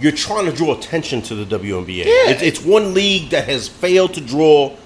you're 0.00 0.12
trying 0.12 0.44
to 0.46 0.52
draw 0.52 0.76
attention 0.76 1.22
to 1.22 1.34
the 1.34 1.58
WNBA. 1.58 2.04
Yeah. 2.04 2.30
It's, 2.30 2.42
it's 2.42 2.60
one 2.62 2.92
league 2.92 3.30
that 3.30 3.48
has 3.48 3.68
failed 3.68 4.14
to 4.14 4.20
draw. 4.20 4.76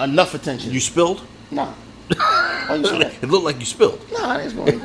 Enough 0.00 0.34
attention. 0.34 0.72
You 0.72 0.80
spilled? 0.80 1.22
nah. 1.50 1.72
You 2.70 2.84
saw 2.86 2.98
that? 2.98 3.12
It 3.22 3.28
looked 3.28 3.44
like 3.44 3.58
you 3.60 3.66
spilled. 3.66 4.00
Nah, 4.12 4.38
that's 4.38 4.52
going. 4.54 4.80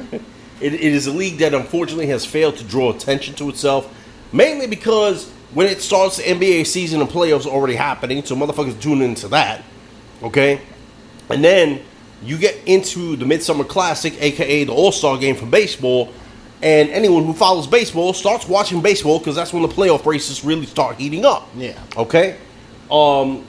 It, 0.59 0.73
it 0.73 0.81
is 0.81 1.07
a 1.07 1.11
league 1.11 1.37
that 1.37 1.53
unfortunately 1.53 2.07
has 2.07 2.25
failed 2.25 2.57
to 2.57 2.63
draw 2.63 2.91
attention 2.91 3.35
to 3.35 3.49
itself, 3.49 3.93
mainly 4.31 4.67
because 4.67 5.29
when 5.53 5.67
it 5.67 5.81
starts 5.81 6.17
the 6.17 6.23
NBA 6.23 6.67
season 6.67 7.01
and 7.01 7.09
playoffs 7.09 7.45
are 7.45 7.49
already 7.49 7.75
happening, 7.75 8.23
so 8.23 8.35
motherfuckers 8.35 8.79
tune 8.81 9.01
into 9.01 9.27
that. 9.29 9.63
Okay? 10.23 10.61
And 11.29 11.43
then 11.43 11.81
you 12.23 12.37
get 12.37 12.55
into 12.65 13.15
the 13.15 13.25
Midsummer 13.25 13.63
Classic, 13.63 14.13
aka 14.21 14.63
the 14.63 14.73
All 14.73 14.91
Star 14.91 15.17
game 15.17 15.35
for 15.35 15.45
baseball, 15.45 16.11
and 16.61 16.89
anyone 16.89 17.25
who 17.25 17.33
follows 17.33 17.67
baseball 17.67 18.13
starts 18.13 18.47
watching 18.47 18.81
baseball 18.81 19.19
because 19.19 19.35
that's 19.35 19.53
when 19.53 19.61
the 19.61 19.67
playoff 19.67 20.05
races 20.05 20.43
really 20.43 20.65
start 20.65 20.97
heating 20.97 21.25
up. 21.25 21.47
Yeah. 21.55 21.79
Okay? 21.95 22.37
Um, 22.89 23.45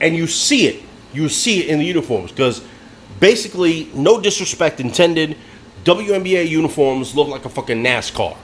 and 0.00 0.14
you 0.14 0.26
see 0.26 0.66
it. 0.66 0.82
You 1.14 1.28
see 1.28 1.60
it 1.60 1.68
in 1.68 1.78
the 1.78 1.84
uniforms 1.84 2.30
because 2.30 2.62
basically, 3.20 3.90
no 3.94 4.20
disrespect 4.20 4.80
intended, 4.80 5.36
WNBA 5.86 6.48
uniforms 6.48 7.14
look 7.14 7.28
like 7.28 7.44
a 7.44 7.48
fucking 7.48 7.82
NASCAR. 7.82 8.36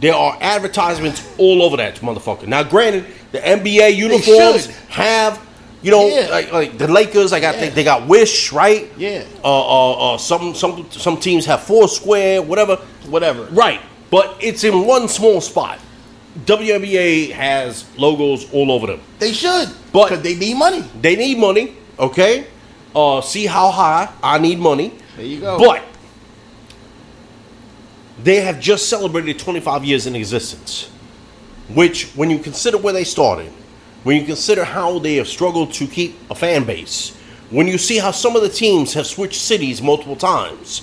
There 0.00 0.14
are 0.14 0.36
advertisements 0.40 1.22
all 1.36 1.62
over 1.62 1.76
that 1.76 1.96
motherfucker. 1.96 2.46
Now, 2.46 2.62
granted, 2.62 3.04
the 3.32 3.38
NBA 3.40 3.94
uniforms 3.94 4.66
have, 4.88 5.38
you 5.82 5.90
know, 5.90 6.06
Yeah. 6.08 6.28
like, 6.30 6.52
like 6.52 6.78
the 6.78 6.88
Lakers. 6.88 7.34
I 7.34 7.40
got 7.40 7.54
Yeah. 7.56 7.60
they, 7.60 7.68
they 7.68 7.84
got 7.84 8.06
Wish, 8.08 8.52
right? 8.52 8.90
Yeah. 8.96 9.24
Uh, 9.44 9.48
uh, 9.48 10.14
uh, 10.14 10.18
some 10.18 10.54
some 10.54 10.86
some 10.90 11.18
teams 11.18 11.44
have 11.44 11.62
Foursquare, 11.64 12.40
whatever. 12.40 12.76
Whatever. 13.06 13.44
Right, 13.52 13.80
but 14.10 14.36
it's 14.40 14.64
in 14.64 14.86
one 14.86 15.08
small 15.08 15.40
spot. 15.42 15.78
WNBA 16.46 17.32
has 17.32 17.84
logos 17.98 18.46
all 18.52 18.70
over 18.72 18.86
them. 18.86 19.00
They 19.18 19.32
should, 19.32 19.68
But- 19.92 20.08
because 20.08 20.22
they 20.22 20.34
need 20.34 20.56
money. 20.56 20.84
They 21.00 21.16
need 21.16 21.38
money, 21.38 21.72
okay? 21.98 22.44
Uh, 22.94 23.20
see 23.20 23.44
how 23.46 23.70
high 23.70 24.08
I 24.22 24.38
need 24.38 24.58
money. 24.58 24.92
There 25.16 25.24
you 25.26 25.40
go. 25.40 25.58
But 25.58 25.82
they 28.22 28.40
have 28.40 28.60
just 28.60 28.88
celebrated 28.88 29.38
25 29.38 29.84
years 29.84 30.06
in 30.06 30.16
existence, 30.16 30.88
which, 31.74 32.06
when 32.16 32.30
you 32.30 32.38
consider 32.38 32.78
where 32.78 32.92
they 32.92 33.04
started, 33.04 33.52
when 34.04 34.16
you 34.20 34.24
consider 34.24 34.64
how 34.64 34.98
they 34.98 35.16
have 35.16 35.28
struggled 35.28 35.72
to 35.74 35.86
keep 35.86 36.16
a 36.30 36.34
fan 36.34 36.64
base, 36.64 37.14
when 37.50 37.66
you 37.66 37.78
see 37.78 37.98
how 37.98 38.10
some 38.10 38.36
of 38.36 38.42
the 38.42 38.48
teams 38.48 38.94
have 38.94 39.06
switched 39.06 39.40
cities 39.40 39.82
multiple 39.82 40.16
times, 40.16 40.82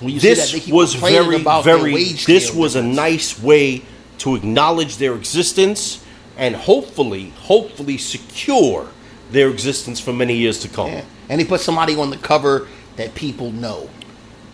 When 0.00 0.14
you 0.14 0.20
see 0.20 0.28
that, 0.34 0.50
this 0.50 0.68
was 0.68 0.94
very, 0.94 1.38
very. 1.38 1.94
wage 1.94 2.26
This 2.26 2.52
was 2.52 2.76
a 2.76 2.82
nice 2.82 3.40
way 3.40 3.82
to 4.18 4.34
acknowledge 4.34 4.96
their 4.96 5.14
existence 5.14 6.04
and 6.36 6.56
hopefully, 6.56 7.30
hopefully 7.36 7.98
secure 7.98 8.88
their 9.30 9.48
existence 9.48 10.00
for 10.00 10.12
many 10.12 10.34
years 10.34 10.58
to 10.60 10.68
come. 10.68 10.88
Yeah. 10.88 11.04
And 11.28 11.40
he 11.40 11.46
put 11.46 11.60
somebody 11.60 11.94
on 11.96 12.10
the 12.10 12.16
cover 12.16 12.68
that 12.96 13.14
people 13.14 13.52
know. 13.52 13.88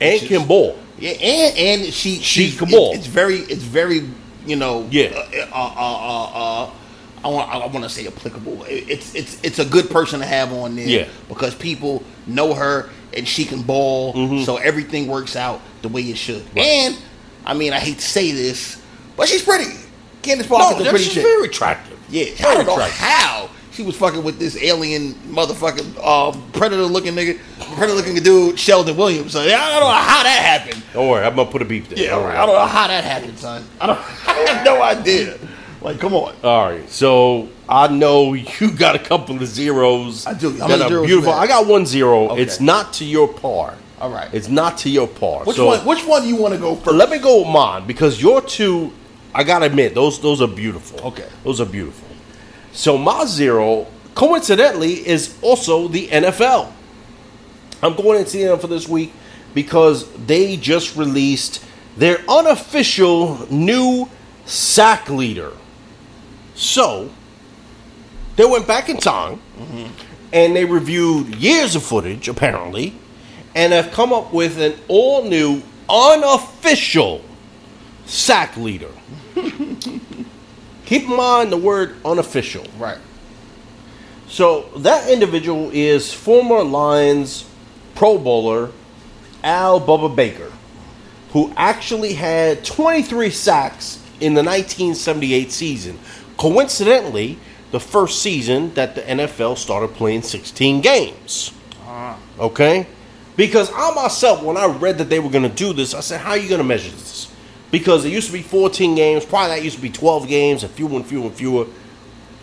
And 0.00 0.20
Kim 0.20 0.46
Ball. 0.46 0.76
Yeah, 0.98 1.10
and 1.10 1.56
and 1.84 1.94
she 1.94 2.16
She 2.20 2.50
she 2.50 2.56
can 2.56 2.70
ball. 2.70 2.92
It's 2.94 3.06
very 3.06 3.36
it's 3.38 3.62
very 3.62 4.08
you 4.46 4.56
know 4.56 4.86
Yeah. 4.90 5.10
uh, 5.14 5.54
uh, 5.54 5.74
uh, 5.76 6.64
uh, 6.64 6.70
I 7.24 7.28
want 7.28 7.50
I 7.50 7.66
want 7.66 7.82
to 7.84 7.88
say 7.90 8.06
applicable. 8.06 8.64
It- 8.64 8.84
It's 8.88 9.14
it's 9.14 9.38
it's 9.42 9.58
a 9.58 9.64
good 9.64 9.90
person 9.90 10.20
to 10.20 10.26
have 10.26 10.52
on 10.52 10.76
there. 10.76 10.86
Yeah. 10.88 11.06
because 11.28 11.54
people 11.54 12.02
know 12.26 12.54
her 12.54 12.90
and 13.16 13.26
she 13.26 13.44
can 13.44 13.62
ball, 13.62 14.12
Mm-hmm. 14.14 14.44
so 14.44 14.56
everything 14.58 15.06
works 15.08 15.34
out 15.36 15.60
the 15.82 15.88
way 15.88 16.02
it 16.02 16.16
should. 16.18 16.44
And 16.56 16.96
I 17.46 17.54
mean, 17.54 17.72
I 17.72 17.78
hate 17.80 17.98
to 17.98 18.04
say 18.06 18.32
this, 18.32 18.80
but 19.16 19.28
she's 19.28 19.42
pretty. 19.42 19.70
Candace 20.22 20.46
Parker's 20.46 20.78
No, 20.78 20.86
a 20.86 20.90
pretty 20.90 21.04
she's 21.04 21.14
chick. 21.14 21.22
very 21.22 21.46
attractive. 21.46 21.96
Yeah, 22.10 22.24
I 22.40 22.54
don't 22.54 22.66
know 22.66 22.76
how 22.80 23.48
she 23.72 23.82
was 23.82 23.96
fucking 23.96 24.22
with 24.24 24.38
this 24.38 24.56
alien 24.60 25.14
motherfucking 25.30 25.94
uh, 26.02 26.32
predator 26.52 26.82
looking 26.84 27.14
nigga, 27.14 27.38
predator 27.76 27.94
looking 27.94 28.14
dude, 28.22 28.56
Shelden 28.56 28.96
Williams. 28.96 29.32
So, 29.32 29.40
I 29.40 29.46
don't 29.46 29.80
know 29.80 29.88
how 29.88 30.22
that 30.22 30.60
happened. 30.60 30.82
Don't 30.92 31.08
worry, 31.08 31.24
I'm 31.24 31.36
gonna 31.36 31.50
put 31.50 31.62
a 31.62 31.64
beep 31.64 31.88
there. 31.88 31.98
Yeah, 31.98 32.10
Don't 32.10 32.26
I 32.26 32.46
don't 32.46 32.54
know 32.54 32.66
how 32.66 32.88
that 32.88 33.04
happened, 33.04 33.38
son. 33.38 33.64
I 33.80 33.86
don't. 33.86 33.98
I 34.26 34.32
have 34.52 34.64
no 34.64 34.82
idea. 34.82 35.38
Like, 35.80 36.00
come 36.00 36.14
on. 36.14 36.34
All 36.42 36.70
right, 36.70 36.88
so 36.90 37.48
I 37.68 37.88
know 37.88 38.34
you 38.34 38.70
got 38.72 38.96
a 38.96 38.98
couple 38.98 39.36
of 39.36 39.46
zeros. 39.46 40.26
I 40.26 40.34
do. 40.34 40.50
How 40.52 40.66
that 40.66 40.68
many 40.68 40.82
are 40.84 40.88
zeros 40.88 41.06
beautiful. 41.06 41.32
you 41.32 41.36
got? 41.36 41.42
I 41.42 41.46
got 41.46 41.66
one 41.66 41.86
zero. 41.86 42.28
Okay. 42.30 42.42
It's 42.42 42.60
not 42.60 42.92
to 42.94 43.04
your 43.04 43.28
par. 43.28 43.74
All 44.00 44.10
right. 44.10 44.32
It's 44.32 44.48
not 44.48 44.78
to 44.78 44.90
your 44.90 45.08
par. 45.08 45.44
Which 45.44 45.56
so 45.56 45.66
one? 45.66 45.84
Which 45.84 46.04
one 46.04 46.22
do 46.22 46.28
you 46.28 46.36
want 46.36 46.54
to 46.54 46.60
go 46.60 46.76
first? 46.76 46.96
let 46.96 47.10
me 47.10 47.18
go 47.18 47.40
with 47.40 47.48
mine 47.48 47.86
because 47.86 48.20
your 48.20 48.40
two, 48.40 48.92
I 49.34 49.44
gotta 49.44 49.66
admit, 49.66 49.94
those 49.94 50.20
those 50.20 50.40
are 50.40 50.48
beautiful. 50.48 51.00
Okay. 51.08 51.28
those 51.44 51.60
are 51.60 51.66
beautiful. 51.66 52.08
So 52.72 52.96
my 52.96 53.24
zero, 53.24 53.86
coincidentally, 54.14 55.06
is 55.06 55.36
also 55.42 55.88
the 55.88 56.06
NFL. 56.08 56.72
I'm 57.82 57.94
going 57.94 58.18
into 58.20 58.36
the 58.36 58.44
NFL 58.44 58.60
for 58.60 58.66
this 58.66 58.88
week 58.88 59.12
because 59.54 60.10
they 60.26 60.56
just 60.56 60.96
released 60.96 61.64
their 61.96 62.18
unofficial 62.28 63.46
new 63.52 64.08
sack 64.44 65.08
leader. 65.10 65.52
So 66.54 67.10
they 68.36 68.44
went 68.44 68.66
back 68.66 68.88
in 68.88 68.96
time 68.96 69.40
mm-hmm. 69.58 69.86
and 70.32 70.56
they 70.56 70.64
reviewed 70.64 71.34
years 71.36 71.76
of 71.76 71.82
footage, 71.82 72.28
apparently, 72.28 72.94
and 73.54 73.72
have 73.72 73.90
come 73.90 74.12
up 74.12 74.32
with 74.32 74.60
an 74.60 74.74
all 74.88 75.24
new, 75.24 75.62
unofficial 75.88 77.24
sack 78.06 78.56
leader. 78.56 78.90
Keep 80.86 81.02
in 81.02 81.16
mind 81.16 81.52
the 81.52 81.56
word 81.56 81.96
unofficial. 82.04 82.64
Right. 82.78 82.98
So 84.28 84.70
that 84.78 85.10
individual 85.10 85.70
is 85.72 86.12
former 86.12 86.62
Lions 86.62 87.44
Pro 87.98 88.16
Bowler 88.16 88.70
Al 89.42 89.80
Bubba 89.80 90.14
Baker, 90.14 90.52
who 91.32 91.52
actually 91.56 92.12
had 92.12 92.64
23 92.64 93.28
sacks 93.28 94.00
in 94.20 94.34
the 94.34 94.42
1978 94.44 95.50
season. 95.50 95.98
Coincidentally, 96.36 97.40
the 97.72 97.80
first 97.80 98.22
season 98.22 98.72
that 98.74 98.94
the 98.94 99.00
NFL 99.02 99.58
started 99.58 99.94
playing 99.94 100.22
16 100.22 100.80
games. 100.80 101.52
Uh-huh. 101.82 102.14
Okay? 102.38 102.86
Because 103.34 103.68
I 103.74 103.92
myself, 103.94 104.44
when 104.44 104.56
I 104.56 104.66
read 104.66 104.98
that 104.98 105.08
they 105.08 105.18
were 105.18 105.30
going 105.30 105.48
to 105.48 105.48
do 105.48 105.72
this, 105.72 105.92
I 105.92 105.98
said, 105.98 106.20
how 106.20 106.30
are 106.30 106.38
you 106.38 106.48
going 106.48 106.60
to 106.60 106.64
measure 106.64 106.92
this? 106.92 107.32
Because 107.72 108.04
it 108.04 108.12
used 108.12 108.28
to 108.28 108.32
be 108.32 108.42
14 108.42 108.94
games, 108.94 109.24
probably 109.24 109.56
that 109.56 109.64
used 109.64 109.76
to 109.76 109.82
be 109.82 109.90
12 109.90 110.28
games, 110.28 110.62
and 110.62 110.72
fewer 110.72 110.94
and 110.94 111.04
fewer 111.04 111.26
and 111.26 111.34
fewer. 111.34 111.66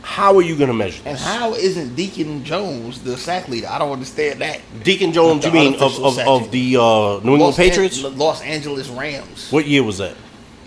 How 0.06 0.36
are 0.36 0.42
you 0.42 0.56
going 0.56 0.68
to 0.68 0.74
measure 0.74 1.02
And 1.04 1.18
how 1.18 1.56
isn't 1.56 1.96
Deacon 1.96 2.44
Jones 2.44 3.02
the 3.02 3.18
sack 3.18 3.50
leader? 3.50 3.68
I 3.68 3.80
don't 3.80 3.92
understand 3.92 4.40
that. 4.40 4.62
Deacon 4.84 5.12
Jones, 5.12 5.44
you 5.44 5.52
mean 5.52 5.74
of, 5.76 6.00
of, 6.00 6.20
of 6.20 6.52
the 6.52 6.78
uh, 6.78 7.20
New 7.24 7.34
England 7.34 7.40
Los 7.40 7.60
An- 7.60 7.70
Patriots? 7.70 8.02
Los 8.04 8.42
Angeles 8.44 8.88
Rams 8.90 9.52
what 9.52 9.66
year 9.68 9.84
was 9.84 9.98
that? 9.98 10.16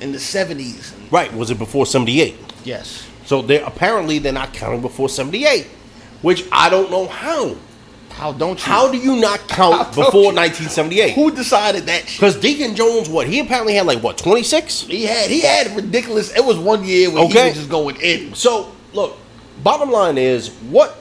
in 0.01 0.12
the 0.12 0.18
seventies. 0.18 0.93
Right, 1.11 1.32
was 1.32 1.51
it 1.51 1.59
before 1.59 1.86
78? 1.86 2.36
Yes. 2.64 3.09
So 3.24 3.41
they're 3.43 3.64
apparently 3.64 4.18
they're 4.18 4.32
not 4.32 4.53
counting 4.53 4.82
before 4.82 5.09
78, 5.09 5.66
which 6.22 6.45
I 6.51 6.68
don't 6.68 6.91
know 6.91 7.07
how. 7.07 7.57
How 8.11 8.32
don't 8.32 8.59
you? 8.59 8.64
How 8.72 8.91
do 8.91 8.99
you 8.99 9.20
not 9.20 9.47
count 9.49 9.89
before 9.95 10.32
you? 10.32 10.36
1978? 10.36 11.14
Who 11.14 11.30
decided 11.30 11.86
that? 11.86 12.05
Because 12.07 12.36
Deacon 12.36 12.74
Jones, 12.74 13.09
what 13.09 13.28
he 13.28 13.39
apparently 13.39 13.74
had 13.74 13.86
like 13.86 14.03
what 14.03 14.18
26. 14.18 14.82
He 14.82 15.05
had 15.05 15.30
he 15.30 15.41
had 15.41 15.76
ridiculous. 15.76 16.36
It 16.36 16.45
was 16.45 16.59
one 16.59 16.84
year 16.84 17.11
where 17.11 17.28
he 17.28 17.34
was 17.34 17.55
just 17.55 17.70
going 17.70 17.97
in. 18.01 18.34
So 18.34 18.72
look, 18.93 19.16
bottom 19.62 19.90
line 19.90 20.18
is 20.18 20.50
what 20.70 20.96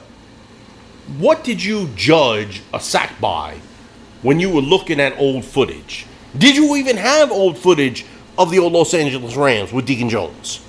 what 1.18 1.42
did 1.42 1.64
you 1.64 1.88
judge 1.96 2.62
a 2.74 2.80
sack 2.80 3.18
by 3.20 3.58
when 4.22 4.40
you 4.40 4.50
were 4.50 4.60
looking 4.60 5.00
at 5.00 5.18
old 5.18 5.44
footage? 5.44 6.06
Did 6.36 6.54
you 6.56 6.76
even 6.76 6.96
have 6.98 7.32
old 7.32 7.56
footage 7.56 8.04
of 8.36 8.50
the 8.50 8.58
old 8.58 8.74
Los 8.74 8.92
Angeles 8.92 9.34
Rams 9.34 9.72
with 9.72 9.86
Deacon 9.86 10.10
Jones? 10.10 10.62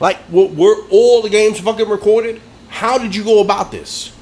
Like, 0.00 0.18
were, 0.30 0.46
were 0.46 0.76
all 0.90 1.20
the 1.22 1.28
games 1.28 1.60
fucking 1.60 1.88
recorded? 1.88 2.40
How 2.68 2.96
did 2.98 3.14
you 3.14 3.24
go 3.24 3.40
about 3.42 3.70
this? 3.70 4.12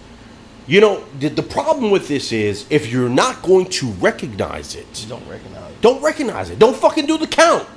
You 0.67 0.81
know, 0.81 1.05
the, 1.19 1.29
the 1.29 1.43
problem 1.43 1.91
with 1.91 2.09
this 2.09 2.33
is 2.33 2.67
if 2.71 2.89
you're 2.89 3.09
not 3.09 3.43
going 3.43 3.67
to 3.67 3.87
recognize 3.93 4.75
it, 4.75 5.03
You 5.03 5.11
don't 5.11 5.29
recognize. 5.29 5.71
it. 5.71 5.81
don't 5.81 6.03
recognize 6.03 6.51
it. 6.51 6.59
Don't 6.59 6.77
fucking 6.77 7.07
do 7.07 7.19
the 7.19 7.27
count. 7.27 7.69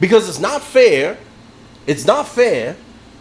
Because 0.00 0.28
it's 0.28 0.40
not 0.40 0.62
fair. 0.62 1.16
It's 1.86 2.04
not 2.04 2.28
fair 2.28 2.76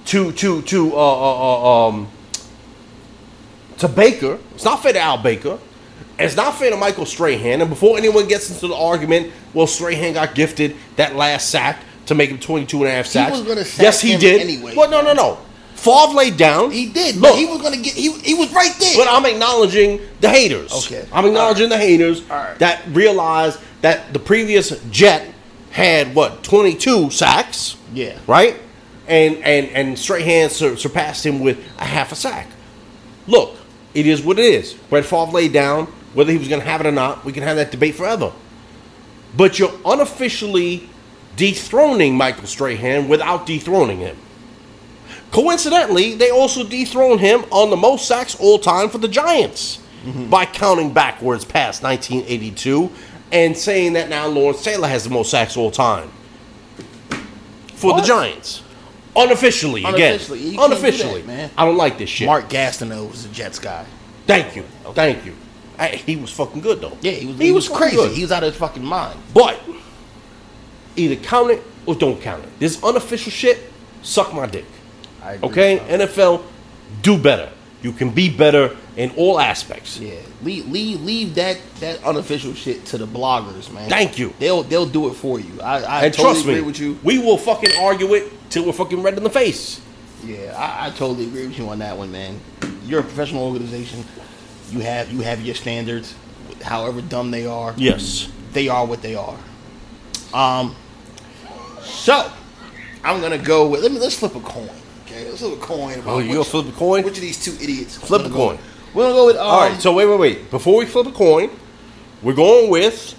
to 0.06 0.32
to 0.34 0.62
to 0.64 0.94
uh, 0.94 0.98
uh, 0.98 1.86
uh, 1.86 1.88
um 1.88 2.08
to 3.78 3.88
Baker. 3.88 4.40
It's 4.54 4.66
not 4.66 4.84
fair 4.84 4.94
to 4.94 5.00
Al 5.00 5.18
Baker. 5.18 5.60
It's 6.20 6.36
not 6.36 6.56
fair 6.56 6.70
to 6.70 6.78
Michael 6.78 7.06
Strahan. 7.06 7.62
And 7.62 7.70
before 7.70 7.98
anyone 7.98 8.28
gets 8.28 8.52
into 8.52 8.68
the 8.68 8.76
argument, 8.76 9.32
well, 9.54 9.66
Strahan 9.66 10.14
got 10.14 10.36
gifted 10.36 10.76
that 10.96 11.16
last 11.16 11.50
sack 11.50 11.84
to 12.06 12.16
make 12.16 12.30
him 12.30 12.38
22 12.38 12.78
and 12.78 12.88
a 12.88 12.92
half 12.92 13.08
sacks. 13.08 13.32
was 13.32 13.48
gonna 13.48 13.66
sack 13.66 13.82
yes, 13.82 14.02
he 14.02 14.14
him 14.14 14.20
did. 14.20 14.42
anyway. 14.42 14.76
Well, 14.76 14.90
no, 14.90 15.02
no, 15.02 15.14
no. 15.14 15.40
Favre 15.74 16.14
laid 16.14 16.38
down. 16.38 16.70
He 16.70 16.92
did. 16.92 17.16
Look, 17.16 17.32
but 17.32 17.40
he 17.40 17.46
was 17.46 17.62
gonna 17.62 17.78
get. 17.78 17.94
He, 17.94 18.12
he 18.20 18.34
was 18.36 18.54
right 18.54 18.72
there. 18.80 18.98
but 18.98 19.08
I'm 19.10 19.26
acknowledging 19.26 20.00
the 20.20 20.30
haters. 20.30 20.72
Okay. 20.86 21.08
I'm 21.12 21.26
acknowledging 21.26 21.70
the 21.70 21.78
haters 21.78 22.22
Alright. 22.30 22.60
that 22.60 22.84
realized 22.90 23.60
that 23.82 24.14
the 24.14 24.20
previous 24.20 24.70
Jet 24.92 25.34
had 25.72 26.14
what 26.14 26.44
22 26.44 27.10
sacks. 27.10 27.78
Yeah. 27.94 28.20
Right. 28.28 28.58
And 29.12 29.38
and 29.44 29.68
and 29.72 30.00
Strahan 30.00 30.50
sur- 30.50 30.78
surpassed 30.78 31.26
him 31.26 31.42
with 31.42 31.58
a 31.78 31.84
half 31.86 32.14
a 32.14 32.16
sack. 32.16 32.48
Look, 33.28 33.58
it 33.94 34.08
is 34.08 34.22
what 34.22 34.40
it 34.40 34.46
is. 34.46 34.74
Brett 34.90 35.04
Favre 35.04 35.32
laid 35.32 35.52
down. 35.52 35.88
Whether 36.14 36.32
he 36.32 36.38
was 36.38 36.48
going 36.48 36.62
to 36.62 36.68
have 36.68 36.80
it 36.82 36.88
or 36.88 36.94
not, 36.94 37.26
we 37.26 37.34
can 37.34 37.44
have 37.44 37.58
that 37.58 37.72
debate 37.72 37.96
forever. 37.96 38.32
But 39.36 39.60
you're 39.60 39.74
unofficially 39.86 40.90
dethroning 41.36 42.16
Michael 42.16 42.48
Strahan 42.48 43.10
without 43.10 43.46
dethroning 43.46 44.00
him. 44.00 44.18
Coincidentally, 45.32 46.16
they 46.16 46.30
also 46.30 46.64
dethroned 46.66 47.20
him 47.20 47.44
on 47.52 47.70
the 47.70 47.78
most 47.78 48.08
sacks 48.08 48.36
all 48.36 48.60
time 48.60 48.90
for 48.90 48.98
the 48.98 49.08
Giants 49.08 49.80
mm-hmm. 50.06 50.30
by 50.30 50.46
counting 50.46 50.94
backwards 50.94 51.46
past 51.46 51.84
1982 51.84 52.90
and 53.32 53.58
saying 53.58 53.94
that 53.94 54.10
now 54.10 54.28
Lawrence 54.28 54.64
Taylor 54.64 54.88
has 54.88 55.06
the 55.06 55.10
most 55.10 55.32
sacks 55.32 55.56
all 55.56 55.72
time 55.72 56.10
for 57.74 57.94
What? 57.94 58.02
the 58.02 58.08
Giants. 58.08 58.64
Unofficially, 59.16 59.84
Unofficially. 59.84 60.40
You 60.40 60.48
again. 60.50 60.58
can't 60.58 60.70
do 60.70 60.76
Unofficially. 60.76 61.22
that, 61.22 61.28
man. 61.28 61.50
I 61.58 61.66
don't 61.66 61.78
like 61.78 61.98
this 61.98 62.10
shit. 62.10 62.28
Mark 62.28 62.50
Gastineau 62.50 63.10
was 63.12 63.28
the 63.28 63.34
Jets 63.34 63.60
guy. 63.60 63.86
Thank 64.28 64.56
you. 64.56 64.64
Thank 64.94 65.26
you. 65.26 65.36
I, 65.78 65.90
he 65.90 66.16
was 66.16 66.32
fucking 66.32 66.62
good 66.62 66.80
though. 66.80 66.98
Yeah, 67.02 67.12
he 67.14 67.26
was. 67.26 67.38
He, 67.40 67.52
was, 67.52 67.66
fucking 67.68 67.78
crazy. 67.82 67.96
good. 67.98 68.12
He 68.12 68.22
was 68.22 68.32
out 68.32 68.44
of 68.44 68.52
his 68.54 68.60
fucking 68.60 68.84
mind. 68.86 69.20
But 69.34 69.60
either 70.96 71.16
count 71.18 71.52
it 71.52 71.62
or 71.86 71.96
don't 71.96 72.22
count 72.22 72.44
it. 72.44 72.60
This 72.60 72.82
unofficial 72.84 73.32
shit, 73.32 73.60
suck 74.04 74.34
my 74.34 74.46
dick. 74.46 74.66
I 75.24 75.34
agree 75.34 75.50
Okay, 75.50 75.76
with 75.80 75.88
that. 75.88 76.10
NFL, 76.10 76.44
do 77.02 77.18
better. 77.18 77.50
You 77.82 77.92
can 77.92 78.12
be 78.12 78.30
better 78.30 78.78
in 78.96 79.10
all 79.18 79.40
aspects. 79.40 80.00
Yeah, 80.00 80.14
leave, 80.44 80.70
leave, 80.70 81.02
leave 81.02 81.36
that 81.36 81.58
that 81.80 82.04
unofficial 82.04 82.54
shit 82.54 82.86
to 82.88 82.98
the 83.00 83.08
bloggers, 83.08 83.74
man. 83.74 83.90
Thank 83.90 84.20
you. 84.20 84.34
They'll 84.38 84.62
they'll 84.62 84.86
do 84.86 85.08
it 85.10 85.16
for 85.16 85.40
you. 85.40 85.60
I, 85.62 85.82
I 85.82 86.06
And 86.06 86.14
totally 86.14 86.34
trust 86.34 86.42
agree 86.46 86.56
me, 86.56 86.62
with 86.62 86.80
you. 86.80 87.00
we 87.04 87.18
will 87.18 87.38
fucking 87.38 87.72
argue 87.80 88.14
it 88.14 88.32
till 88.52 88.66
we're 88.66 88.74
fucking 88.74 89.02
red 89.02 89.18
in 89.18 89.24
the 89.24 89.30
face. 89.30 89.82
Yeah, 90.24 90.54
I, 90.56 90.88
I 90.88 90.90
totally 90.92 91.26
agree 91.26 91.48
with 91.48 91.58
you 91.58 91.68
on 91.70 91.80
that 91.80 91.98
one, 91.98 92.12
man. 92.12 92.40
You're 92.86 93.00
a 93.00 93.04
professional 93.04 93.44
organization. 93.48 94.06
You 94.70 94.82
have 94.82 95.12
you 95.12 95.22
have 95.22 95.42
your 95.42 95.56
standards, 95.56 96.14
however 96.62 97.02
dumb 97.02 97.32
they 97.32 97.48
are. 97.48 97.74
Yes. 97.78 98.30
They 98.54 98.68
are 98.68 98.86
what 98.86 99.02
they 99.02 99.16
are. 99.16 99.38
Um. 100.34 100.76
So, 101.82 102.32
I'm 103.04 103.20
gonna 103.22 103.38
go 103.40 103.68
with. 103.68 103.82
Let 103.82 103.92
me 103.92 104.00
let's 104.00 104.18
flip 104.18 104.36
a 104.36 104.40
coin. 104.40 104.70
Okay, 105.06 105.28
let's 105.28 105.40
flip 105.40 105.54
a 105.54 105.62
coin. 105.66 106.00
About 106.00 106.08
Oh, 106.08 106.20
you 106.20 106.34
gonna 106.34 106.44
flip 106.44 106.68
a 106.68 106.72
coin? 106.72 107.04
Which 107.04 107.16
of 107.16 107.22
these 107.22 107.44
two 107.44 107.54
idiots? 107.62 107.98
Flip 107.98 108.22
a 108.22 108.24
gonna 108.26 108.36
go 108.36 108.48
coin. 108.50 108.60
We're 108.94 109.04
gonna 109.04 109.16
go 109.16 109.26
with. 109.26 109.38
Um, 109.38 109.48
All 109.48 109.62
right, 109.70 109.82
so 109.82 109.94
wait, 109.94 110.06
wait, 110.06 110.20
wait. 110.20 110.52
Before 110.52 110.78
we 110.78 110.86
flip 110.86 111.08
a 111.08 111.12
coin, 111.12 111.50
we're 112.22 112.34
going 112.34 112.70
with 112.70 113.16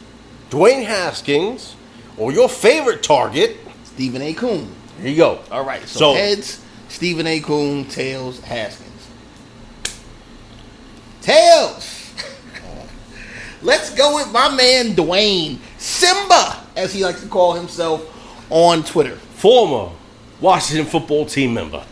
Dwayne 0.51 0.85
Haskins 0.85 1.74
or 2.16 2.33
your 2.33 2.49
favorite 2.49 3.03
target. 3.03 3.57
Stephen 3.85 4.22
A. 4.22 4.33
Coon. 4.33 4.70
Here 5.03 5.11
you 5.11 5.16
go. 5.16 5.40
All 5.50 5.64
right, 5.64 5.82
so, 5.86 5.98
So- 5.98 6.14
heads, 6.14 6.61
Stephen 6.88 7.26
A. 7.26 7.40
Coon, 7.40 7.84
tails, 7.86 8.40
Haskins. 8.40 8.88
Tails. 11.20 12.12
Let's 13.62 13.90
go 13.94 14.14
with 14.16 14.32
my 14.32 14.55
man 14.55 14.94
Dwayne 14.94 15.59
Simba, 15.78 16.59
as 16.76 16.92
he 16.92 17.05
likes 17.05 17.20
to 17.22 17.28
call 17.28 17.55
himself 17.55 18.09
on 18.50 18.82
Twitter. 18.84 19.16
Former 19.16 19.92
Washington 20.40 20.86
football 20.86 21.26
team 21.26 21.55
member. 21.55 21.84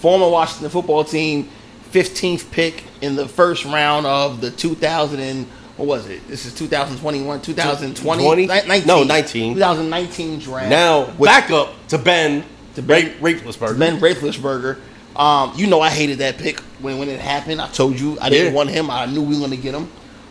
Former 0.00 0.28
Washington 0.28 0.70
football 0.70 1.04
team, 1.04 1.48
15th 1.90 2.50
pick 2.50 2.84
in 3.00 3.16
the 3.16 3.26
first 3.28 3.64
round 3.64 4.06
of 4.06 4.40
the 4.40 4.50
2000 4.50 5.20
and 5.20 5.46
what 5.76 5.86
was 5.88 6.06
it? 6.08 6.26
This 6.28 6.46
is 6.46 6.54
2021, 6.54 7.40
2020, 7.42 8.22
20? 8.24 8.46
19. 8.46 8.86
No, 8.86 9.02
19. 9.04 9.54
2019 9.54 10.38
draft. 10.40 10.68
Now 10.70 11.10
back 11.12 11.50
up 11.50 11.74
to 11.88 11.98
Ben 11.98 12.44
To 12.74 12.82
Ben- 12.82 13.08
Ben 13.20 13.20
Roethlisberger. 13.20 14.74
Ben. 14.76 14.82
Um, 15.16 15.52
you 15.56 15.66
know 15.66 15.80
I 15.80 15.88
hated 15.90 16.18
that 16.18 16.36
pick 16.38 16.60
when, 16.80 16.98
when 16.98 17.08
it 17.08 17.20
happened. 17.20 17.60
I 17.60 17.68
told 17.68 17.98
you 17.98 18.18
I 18.20 18.28
didn't 18.28 18.48
Yeah. 18.48 18.56
want 18.56 18.70
him. 18.70 18.90
I 18.90 19.06
knew 19.06 19.22
we 19.22 19.34
were 19.34 19.40
going 19.46 19.50
to 19.52 19.56
get 19.56 19.74
him. 19.74 19.90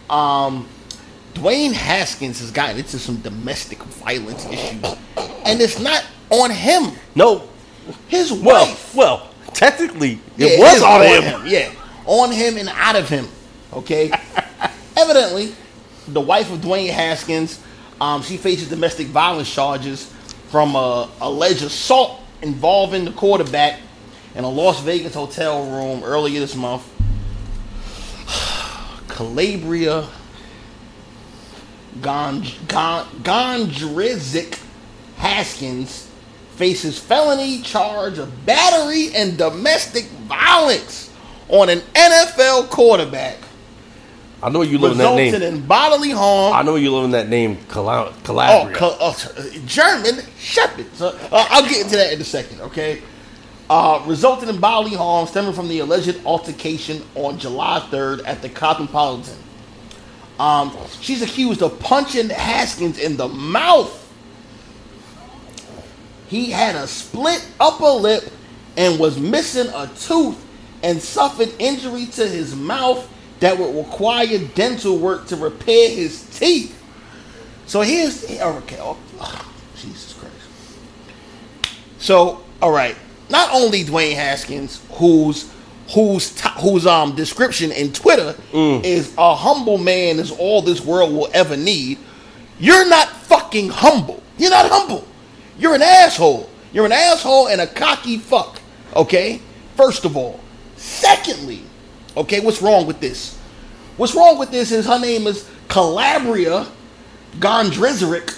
Um, 0.09 0.67
Dwayne 1.33 1.73
Haskins 1.73 2.39
has 2.39 2.51
gotten 2.51 2.77
into 2.77 2.97
some 2.99 3.17
domestic 3.17 3.79
violence 3.83 4.45
issues, 4.45 4.95
and 5.43 5.59
it's 5.59 5.79
not 5.79 6.03
on 6.29 6.49
him. 6.51 6.91
No, 7.15 7.43
His 8.07 8.31
well, 8.31 8.65
wife. 8.67 8.95
well, 8.95 9.29
technically 9.53 10.19
Yeah, 10.37 10.47
it 10.49 10.59
was 10.59 10.77
is 10.77 10.83
on 10.83 11.01
him. 11.01 11.47
Yeah, 11.47 11.71
on 12.05 12.31
him 12.31 12.57
and 12.57 12.69
out 12.69 12.95
of 12.95 13.09
him. 13.09 13.27
Okay. 13.73 14.11
Evidently, 15.07 15.53
the 16.07 16.19
wife 16.19 16.51
of 16.51 16.61
Dwayne 16.61 16.89
Haskins, 16.89 17.61
um, 18.01 18.23
she 18.23 18.37
faces 18.37 18.69
domestic 18.69 19.05
violence 19.05 19.53
charges 19.53 20.11
from 20.49 20.75
a 20.75 21.07
alleged 21.21 21.61
assault 21.61 22.21
involving 22.41 23.05
the 23.05 23.11
quarterback 23.11 23.79
in 24.33 24.43
a 24.43 24.49
Las 24.49 24.81
Vegas 24.81 25.13
hotel 25.13 25.63
room 25.69 26.03
earlier 26.03 26.39
this 26.39 26.55
month. 26.55 26.81
Kalabrya 29.07 30.07
Gon- 32.01 32.43
Gon- 32.67 33.05
Gondrezick 33.21 34.59
Haskins 35.17 36.09
faces 36.55 36.97
felony 36.97 37.61
charge 37.61 38.17
of 38.17 38.43
battery 38.43 39.13
and 39.13 39.37
domestic 39.37 40.05
violence 40.27 41.11
on 41.47 41.69
an 41.69 41.81
NFL 41.93 42.71
quarterback 42.71 43.37
I 44.45 44.49
know 44.49 44.61
you 44.61 44.77
live 44.77 44.91
in 44.91 44.97
that 44.99 45.05
resulted 45.17 45.41
name. 45.41 45.55
in 45.61 45.65
bodily 45.65 46.11
harm. 46.11 46.53
I 46.53 46.61
know 46.61 46.75
you 46.75 46.93
live 46.93 47.05
in 47.05 47.11
that 47.11 47.29
name, 47.29 47.57
Cala- 47.67 48.09
Oh, 48.11 48.13
Kalabrya. 48.23 48.77
uh, 48.77 49.13
German 49.65 50.21
Shepherd. 50.37 50.85
So, 50.95 51.07
uh, 51.31 51.45
I'll 51.49 51.67
get 51.67 51.81
into 51.81 51.95
that 51.95 52.13
in 52.13 52.21
a 52.21 52.23
second, 52.23 52.61
okay? 52.61 53.01
Uh, 53.71 54.03
resulted 54.05 54.47
in 54.47 54.59
bodily 54.59 54.95
harm 54.95 55.25
stemming 55.25 55.53
from 55.53 55.67
the 55.67 55.79
alleged 55.79 56.23
altercation 56.25 57.01
on 57.15 57.39
July 57.39 57.79
3rd 57.89 58.21
at 58.27 58.43
the 58.43 58.49
Cosmopolitan. 58.49 59.33
Um, 60.39 60.77
she's 61.01 61.23
accused 61.23 61.63
of 61.63 61.79
punching 61.79 62.29
Haskins 62.29 62.99
in 62.99 63.17
the 63.17 63.27
mouth. 63.27 64.03
He 66.27 66.51
had 66.51 66.75
a 66.75 66.85
split 66.85 67.43
upper 67.59 67.85
lip 67.87 68.31
and 68.77 68.99
was 68.99 69.17
missing 69.17 69.69
a 69.73 69.89
tooth 69.99 70.37
and 70.83 71.01
suffered 71.01 71.51
injury 71.57 72.05
to 72.05 72.27
his 72.27 72.55
mouth 72.55 73.09
that 73.45 73.59
would 73.59 73.75
require 73.75 74.39
dental 74.55 74.97
work 74.97 75.27
to 75.27 75.35
repair 75.35 75.87
his 75.91 76.23
teeth. 76.39 76.81
So 77.67 77.81
here's 77.81 78.25
okay. 78.25 78.77
Oh, 78.79 78.97
oh, 79.19 79.53
Jesus 79.75 80.13
Christ. 80.13 80.35
So 81.99 82.43
all 82.59 82.71
right, 82.71 82.95
not 83.29 83.49
only 83.53 83.83
Dwayne 83.83 84.15
Haskins, 84.15 84.81
whose 84.93 85.51
whose 85.93 86.41
whose 86.59 86.87
um 86.87 87.15
description 87.15 87.71
in 87.71 87.93
Twitter 87.93 88.35
is 88.51 89.13
a 89.15 89.35
humble 89.35 89.77
man 89.77 90.17
is 90.17 90.31
all 90.31 90.63
this 90.63 90.81
world 90.81 91.13
will 91.13 91.29
ever 91.31 91.55
need. 91.55 91.99
You're 92.59 92.89
not 92.89 93.09
fucking 93.09 93.69
humble. 93.69 94.23
You're 94.39 94.49
not 94.49 94.71
humble. 94.71 95.05
You're 95.59 95.75
an 95.75 95.83
asshole. 95.83 96.49
You're 96.73 96.87
an 96.87 96.93
asshole 96.93 97.49
and 97.49 97.61
a 97.61 97.67
cocky 97.67 98.17
fuck. 98.17 98.59
Okay. 98.95 99.39
First 99.75 100.03
of 100.03 100.17
all. 100.17 100.39
Secondly, 100.77 101.63
okay, 102.17 102.39
what's 102.39 102.61
wrong 102.61 102.85
with 102.87 102.99
this? 102.99 103.37
What's 103.97 104.15
wrong 104.15 104.37
with 104.37 104.51
this 104.51 104.71
is 104.71 104.85
her 104.85 104.99
name 104.99 105.27
is 105.27 105.49
Kalabrya 105.67 106.67
Gondrizeric 107.39 108.37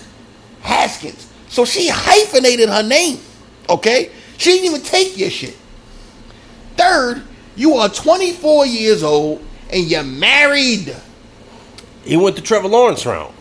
Haskins. 0.62 1.32
So 1.50 1.66
she 1.66 1.90
hyphenated 1.90 2.70
her 2.70 2.84
name. 2.84 3.20
Okay? 3.70 4.12
She 4.38 4.52
didn't 4.52 4.66
even 4.66 4.82
take 4.82 5.18
your 5.18 5.30
shit. 5.30 5.58
Third, 6.76 7.24
you 7.56 7.76
are 7.76 7.90
24 7.90 8.66
years 8.68 9.04
old 9.04 9.44
and 9.72 9.90
you're 9.90 10.04
married. 10.04 10.96
he 12.04 12.18
went 12.18 12.36
the 12.36 12.42
Trevor 12.42 12.68
Lawrence 12.68 13.06
route. 13.06 13.34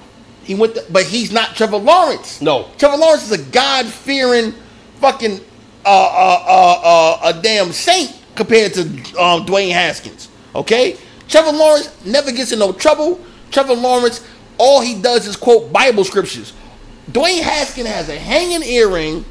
He 0.44 0.54
went, 0.54 0.76
to, 0.76 0.84
but 0.90 1.04
he's 1.04 1.32
not 1.32 1.56
Trevor 1.56 1.76
Lawrence. 1.76 2.40
No. 2.40 2.70
Trevor 2.78 2.96
Lawrence 2.96 3.30
is 3.30 3.32
a 3.32 3.50
God 3.50 3.86
fearing 3.86 4.54
fucking 5.00 5.40
uh, 5.84 5.88
uh, 5.88 6.44
uh, 6.46 6.80
uh, 6.82 7.34
a 7.34 7.42
damn 7.42 7.72
saint 7.72 8.16
compared 8.36 8.74
to 8.74 8.82
um, 9.20 9.44
Dwayne 9.46 9.72
Haskins. 9.72 10.28
Okay, 10.54 10.96
Trevor 11.28 11.52
Lawrence 11.52 12.04
never 12.04 12.32
gets 12.32 12.52
in 12.52 12.58
no 12.58 12.72
trouble. 12.72 13.20
Trevor 13.50 13.74
Lawrence, 13.74 14.26
all 14.58 14.80
he 14.80 15.00
does 15.00 15.26
is 15.26 15.36
quote 15.36 15.72
Bible 15.72 16.04
scriptures. 16.04 16.52
Dwayne 17.10 17.40
Haskins 17.40 17.88
has 17.88 18.08
a 18.08 18.16
hanging 18.16 18.62
earring. 18.62 19.24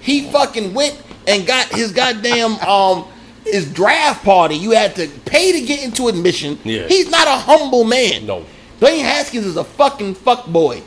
He 0.00 0.30
fucking 0.30 0.74
went 0.74 1.00
and 1.26 1.46
got 1.46 1.66
his 1.66 1.92
goddamn 1.92 2.52
um 2.60 3.06
his 3.44 3.70
draft 3.72 4.24
party. 4.24 4.56
You 4.56 4.72
had 4.72 4.94
to 4.96 5.08
pay 5.24 5.52
to 5.52 5.66
get 5.66 5.82
into 5.82 6.08
admission. 6.08 6.58
Yeah. 6.64 6.86
He's 6.86 7.10
not 7.10 7.26
a 7.28 7.32
humble 7.32 7.84
man. 7.84 8.26
No. 8.26 8.44
Dwayne 8.80 9.02
Haskins 9.02 9.46
is 9.46 9.56
a 9.56 9.64
fucking 9.64 10.14
fuck 10.14 10.46
boy. 10.46 10.82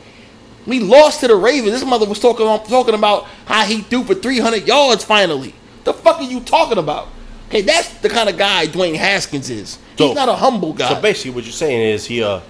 We 0.66 0.80
lost 0.80 1.20
to 1.20 1.28
the 1.28 1.36
Ravens. 1.36 1.72
This 1.72 1.84
mother 1.84 2.06
was 2.06 2.20
talking 2.20 2.46
about, 2.46 2.66
talking 2.66 2.94
about 2.94 3.24
how 3.46 3.64
he 3.64 3.80
threw 3.82 4.04
for 4.04 4.14
300 4.14 4.66
yards 4.66 5.04
finally. 5.04 5.54
The 5.84 5.92
fuck 5.92 6.18
are 6.18 6.22
you 6.22 6.40
talking 6.40 6.78
about? 6.78 7.08
Okay, 7.48 7.62
that's 7.62 7.88
the 8.00 8.08
kind 8.08 8.28
of 8.28 8.38
guy 8.38 8.66
Dwayne 8.66 8.94
Haskins 8.96 9.50
is. 9.50 9.78
He's 9.96 10.14
not 10.14 10.28
a 10.28 10.34
humble 10.34 10.72
guy. 10.72 10.88
So 10.88 11.00
basically, 11.00 11.32
what 11.32 11.44
you're 11.44 11.52
saying 11.52 11.80
is 11.80 12.06
he 12.06 12.20
a 12.20 12.42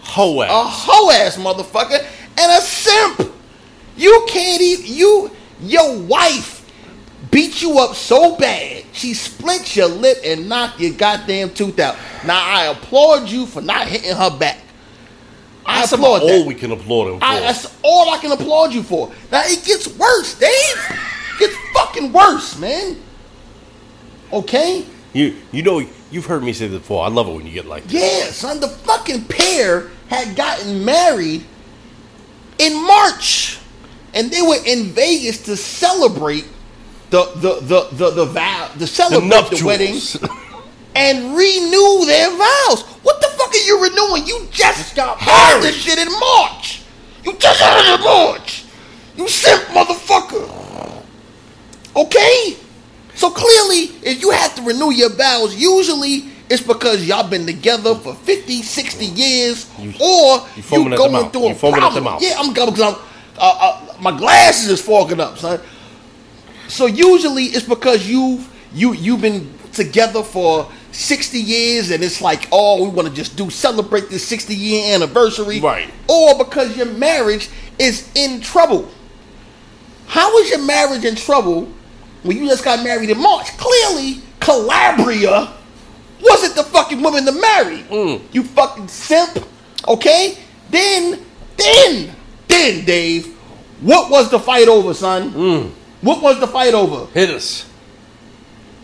hoe 0.00 0.42
ass, 0.42 0.50
a 0.50 0.64
hoe 0.64 1.10
ass 1.10 1.36
motherfucker 1.36 2.04
and 2.38 2.52
a 2.52 2.60
simp. 2.60 3.32
You 3.96 4.24
can't 4.28 4.60
even 4.60 4.92
you 4.92 5.30
your 5.62 5.98
wife 5.98 6.66
beat 7.30 7.62
you 7.62 7.78
up 7.78 7.94
so 7.94 8.36
bad 8.36 8.84
she 8.92 9.14
split 9.14 9.76
your 9.76 9.88
lip 9.88 10.18
and 10.24 10.48
knocked 10.48 10.80
your 10.80 10.92
goddamn 10.92 11.50
tooth 11.54 11.78
out. 11.78 11.96
Now 12.24 12.42
I 12.42 12.64
applaud 12.66 13.28
you 13.28 13.46
for 13.46 13.60
not 13.60 13.86
hitting 13.86 14.14
her 14.14 14.36
back. 14.36 14.58
I 15.64 15.80
That's 15.80 15.92
applaud 15.92 16.16
about 16.16 16.26
that. 16.26 16.40
all 16.40 16.46
we 16.46 16.54
can 16.54 16.72
applaud 16.72 17.12
him 17.12 17.18
for. 17.20 17.24
I, 17.24 17.40
that's 17.40 17.76
all 17.82 18.10
I 18.10 18.18
can 18.18 18.32
applaud 18.32 18.72
you 18.72 18.82
for. 18.82 19.12
Now 19.30 19.42
it 19.44 19.64
gets 19.64 19.86
worse, 19.96 20.38
Dave. 20.38 21.00
It 21.40 21.48
gets 21.50 21.56
fucking 21.72 22.12
worse, 22.12 22.58
man. 22.58 22.96
Okay? 24.32 24.84
you 25.12 25.34
you 25.50 25.62
know 25.62 25.82
you've 26.12 26.26
heard 26.26 26.42
me 26.42 26.52
say 26.52 26.68
this 26.68 26.78
before. 26.78 27.04
I 27.04 27.08
love 27.08 27.26
it 27.28 27.34
when 27.34 27.46
you 27.46 27.52
get 27.52 27.66
like 27.66 27.82
that. 27.84 27.92
Yeah, 27.92 28.30
son, 28.30 28.60
the 28.60 28.68
fucking 28.68 29.24
pair 29.24 29.88
had 30.08 30.36
gotten 30.36 30.84
married 30.84 31.44
in 32.58 32.86
March. 32.86 33.58
And 34.12 34.30
they 34.30 34.42
were 34.42 34.58
in 34.66 34.86
Vegas 34.86 35.42
to 35.44 35.56
celebrate 35.56 36.44
the 37.10 37.24
the 37.36 37.60
the 37.60 37.88
the, 37.92 38.10
the 38.10 38.24
vow 38.26 38.68
to 38.72 38.78
The 38.80 38.86
celebrate 38.86 39.20
the, 39.20 39.28
nuptials. 39.28 39.62
wedding 39.62 39.96
and 40.96 41.36
renew 41.36 42.04
their 42.06 42.28
vows. 42.30 42.82
What 43.02 43.20
the 43.20 43.28
fuck 43.28 43.52
are 43.54 43.56
you 43.64 43.82
renewing? 43.82 44.26
You 44.26 44.46
just 44.50 44.94
got 44.96 45.18
had 45.18 45.52
married. 45.60 45.64
this 45.64 45.76
shit 45.76 45.98
in 45.98 46.08
March. 46.18 46.82
You 47.24 47.34
just 47.36 47.60
had 47.60 47.78
it 47.84 47.98
in 47.98 48.04
March. 48.04 48.64
You 49.16 49.28
simp 49.28 49.62
motherfucker. 49.68 50.59
Okay? 52.00 52.56
So 53.14 53.30
clearly, 53.30 53.94
if 54.02 54.22
you 54.22 54.30
have 54.30 54.54
to 54.56 54.62
renew 54.62 54.90
your 54.90 55.10
vows, 55.10 55.54
usually 55.54 56.30
it's 56.48 56.62
because 56.62 57.06
y'all 57.06 57.28
been 57.28 57.46
together 57.46 57.94
for 57.94 58.14
50, 58.14 58.62
60 58.62 59.04
years, 59.06 59.66
You- 59.78 59.94
or 60.00 60.38
you 60.38 60.44
you, 60.56 60.62
foaming 60.62 60.92
at 60.92 60.96
the 60.96 61.08
going 61.08 61.30
through 61.30 61.44
a 61.44 61.48
You 61.48 61.54
the 61.54 61.58
problem. 61.58 62.18
Yeah, 62.20 62.34
I'm 62.38 62.52
going 62.52 62.70
because 62.70 62.94
I'm 62.94 63.00
uh, 63.38 63.58
uh, 63.58 63.94
my 64.00 64.16
glasses 64.16 64.68
is 64.68 64.82
fogging 64.82 65.20
up, 65.20 65.38
son. 65.38 65.60
So 66.68 66.86
usually 66.86 67.44
it's 67.44 67.66
because 67.66 68.08
you've 68.08 68.48
you 68.74 68.92
you've 68.92 69.20
been 69.22 69.52
together 69.72 70.22
for 70.22 70.70
60 70.92 71.38
years 71.38 71.90
and 71.90 72.02
it's 72.02 72.20
like, 72.20 72.48
oh, 72.52 72.82
we 72.84 72.90
want 72.90 73.08
to 73.08 73.14
just 73.14 73.36
do 73.36 73.48
celebrate 73.50 74.10
this 74.10 74.26
60 74.26 74.54
year 74.54 74.94
anniversary. 74.94 75.60
Right. 75.60 75.88
Or 76.08 76.36
because 76.36 76.76
your 76.76 76.86
marriage 76.86 77.48
is 77.78 78.10
in 78.14 78.40
trouble. 78.40 78.90
How 80.06 80.36
is 80.38 80.50
your 80.50 80.62
marriage 80.62 81.04
in 81.04 81.14
trouble 81.14 81.68
when 82.22 82.36
you 82.36 82.48
just 82.48 82.64
got 82.64 82.84
married 82.84 83.10
in 83.10 83.20
March? 83.20 83.46
Clearly, 83.56 84.22
Kalabrya 84.40 85.52
wasn't 86.22 86.54
the 86.54 86.62
fucking 86.64 87.02
woman 87.02 87.24
to 87.24 87.32
marry. 87.32 87.78
Mm. 87.84 88.22
You 88.32 88.42
fucking 88.42 88.88
simp. 88.88 89.46
Okay? 89.88 90.38
Then, 90.70 91.24
then, 91.56 92.14
then, 92.48 92.84
Dave, 92.84 93.34
what 93.80 94.10
was 94.10 94.30
the 94.30 94.38
fight 94.38 94.68
over, 94.68 94.94
son? 94.94 95.32
Mm. 95.32 95.70
What 96.02 96.22
was 96.22 96.40
the 96.40 96.46
fight 96.46 96.74
over? 96.74 97.10
Hit 97.12 97.30
us. 97.30 97.68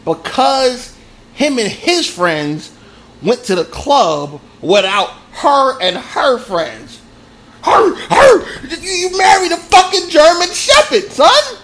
Because 0.04 0.96
him 1.34 1.58
and 1.58 1.68
his 1.68 2.08
friends 2.08 2.72
went 3.22 3.44
to 3.44 3.54
the 3.54 3.64
club 3.64 4.40
without 4.60 5.10
her 5.32 5.80
and 5.80 5.96
her 5.96 6.38
friends. 6.38 7.00
Her, 7.62 7.94
her, 7.94 8.68
you, 8.68 8.90
you 8.90 9.18
married 9.18 9.52
a 9.52 9.56
fucking 9.56 10.08
German 10.08 10.48
Shepherd, 10.52 11.10
son. 11.10 11.58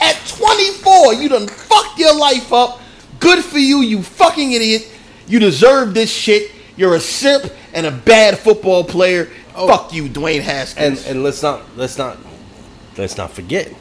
At 0.00 0.16
24, 0.26 1.14
you 1.14 1.28
done 1.28 1.46
fucked 1.46 1.98
your 1.98 2.14
life 2.16 2.52
up. 2.52 2.80
Good 3.18 3.44
for 3.44 3.58
you, 3.58 3.80
you 3.82 4.02
fucking 4.02 4.52
idiot. 4.52 4.88
You 5.26 5.38
deserve 5.38 5.94
this 5.94 6.10
shit. 6.10 6.52
You're 6.76 6.94
a 6.94 7.00
simp 7.00 7.52
and 7.74 7.86
a 7.86 7.90
bad 7.90 8.38
football 8.38 8.84
player. 8.84 9.28
Oh. 9.54 9.66
Fuck 9.68 9.92
you, 9.92 10.08
Dwayne 10.08 10.36
And 10.36 10.44
Haskins. 10.44 11.06
and 11.06 11.22
let's 11.22 11.42
not 11.42 11.62
let's 11.76 11.98
not 11.98 12.16
let's 12.96 13.16
not 13.16 13.30
forget. 13.32 13.72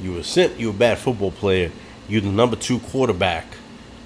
You 0.00 0.16
a 0.18 0.24
simp. 0.24 0.58
You 0.58 0.70
a 0.70 0.72
bad 0.72 0.98
football 0.98 1.32
player. 1.32 1.72
You 2.08 2.20
the 2.20 2.28
number 2.28 2.54
two 2.56 2.78
quarterback, 2.78 3.46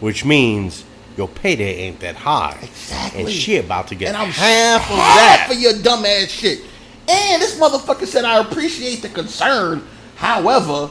which 0.00 0.24
means 0.24 0.84
your 1.16 1.28
payday 1.28 1.74
ain't 1.80 2.00
that 2.00 2.16
high. 2.16 2.58
Exactly. 2.62 3.20
And 3.24 3.30
she 3.30 3.58
about 3.58 3.88
to 3.88 3.94
get 3.94 4.08
and 4.08 4.16
I'm 4.16 4.30
half 4.30 4.90
of 4.90 4.96
that. 4.96 5.44
for 5.48 5.54
your 5.54 5.74
dumb 5.82 6.04
ass 6.06 6.28
shit. 6.28 6.60
And 7.08 7.42
this 7.42 7.58
motherfucker 7.58 8.06
said, 8.06 8.24
I 8.24 8.38
appreciate 8.38 9.02
the 9.02 9.08
concern. 9.10 9.86
However, 10.22 10.88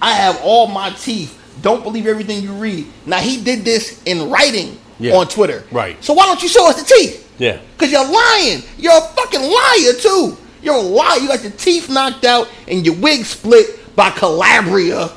I 0.00 0.12
have 0.14 0.40
all 0.42 0.66
my 0.66 0.88
teeth. 0.90 1.36
Don't 1.60 1.82
believe 1.84 2.06
everything 2.06 2.42
you 2.42 2.52
read. 2.52 2.86
Now 3.04 3.18
he 3.18 3.42
did 3.44 3.62
this 3.62 4.02
in 4.04 4.30
writing 4.30 4.78
Yeah. 4.98 5.16
on 5.16 5.28
Twitter. 5.28 5.64
Right. 5.70 6.02
So 6.02 6.14
why 6.14 6.24
don't 6.24 6.42
you 6.42 6.48
show 6.48 6.66
us 6.68 6.80
the 6.82 6.86
teeth? 6.94 7.28
yeah. 7.38 7.58
Cause 7.76 7.92
you're 7.92 8.04
lying. 8.10 8.62
You're 8.78 8.96
a 8.96 9.00
fucking 9.02 9.42
liar 9.42 9.92
too. 10.00 10.36
You're 10.62 10.76
a 10.76 10.80
liar. 10.80 11.18
You 11.18 11.28
got 11.28 11.42
your 11.42 11.52
teeth 11.52 11.90
knocked 11.90 12.24
out 12.24 12.48
and 12.66 12.84
your 12.86 12.94
wig 12.96 13.24
split 13.26 13.94
by 13.96 14.08
Kalabrya, 14.10 15.10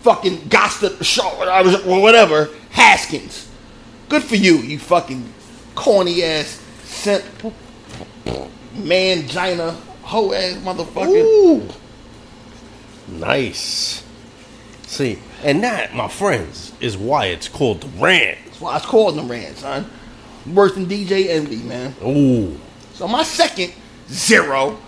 fucking 0.00 0.38
Gosta, 0.48 1.86
or 1.86 2.00
whatever, 2.00 2.48
Haskins. 2.70 3.48
Good 4.08 4.22
for 4.22 4.36
you, 4.36 4.56
you 4.58 4.78
fucking 4.78 5.22
corny 5.74 6.22
ass 6.22 6.58
simp, 6.84 7.24
mangina, 8.76 9.74
hoe 10.02 10.32
ass 10.32 10.54
motherfucker. 10.64 11.08
Ooh. 11.22 11.68
Nice. 13.08 14.02
See, 14.86 15.18
and 15.42 15.62
that, 15.64 15.94
my 15.94 16.08
friends, 16.08 16.72
is 16.80 16.96
why 16.96 17.26
it's 17.26 17.48
called 17.48 17.80
the 17.80 17.88
rant. 18.00 18.38
That's 18.46 18.60
why 18.60 18.76
it's 18.76 18.86
called 18.86 19.16
the 19.16 19.22
rant, 19.22 19.56
son. 19.58 19.90
Worse 20.52 20.74
than 20.74 20.86
DJ 20.86 21.28
Envy, 21.28 21.56
man. 21.56 21.94
Ooh. 22.04 22.58
So 22.92 23.08
my 23.08 23.22
second 23.22 23.72
zero 24.08 24.78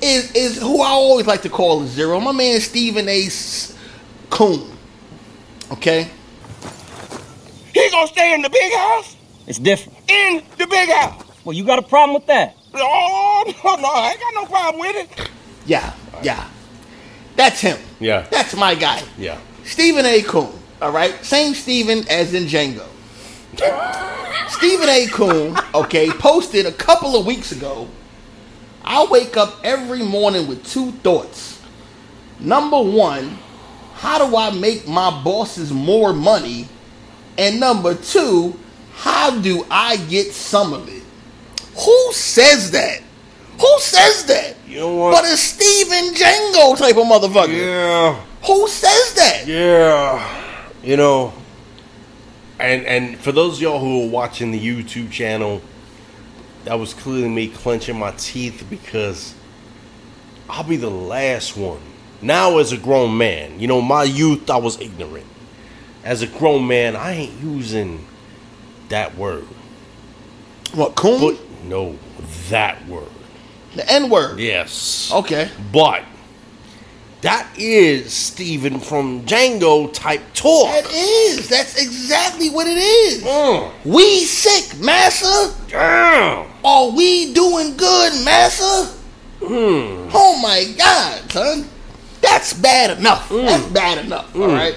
is 0.00 0.30
is 0.32 0.58
who 0.60 0.80
I 0.80 0.88
always 0.88 1.26
like 1.26 1.42
to 1.42 1.48
call 1.48 1.82
a 1.82 1.86
zero. 1.86 2.20
My 2.20 2.32
man 2.32 2.60
Stephen 2.60 3.08
A. 3.08 3.24
S- 3.26 3.76
Coon. 4.30 4.70
Okay. 5.72 6.08
He 7.74 7.90
gonna 7.90 8.06
stay 8.06 8.34
in 8.34 8.42
the 8.42 8.50
big 8.50 8.72
house? 8.72 9.16
It's 9.46 9.58
different. 9.58 9.98
In 10.08 10.42
the 10.56 10.66
big 10.66 10.88
house? 10.90 11.22
Well, 11.44 11.54
you 11.54 11.64
got 11.64 11.78
a 11.78 11.82
problem 11.82 12.14
with 12.14 12.26
that? 12.26 12.56
Oh, 12.74 13.44
no, 13.64 13.76
no, 13.76 13.88
I 13.88 14.10
ain't 14.10 14.20
got 14.20 14.34
no 14.34 14.46
problem 14.46 14.80
with 14.80 14.96
it. 14.96 15.30
Yeah, 15.66 15.92
yeah. 16.22 16.48
That's 17.38 17.60
him. 17.60 17.78
Yeah. 18.00 18.26
That's 18.32 18.56
my 18.56 18.74
guy. 18.74 19.00
Yeah. 19.16 19.38
Stephen 19.62 20.04
A. 20.04 20.22
Coon. 20.22 20.52
All 20.82 20.90
right. 20.90 21.14
Same 21.24 21.54
Stephen 21.54 22.04
as 22.08 22.34
in 22.34 22.46
Django. 22.46 22.84
Stephen 24.48 24.88
A. 24.88 25.06
Coon, 25.06 25.56
okay, 25.72 26.10
posted 26.10 26.66
a 26.66 26.72
couple 26.72 27.14
of 27.14 27.24
weeks 27.24 27.52
ago. 27.52 27.88
I 28.84 29.06
wake 29.06 29.36
up 29.36 29.60
every 29.62 30.02
morning 30.02 30.48
with 30.48 30.66
two 30.66 30.90
thoughts. 30.90 31.62
Number 32.40 32.80
one, 32.80 33.38
how 33.94 34.26
do 34.28 34.36
I 34.36 34.50
make 34.50 34.88
my 34.88 35.22
bosses 35.22 35.72
more 35.72 36.12
money? 36.12 36.66
And 37.36 37.60
number 37.60 37.94
two, 37.94 38.58
how 38.94 39.38
do 39.40 39.64
I 39.70 39.96
get 39.96 40.32
some 40.32 40.72
of 40.72 40.88
it? 40.88 41.04
Who 41.84 42.12
says 42.12 42.72
that? 42.72 43.02
Who 43.60 43.80
says 43.80 44.24
that? 44.26 44.56
You 44.66 44.80
know 44.80 44.94
what? 44.94 45.12
But 45.12 45.24
a 45.24 45.36
Stephen 45.36 46.14
Django 46.14 46.76
type 46.76 46.96
of 46.96 47.04
motherfucker. 47.04 47.56
Yeah. 47.56 48.24
Who 48.46 48.68
says 48.68 49.14
that? 49.14 49.46
Yeah. 49.46 50.44
You 50.82 50.96
know, 50.96 51.32
and 52.60 52.86
and 52.86 53.18
for 53.18 53.32
those 53.32 53.56
of 53.56 53.62
y'all 53.62 53.80
who 53.80 54.06
are 54.06 54.10
watching 54.10 54.52
the 54.52 54.60
YouTube 54.60 55.10
channel, 55.10 55.60
that 56.64 56.74
was 56.74 56.94
clearly 56.94 57.28
me 57.28 57.48
clenching 57.48 57.98
my 57.98 58.12
teeth 58.12 58.64
because 58.70 59.34
I'll 60.48 60.64
be 60.64 60.76
the 60.76 60.90
last 60.90 61.56
one. 61.56 61.80
Now 62.22 62.58
as 62.58 62.72
a 62.72 62.76
grown 62.76 63.16
man, 63.16 63.58
you 63.58 63.66
know, 63.66 63.80
my 63.80 64.04
youth 64.04 64.48
I 64.50 64.56
was 64.56 64.80
ignorant. 64.80 65.26
As 66.04 66.22
a 66.22 66.26
grown 66.26 66.66
man, 66.66 66.94
I 66.94 67.12
ain't 67.12 67.40
using 67.42 68.06
that 68.88 69.16
word. 69.16 69.44
What, 70.74 70.94
Coon? 70.94 71.20
But 71.20 71.64
no, 71.64 71.98
that 72.50 72.86
word. 72.86 73.08
The 73.74 73.90
N 73.90 74.10
word. 74.10 74.38
Yes. 74.38 75.10
Okay. 75.12 75.50
But 75.72 76.02
that 77.20 77.48
is 77.58 78.12
Stephen 78.12 78.78
from 78.78 79.22
Django 79.22 79.92
type 79.92 80.22
talk. 80.34 80.66
That 80.66 80.90
is. 80.92 81.48
That's 81.48 81.80
exactly 81.80 82.48
what 82.48 82.66
it 82.66 82.78
is. 82.78 83.24
Mm. 83.24 83.72
We 83.84 84.24
sick, 84.24 84.80
massa. 84.80 85.54
Damn. 85.68 86.46
Are 86.64 86.90
we 86.90 87.32
doing 87.34 87.76
good, 87.76 88.24
massa? 88.24 88.94
Hmm. 89.40 90.08
Oh 90.12 90.38
my 90.42 90.64
God, 90.76 91.30
son. 91.30 91.68
That's 92.20 92.52
bad 92.52 92.98
enough. 92.98 93.28
Hmm. 93.28 93.46
That's 93.46 93.66
bad 93.66 94.04
enough. 94.04 94.34
All 94.36 94.48
right. 94.48 94.76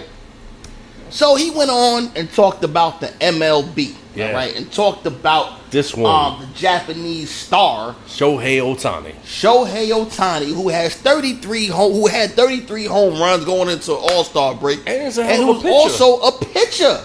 So 1.11 1.35
he 1.35 1.51
went 1.51 1.69
on 1.69 2.11
and 2.15 2.31
talked 2.31 2.63
about 2.63 3.01
the 3.01 3.07
MLB. 3.07 3.95
Yeah. 4.15 4.27
All 4.27 4.33
right. 4.33 4.55
And 4.55 4.71
talked 4.71 5.05
about 5.05 5.59
This 5.71 5.95
one. 5.95 6.33
um, 6.33 6.41
the 6.41 6.53
Japanese 6.53 7.31
star 7.31 7.95
Shohei 8.05 8.59
Ohtani. 8.59 9.15
Shohei 9.23 9.89
Ohtani, 9.89 10.53
who 10.53 10.67
has 10.67 10.93
33 10.95 11.67
home, 11.67 11.93
who 11.93 12.07
had 12.07 12.31
33 12.31 12.85
home 12.85 13.19
runs 13.19 13.45
going 13.45 13.69
into 13.69 13.93
All 13.93 14.25
Star 14.25 14.53
break, 14.53 14.79
And 14.85 15.03
he's 15.03 15.17
a 15.17 15.23
hell 15.23 15.49
of 15.49 15.57
a 15.57 15.59
who's 15.61 15.71
also 15.71 16.19
a 16.27 16.31
pitcher. 16.45 17.03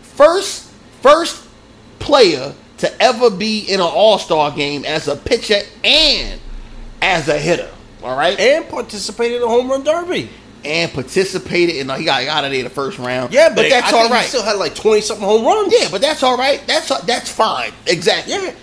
First, 0.00 0.70
first 1.02 1.46
player 1.98 2.54
to 2.78 3.02
ever 3.02 3.30
be 3.30 3.60
in 3.60 3.80
an 3.80 3.86
All 3.86 4.18
Star 4.18 4.50
game 4.50 4.84
as 4.86 5.06
a 5.06 5.14
pitcher 5.16 5.60
and 5.84 6.40
as 7.02 7.28
a 7.28 7.38
hitter. 7.38 7.70
All 8.02 8.16
right, 8.16 8.38
and, 8.38 8.64
And 8.64 8.68
participated 8.72 9.36
in 9.36 9.40
the 9.42 9.48
home 9.48 9.70
run 9.70 9.84
derby. 9.84 10.30
Participated 10.64 11.76
in. 11.76 11.88
He 11.90 12.04
got 12.04 12.24
out 12.26 12.44
of 12.44 12.52
there 12.52 12.62
the 12.62 12.70
first 12.70 12.98
round. 12.98 13.32
Yeah, 13.32 13.48
but, 13.48 13.56
but 13.56 13.70
that's 13.70 13.92
I 13.92 13.96
all 13.96 14.14
he 14.14 14.22
still 14.22 14.44
had 14.44 14.56
like 14.56 14.74
20 14.74 15.00
something 15.00 15.26
home 15.26 15.44
runs. 15.44 15.72
Yeah, 15.72 15.88
but 15.90 16.00
that's 16.00 16.22
all 16.22 16.36
right. 16.36 16.62
That's 16.66 16.88
that's 17.02 17.30
fine. 17.30 17.72
Exactly. 17.86 18.34
Yeah. 18.34 18.54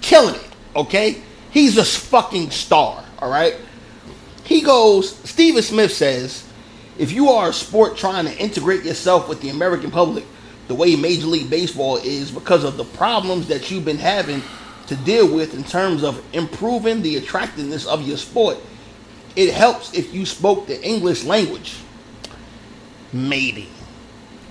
Killing 0.00 0.36
it. 0.36 0.48
Okay. 0.76 1.22
He's 1.50 1.76
a 1.78 1.84
fucking 1.84 2.50
star. 2.50 3.04
All 3.18 3.30
right. 3.30 3.56
He 4.44 4.62
goes. 4.62 5.16
Stephen 5.28 5.62
Smith 5.62 5.92
says, 5.92 6.46
if 6.98 7.12
you 7.12 7.30
are 7.30 7.48
a 7.48 7.52
sport 7.52 7.96
trying 7.96 8.26
to 8.26 8.36
integrate 8.36 8.84
yourself 8.84 9.28
with 9.28 9.40
the 9.40 9.48
American 9.48 9.90
public, 9.90 10.24
the 10.68 10.74
way 10.74 10.94
Major 10.96 11.26
League 11.26 11.50
Baseball 11.50 11.96
is, 11.96 12.30
because 12.30 12.62
of 12.62 12.76
the 12.76 12.84
problems 12.84 13.48
that 13.48 13.70
you've 13.70 13.84
been 13.84 13.98
having 13.98 14.42
to 14.86 14.96
deal 14.96 15.32
with 15.32 15.54
in 15.54 15.64
terms 15.64 16.04
of 16.04 16.22
improving 16.34 17.00
the 17.00 17.16
attractiveness 17.16 17.86
of 17.86 18.06
your 18.06 18.16
sport, 18.16 18.58
it 19.36 19.52
helps 19.52 19.94
if 19.94 20.12
you 20.14 20.26
spoke 20.26 20.66
the 20.66 20.80
English 20.82 21.24
language. 21.24 21.76
Maybe. 23.12 23.68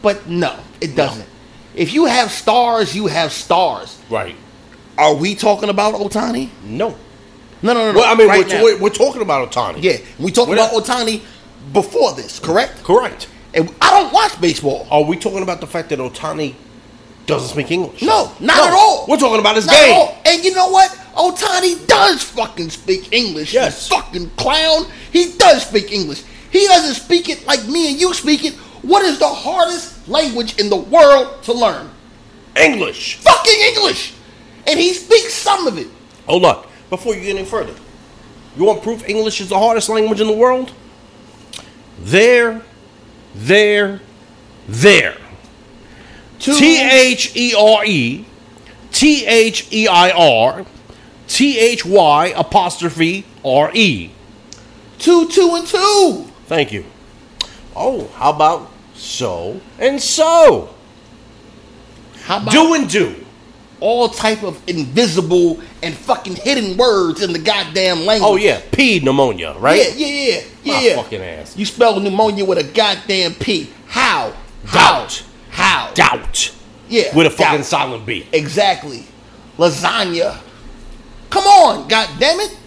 But 0.01 0.27
no, 0.27 0.57
it 0.81 0.95
doesn't. 0.95 1.27
If 1.75 1.93
you 1.93 2.05
have 2.05 2.31
stars, 2.31 2.95
you 2.95 3.07
have 3.07 3.31
stars. 3.31 4.01
Right. 4.09 4.35
Are 4.97 5.13
we 5.15 5.35
talking 5.35 5.69
about 5.69 5.93
Ohtani? 5.95 6.49
No. 6.63 6.89
No, 7.61 7.73
no, 7.73 7.73
no. 7.73 7.91
no. 7.91 7.99
Well, 7.99 8.13
I 8.13 8.15
mean, 8.17 8.27
right 8.27 8.45
we're, 8.47 8.63
we're, 8.75 8.79
we're 8.83 8.89
talking 8.89 9.21
about 9.21 9.51
Ohtani. 9.51 9.81
yeah, 9.83 9.97
we 10.17 10.31
talking 10.31 10.53
about 10.53 10.73
not- 10.73 10.83
Ohtani 10.83 11.21
before 11.73 12.13
this, 12.13 12.39
correct? 12.39 12.83
Correct. 12.83 13.27
And 13.53 13.73
I 13.81 13.91
don't 13.91 14.13
watch 14.13 14.39
baseball. 14.39 14.87
Are 14.91 15.03
we 15.03 15.17
talking 15.17 15.41
about 15.43 15.59
the 15.61 15.67
fact 15.67 15.89
that 15.89 15.99
Ohtani 15.99 16.55
doesn't 17.25 17.49
speak 17.49 17.71
English? 17.71 18.01
No, 18.01 18.31
not 18.39 18.57
No. 18.57 18.67
at 18.67 18.73
all. 18.73 19.05
We're 19.07 19.17
talking 19.17 19.39
about 19.39 19.55
his 19.55 19.65
Not 19.67 19.75
game. 19.75 20.09
And 20.25 20.43
you 20.43 20.53
know 20.53 20.69
what? 20.69 20.97
Ohtani 21.19 21.85
does 21.85 22.23
fucking 22.23 22.69
speak 22.69 23.11
English. 23.11 23.53
you 23.53 23.59
Yes. 23.59 23.89
fucking 23.89 24.31
clown. 24.37 24.85
He 25.11 25.33
does 25.37 25.63
speak 25.67 25.91
English. 25.91 26.23
He 26.49 26.65
doesn't 26.65 26.95
speak 26.95 27.27
it 27.27 27.45
like 27.45 27.65
me 27.67 27.91
and 27.91 27.99
you 27.99 28.13
speak 28.13 28.45
it. 28.45 28.53
What 28.81 29.03
is 29.03 29.19
the 29.19 29.27
hardest 29.27 30.07
language 30.07 30.57
in 30.57 30.69
the 30.69 30.77
world 30.77 31.43
to 31.43 31.53
learn? 31.53 31.89
English. 32.55 33.17
Fucking 33.17 33.59
English. 33.75 34.13
And 34.65 34.79
he 34.79 34.93
speaks 34.93 35.33
some 35.33 35.67
of 35.67 35.77
it. 35.77 35.87
Hold 36.25 36.45
on. 36.45 36.65
Before 36.89 37.13
you 37.13 37.21
get 37.21 37.35
any 37.35 37.45
further, 37.45 37.73
you 38.57 38.63
want 38.63 38.81
proof 38.81 39.07
English 39.07 39.41
is 39.41 39.49
the 39.49 39.59
hardest 39.59 39.89
language 39.89 40.21
in 40.21 40.27
the 40.27 40.33
world? 40.33 40.71
There, 41.99 42.61
there, 43.35 43.99
there. 44.67 45.17
T 46.39 46.81
H 46.81 47.35
E 47.35 47.53
R 47.57 47.83
E, 47.85 48.25
T 48.93 49.25
H 49.25 49.67
E 49.71 49.87
I 49.87 50.11
R, 50.11 50.65
T 51.29 51.57
H 51.57 51.85
Y 51.85 52.33
apostrophe 52.35 53.23
R 53.45 53.71
E. 53.73 54.11
two, 54.97 55.29
two, 55.29 55.55
and 55.55 55.65
two. 55.65 56.25
Thank 56.47 56.73
you. 56.73 56.83
Oh, 57.75 58.07
how 58.15 58.31
about 58.31 58.69
so 58.95 59.61
and 59.79 60.01
so? 60.01 60.73
How 62.23 62.37
about 62.41 62.51
Do 62.51 62.73
and 62.73 62.89
do. 62.89 63.15
all 63.79 64.09
type 64.09 64.43
of 64.43 64.61
invisible 64.67 65.59
and 65.81 65.95
fucking 65.95 66.35
hidden 66.35 66.75
words 66.75 67.21
in 67.21 67.31
the 67.31 67.39
goddamn 67.39 68.05
language? 68.05 68.29
Oh 68.29 68.35
yeah, 68.35 68.59
P 68.71 68.99
pneumonia, 68.99 69.55
right? 69.59 69.77
Yeah, 69.95 70.07
yeah, 70.07 70.07
yeah, 70.07 70.41
yeah. 70.63 70.73
My 70.73 70.81
yeah. 70.81 70.95
fucking 70.95 71.21
ass. 71.21 71.55
You 71.55 71.65
spell 71.65 71.99
pneumonia 71.99 72.43
with 72.43 72.57
a 72.57 72.63
goddamn 72.63 73.35
P. 73.35 73.69
How? 73.87 74.33
How? 74.65 74.99
Doubt. 75.01 75.23
How? 75.51 75.91
Doubt. 75.93 76.53
Yeah. 76.89 77.15
With 77.15 77.27
a 77.27 77.29
fucking 77.29 77.59
doubt. 77.59 77.65
silent 77.65 78.05
B. 78.05 78.27
Exactly. 78.33 79.05
Lasagna. 79.57 80.39
Come 81.29 81.43
on, 81.43 81.87
god 81.87 82.09
damn 82.19 82.39
it. 82.39 82.57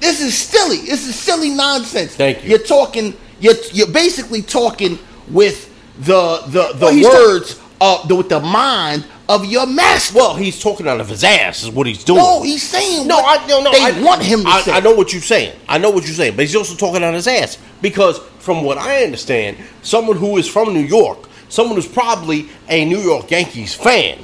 This 0.00 0.20
is 0.20 0.36
silly. 0.36 0.78
This 0.78 1.06
is 1.06 1.14
silly 1.14 1.50
nonsense. 1.50 2.14
Thank 2.16 2.42
you. 2.42 2.50
You're 2.50 2.58
talking. 2.58 3.14
You're 3.40 3.54
you're 3.72 3.90
basically 3.92 4.42
talking 4.42 4.98
with 5.28 5.66
the 5.98 6.38
the 6.46 6.72
the 6.74 6.86
Well, 7.02 7.12
words 7.34 7.60
of 7.80 8.08
the, 8.08 8.14
with 8.16 8.28
the 8.30 8.40
mind 8.40 9.04
of 9.28 9.44
your 9.44 9.66
master. 9.66 10.16
Well, 10.18 10.34
he's 10.36 10.60
talking 10.60 10.88
out 10.88 11.00
of 11.00 11.08
his 11.08 11.22
ass, 11.22 11.62
is 11.62 11.70
what 11.70 11.86
he's 11.86 12.02
doing. 12.04 12.18
no, 12.18 12.42
he's 12.42 12.62
saying 12.62 13.06
No, 13.06 13.16
what 13.16 13.40
I 13.42 13.46
no 13.46 13.62
no. 13.62 13.70
They 13.72 13.80
I, 13.80 14.02
want 14.02 14.22
him 14.22 14.42
to 14.42 14.48
I, 14.48 14.60
say. 14.62 14.72
I 14.72 14.80
know 14.80 14.94
what 14.94 15.12
you're 15.12 15.22
saying. 15.22 15.54
I 15.68 15.78
know 15.78 15.90
what 15.90 16.04
you're 16.04 16.14
saying, 16.14 16.34
but 16.36 16.42
he's 16.46 16.56
also 16.56 16.74
talking 16.74 17.04
out 17.04 17.14
his 17.14 17.26
ass 17.28 17.58
because, 17.82 18.18
from 18.38 18.64
what 18.64 18.78
I 18.78 19.04
understand, 19.04 19.58
someone 19.82 20.16
who 20.16 20.36
is 20.38 20.48
from 20.48 20.72
New 20.74 20.80
York, 20.80 21.28
someone 21.48 21.76
who's 21.76 21.86
probably 21.88 22.48
a 22.68 22.84
New 22.86 22.98
York 23.00 23.30
Yankees 23.30 23.74
fan, 23.74 24.18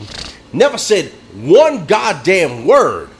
never 0.52 0.76
said 0.78 1.12
one 1.34 1.84
goddamn 1.86 2.66
word 2.66 3.10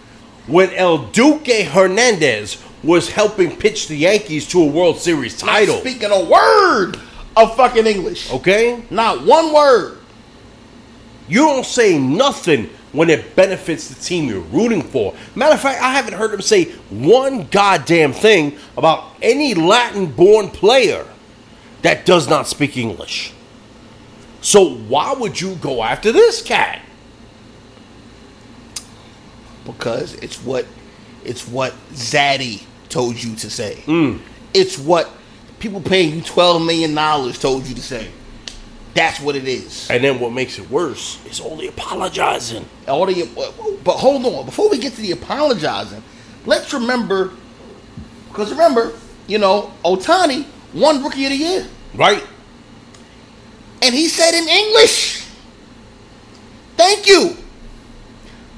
when 0.46 0.70
El 0.74 1.06
Duque 1.08 1.64
Hernandez 1.66 2.62
was 2.82 3.10
helping 3.10 3.56
pitch 3.56 3.88
the 3.88 3.96
Yankees 3.96 4.46
to 4.48 4.62
a 4.62 4.66
World 4.66 4.98
Series 4.98 5.42
Not 5.42 5.50
title. 5.52 5.80
speaking 5.80 6.10
a 6.10 6.24
word 6.24 7.00
of 7.36 7.56
fucking 7.56 7.86
English. 7.86 8.30
Okay, 8.32 8.82
Not 8.90 9.24
one 9.24 9.52
word. 9.52 9.98
you 11.28 11.40
don't 11.40 11.66
say 11.66 11.98
nothing 11.98 12.70
when 12.92 13.10
it 13.10 13.34
benefits 13.36 13.88
the 13.88 13.94
team 14.02 14.26
you're 14.28 14.40
rooting 14.40 14.80
for. 14.82 15.14
Matter 15.34 15.54
of 15.54 15.60
fact, 15.60 15.82
I 15.82 15.90
haven't 15.92 16.14
heard 16.14 16.32
him 16.32 16.40
say 16.40 16.66
one 16.88 17.46
goddamn 17.50 18.12
thing 18.12 18.56
about 18.76 19.10
any 19.20 19.52
Latin 19.54 20.06
born 20.06 20.48
player 20.48 21.04
that 21.82 22.06
does 22.06 22.28
not 22.28 22.46
speak 22.46 22.76
English. 22.76 23.32
So 24.40 24.76
why 24.76 25.12
would 25.12 25.40
you 25.40 25.56
go 25.56 25.82
after 25.82 26.12
this 26.12 26.40
cat? 26.40 26.80
Because 29.66 30.14
it's 30.14 30.42
what 30.42 30.64
it's 31.24 31.46
what 31.46 31.74
Zaddy 31.92 32.62
told 32.88 33.22
you 33.22 33.34
to 33.36 33.50
say. 33.50 33.82
Mm. 33.86 34.20
It's 34.54 34.78
what 34.78 35.10
people 35.58 35.80
paying 35.80 36.14
you 36.14 36.22
twelve 36.22 36.62
million 36.64 36.94
dollars 36.94 37.38
told 37.38 37.66
you 37.66 37.74
to 37.74 37.82
say. 37.82 38.08
That's 38.94 39.20
what 39.20 39.36
it 39.36 39.46
is. 39.46 39.90
And 39.90 40.02
then 40.02 40.20
what 40.20 40.32
makes 40.32 40.58
it 40.58 40.70
worse 40.70 41.18
is 41.26 41.40
only 41.40 41.66
apologizing. 41.68 42.64
All 42.88 43.04
the 43.04 43.28
but 43.84 43.96
hold 43.96 44.24
on, 44.24 44.46
before 44.46 44.70
we 44.70 44.78
get 44.78 44.94
to 44.94 45.02
the 45.02 45.12
apologizing, 45.12 46.02
let's 46.46 46.72
remember 46.72 47.32
because 48.28 48.50
remember, 48.50 48.92
you 49.26 49.38
know, 49.38 49.72
Ohtani 49.84 50.46
won 50.72 51.02
Rookie 51.02 51.24
of 51.24 51.30
the 51.30 51.36
Year, 51.36 51.66
Right? 51.94 52.22
and 53.82 53.94
he 53.94 54.08
said 54.08 54.32
in 54.34 54.48
English, 54.48 55.24
"Thank 56.76 57.06
you." 57.06 57.36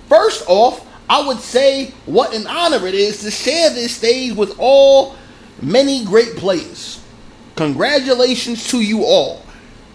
First 0.08 0.44
off, 0.46 0.80
I 1.10 1.26
would 1.26 1.38
say 1.38 1.92
what 2.06 2.34
an 2.34 2.46
honor 2.46 2.86
it 2.86 2.94
is 2.94 3.22
to 3.22 3.30
share 3.30 3.70
this 3.70 3.96
stage 3.96 4.34
with 4.34 4.54
all 4.58 5.16
many 5.62 6.04
great 6.04 6.36
players. 6.36 7.00
Congratulations 7.56 8.68
to 8.68 8.80
you 8.80 9.04
all. 9.04 9.42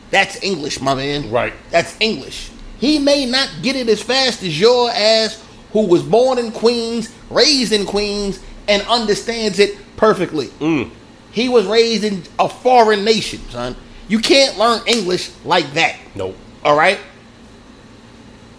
That's 0.10 0.42
English, 0.44 0.82
my 0.82 0.96
man. 0.96 1.32
Right. 1.32 1.54
That's 1.70 1.96
English. 2.00 2.50
He 2.80 3.00
may 3.00 3.26
not 3.26 3.50
get 3.62 3.76
it 3.76 3.88
as 3.90 4.02
fast 4.02 4.44
as 4.44 4.60
your 4.60 4.90
ass, 4.92 5.42
who 5.72 5.88
was 5.88 6.04
born 6.04 6.38
in 6.38 6.52
Queens, 6.52 7.14
raised 7.30 7.72
in 7.72 7.86
Queens, 7.86 8.40
and 8.68 8.82
understands 8.84 9.60
it 9.60 9.78
perfectly. 9.96 10.48
Mm. 10.60 10.92
He 11.32 11.50
was 11.50 11.66
raised 11.66 12.04
in 12.04 12.24
a 12.38 12.50
foreign 12.50 13.04
nation, 13.04 13.40
son. 13.50 13.76
You 14.08 14.20
can't 14.20 14.58
learn 14.58 14.82
English 14.88 15.32
like 15.46 15.72
that. 15.74 15.98
Nope. 16.16 16.36
All 16.64 16.76
right? 16.76 17.00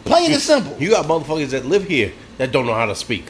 Plain 0.05 0.33
and 0.33 0.41
simple. 0.41 0.77
You 0.79 0.91
got 0.91 1.07
motherfuckers 1.07 1.51
that 1.51 1.67
live 1.67 1.87
here 1.87 2.13
that 2.39 2.53
don't 2.53 2.67
know 2.67 2.75
how 2.75 2.87
to 2.87 2.95
speak. 2.95 3.27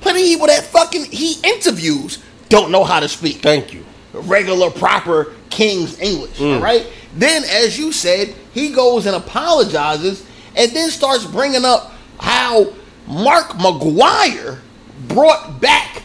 Plenty 0.00 0.20
of 0.22 0.26
people 0.28 0.46
that 0.46 0.64
fucking 0.64 1.04
he 1.06 1.34
interviews 1.42 2.22
don't 2.48 2.70
know 2.70 2.84
how 2.84 3.00
to 3.00 3.08
speak 3.08 3.36
Thank 3.38 3.72
you. 3.72 3.84
regular, 4.12 4.70
proper 4.70 5.32
King's 5.50 5.98
English. 6.00 6.40
All 6.40 6.60
right. 6.60 6.86
Then, 7.14 7.44
as 7.44 7.78
you 7.78 7.92
said, 7.92 8.34
he 8.52 8.72
goes 8.72 9.06
and 9.06 9.14
apologizes, 9.16 10.24
and 10.56 10.70
then 10.72 10.90
starts 10.90 11.24
bringing 11.26 11.64
up 11.64 11.92
how 12.18 12.72
Mark 13.06 13.48
McGwire 13.50 14.58
brought 15.08 15.60
back 15.60 16.02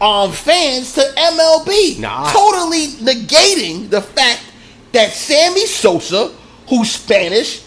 um, 0.00 0.32
fans 0.32 0.94
to 0.94 1.00
MLB, 1.00 1.98
Nah. 2.00 2.30
totally 2.32 2.88
negating 2.88 3.88
the 3.90 4.00
fact 4.02 4.42
that 4.92 5.12
Sammy 5.12 5.66
Sosa, 5.66 6.32
who's 6.68 6.90
Spanish, 6.90 7.63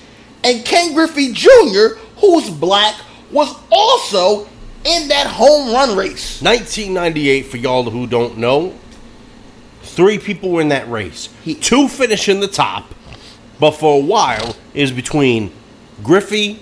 and 0.47 0.63
Ken 0.65 0.93
Griffey 0.93 1.33
Jr., 1.33 1.99
who's 2.17 2.49
black, 2.49 2.95
was 3.31 3.53
also 3.69 4.47
in 4.85 5.09
that 5.09 5.27
home 5.27 5.73
run 5.73 5.97
race. 5.97 6.41
1998, 6.41 7.43
for 7.47 7.57
y'all 7.57 7.89
who 7.89 8.07
don't 8.07 8.37
know, 8.37 8.73
three 9.81 10.17
people 10.17 10.49
were 10.51 10.61
in 10.61 10.69
that 10.69 10.89
race. 10.89 11.29
He- 11.43 11.55
Two 11.55 11.87
finish 11.89 12.29
in 12.29 12.39
the 12.39 12.47
top, 12.47 12.93
but 13.59 13.71
for 13.71 13.97
a 13.97 14.03
while 14.03 14.55
it 14.73 14.81
was 14.81 14.91
between 14.91 15.51
Griffey, 16.03 16.59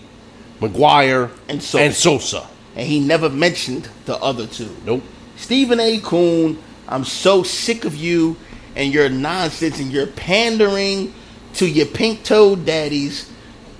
McGwire, 0.60 1.30
And 1.48 1.62
Sosa. 1.62 1.84
And 1.84 1.94
Sosa. 1.94 2.48
And 2.76 2.88
he 2.88 3.00
never 3.00 3.30
mentioned 3.30 3.90
the 4.06 4.18
other 4.18 4.48
two. 4.48 4.76
Nope. 4.86 5.04
Stephen 5.38 5.80
A. 5.80 6.00
Coon, 6.00 6.58
I'm 6.88 7.04
so 7.04 7.44
sick 7.44 7.86
of 7.86 7.96
you 7.96 8.36
and 8.76 8.94
your 8.94 9.10
nonsense 9.10 9.80
and 9.80 9.92
your 9.92 10.08
pandering 10.08 11.14
to 11.56 11.68
your 11.68 11.86
pink 11.86 12.24
toed 12.24 12.66
daddies. 12.66 13.30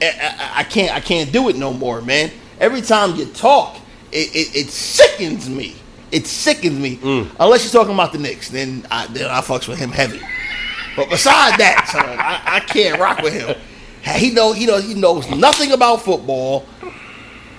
I, 0.02 0.52
I- 0.58 0.64
can't 0.64 0.94
I 0.96 1.00
can't 1.00 1.32
do 1.32 1.50
it 1.50 1.56
no 1.56 1.72
more, 1.74 2.02
man. 2.02 2.32
Every 2.60 2.82
time 2.82 3.16
you 3.16 3.26
talk, 3.26 3.78
it, 4.12 4.34
it, 4.36 4.56
it 4.56 4.70
sickens 4.70 5.50
me. 5.50 5.76
It 6.12 6.26
sickens 6.28 6.80
me. 6.80 6.98
Mm. 6.98 7.30
Unless 7.40 7.64
you're 7.66 7.82
talking 7.82 7.94
about 7.94 8.14
the 8.14 8.20
Knicks, 8.20 8.50
then 8.50 8.86
I 8.92 9.08
then 9.08 9.30
I 9.30 9.42
fucks 9.42 9.68
with 9.68 9.78
him 9.80 9.92
heavy. 9.92 10.22
But 10.96 11.10
beside 11.10 11.60
that, 11.60 11.90
son, 11.92 12.06
I, 12.20 12.58
I 12.58 12.60
can't 12.62 13.00
rock 13.00 13.22
with 13.22 13.34
him. 13.34 13.56
He 14.18 14.32
know 14.32 14.54
he 14.54 14.66
knows 14.66 14.86
he 14.86 14.94
knows 14.94 15.30
nothing 15.32 15.72
about 15.72 16.02
football. 16.04 16.66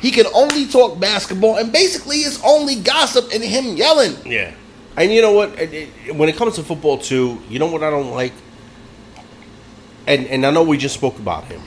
He 0.00 0.10
can 0.10 0.26
only 0.34 0.66
talk 0.66 1.00
basketball, 1.00 1.56
and 1.56 1.72
basically 1.72 2.18
it's 2.18 2.40
only 2.44 2.76
gossip 2.76 3.30
and 3.34 3.42
him 3.42 3.76
yelling. 3.76 4.14
Yeah. 4.24 4.54
And 4.96 5.12
you 5.12 5.20
know 5.20 5.32
what? 5.32 5.50
When 6.14 6.28
it 6.28 6.36
comes 6.36 6.54
to 6.54 6.62
football, 6.62 6.96
too, 6.98 7.42
you 7.50 7.58
know 7.58 7.66
what 7.66 7.82
I 7.82 7.90
don't 7.90 8.12
like? 8.12 8.32
And 10.06 10.26
and 10.28 10.46
I 10.46 10.50
know 10.50 10.62
we 10.62 10.78
just 10.78 10.94
spoke 10.94 11.18
about 11.18 11.44
him. 11.44 11.60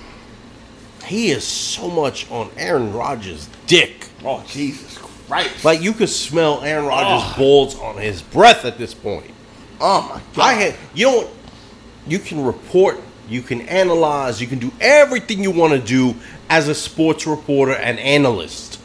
He 1.09 1.31
is 1.31 1.43
so 1.43 1.89
much 1.89 2.29
on 2.31 2.49
Aaron 2.55 2.93
Rodgers' 2.93 3.49
dick. 3.67 4.07
Oh 4.23 4.43
Jesus 4.47 4.97
Christ! 5.27 5.65
Like 5.65 5.81
you 5.81 5.91
could 5.93 6.09
smell 6.09 6.61
Aaron 6.63 6.85
Rodgers' 6.85 7.33
Oh. 7.35 7.39
balls 7.39 7.79
on 7.79 7.97
his 7.97 8.21
breath 8.21 8.63
at 8.63 8.77
this 8.77 8.93
point. 8.93 9.31
oh 9.81 10.01
my 10.13 10.21
God! 10.35 10.43
I 10.43 10.53
had 10.53 10.75
you 10.93 11.05
know 11.07 11.17
what? 11.17 11.29
You 12.07 12.19
can 12.19 12.43
report, 12.43 12.99
you 13.27 13.41
can 13.41 13.61
analyze, 13.61 14.39
you 14.41 14.47
can 14.47 14.59
do 14.59 14.71
everything 14.79 15.43
you 15.43 15.51
want 15.51 15.73
to 15.73 15.79
do 15.79 16.15
as 16.49 16.67
a 16.67 16.75
sports 16.75 17.25
reporter 17.27 17.73
and 17.73 17.99
analyst. 17.99 18.79